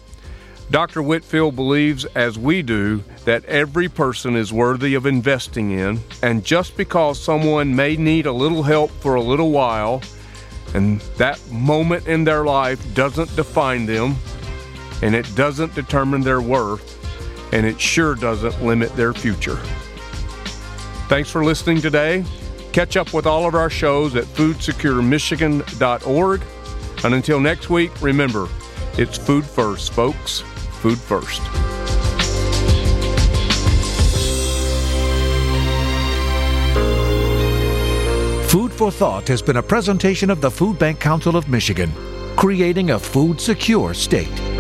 Dr. 0.72 1.04
Whitfield 1.04 1.56
believes, 1.58 2.06
as 2.16 2.40
we 2.40 2.62
do, 2.62 3.04
that 3.26 3.44
every 3.44 3.90
person 3.90 4.38
is 4.38 4.54
worthy 4.54 4.96
of 4.96 5.06
investing 5.06 5.72
in, 5.72 6.00
and 6.24 6.46
just 6.46 6.78
because 6.78 7.20
someone 7.20 7.76
may 7.76 7.98
need 7.98 8.26
a 8.26 8.32
little 8.32 8.64
help 8.64 8.90
for 8.90 9.16
a 9.16 9.22
little 9.22 9.52
while, 9.52 10.02
and 10.74 11.02
that 11.18 11.42
moment 11.52 12.08
in 12.08 12.24
their 12.24 12.46
life 12.46 12.82
doesn't 12.96 13.36
define 13.36 13.86
them, 13.86 14.16
and 15.02 15.14
it 15.14 15.30
doesn't 15.36 15.76
determine 15.76 16.22
their 16.22 16.40
worth, 16.40 16.98
and 17.54 17.66
it 17.66 17.78
sure 17.78 18.16
doesn't 18.16 18.64
limit 18.64 18.96
their 18.96 19.14
future. 19.14 19.58
Thanks 21.10 21.30
for 21.30 21.44
listening 21.44 21.82
today. 21.82 22.24
Catch 22.72 22.96
up 22.96 23.14
with 23.14 23.26
all 23.26 23.46
of 23.46 23.56
our 23.56 23.70
shows 23.70 24.16
at 24.16 24.24
foodsecuremichigan.org. 24.24 26.42
And 27.04 27.14
until 27.14 27.42
next 27.42 27.70
week, 27.70 28.02
remember, 28.02 28.48
it's 28.98 29.18
food 29.18 29.44
first, 29.44 29.92
folks 29.92 30.46
food 30.82 30.98
first. 30.98 31.42
Food 38.50 38.74
for 38.74 38.92
Thought 38.92 39.28
has 39.28 39.42
been 39.42 39.58
a 39.58 39.64
presentation 39.64 40.30
of 40.32 40.42
the 40.42 40.50
Food 40.50 40.80
Bank 40.80 41.00
Council 41.00 41.38
of 41.38 41.48
Michigan, 41.48 41.92
creating 42.36 42.90
a 42.90 43.00
food 43.00 43.40
secure 43.40 43.94
state. 43.94 44.51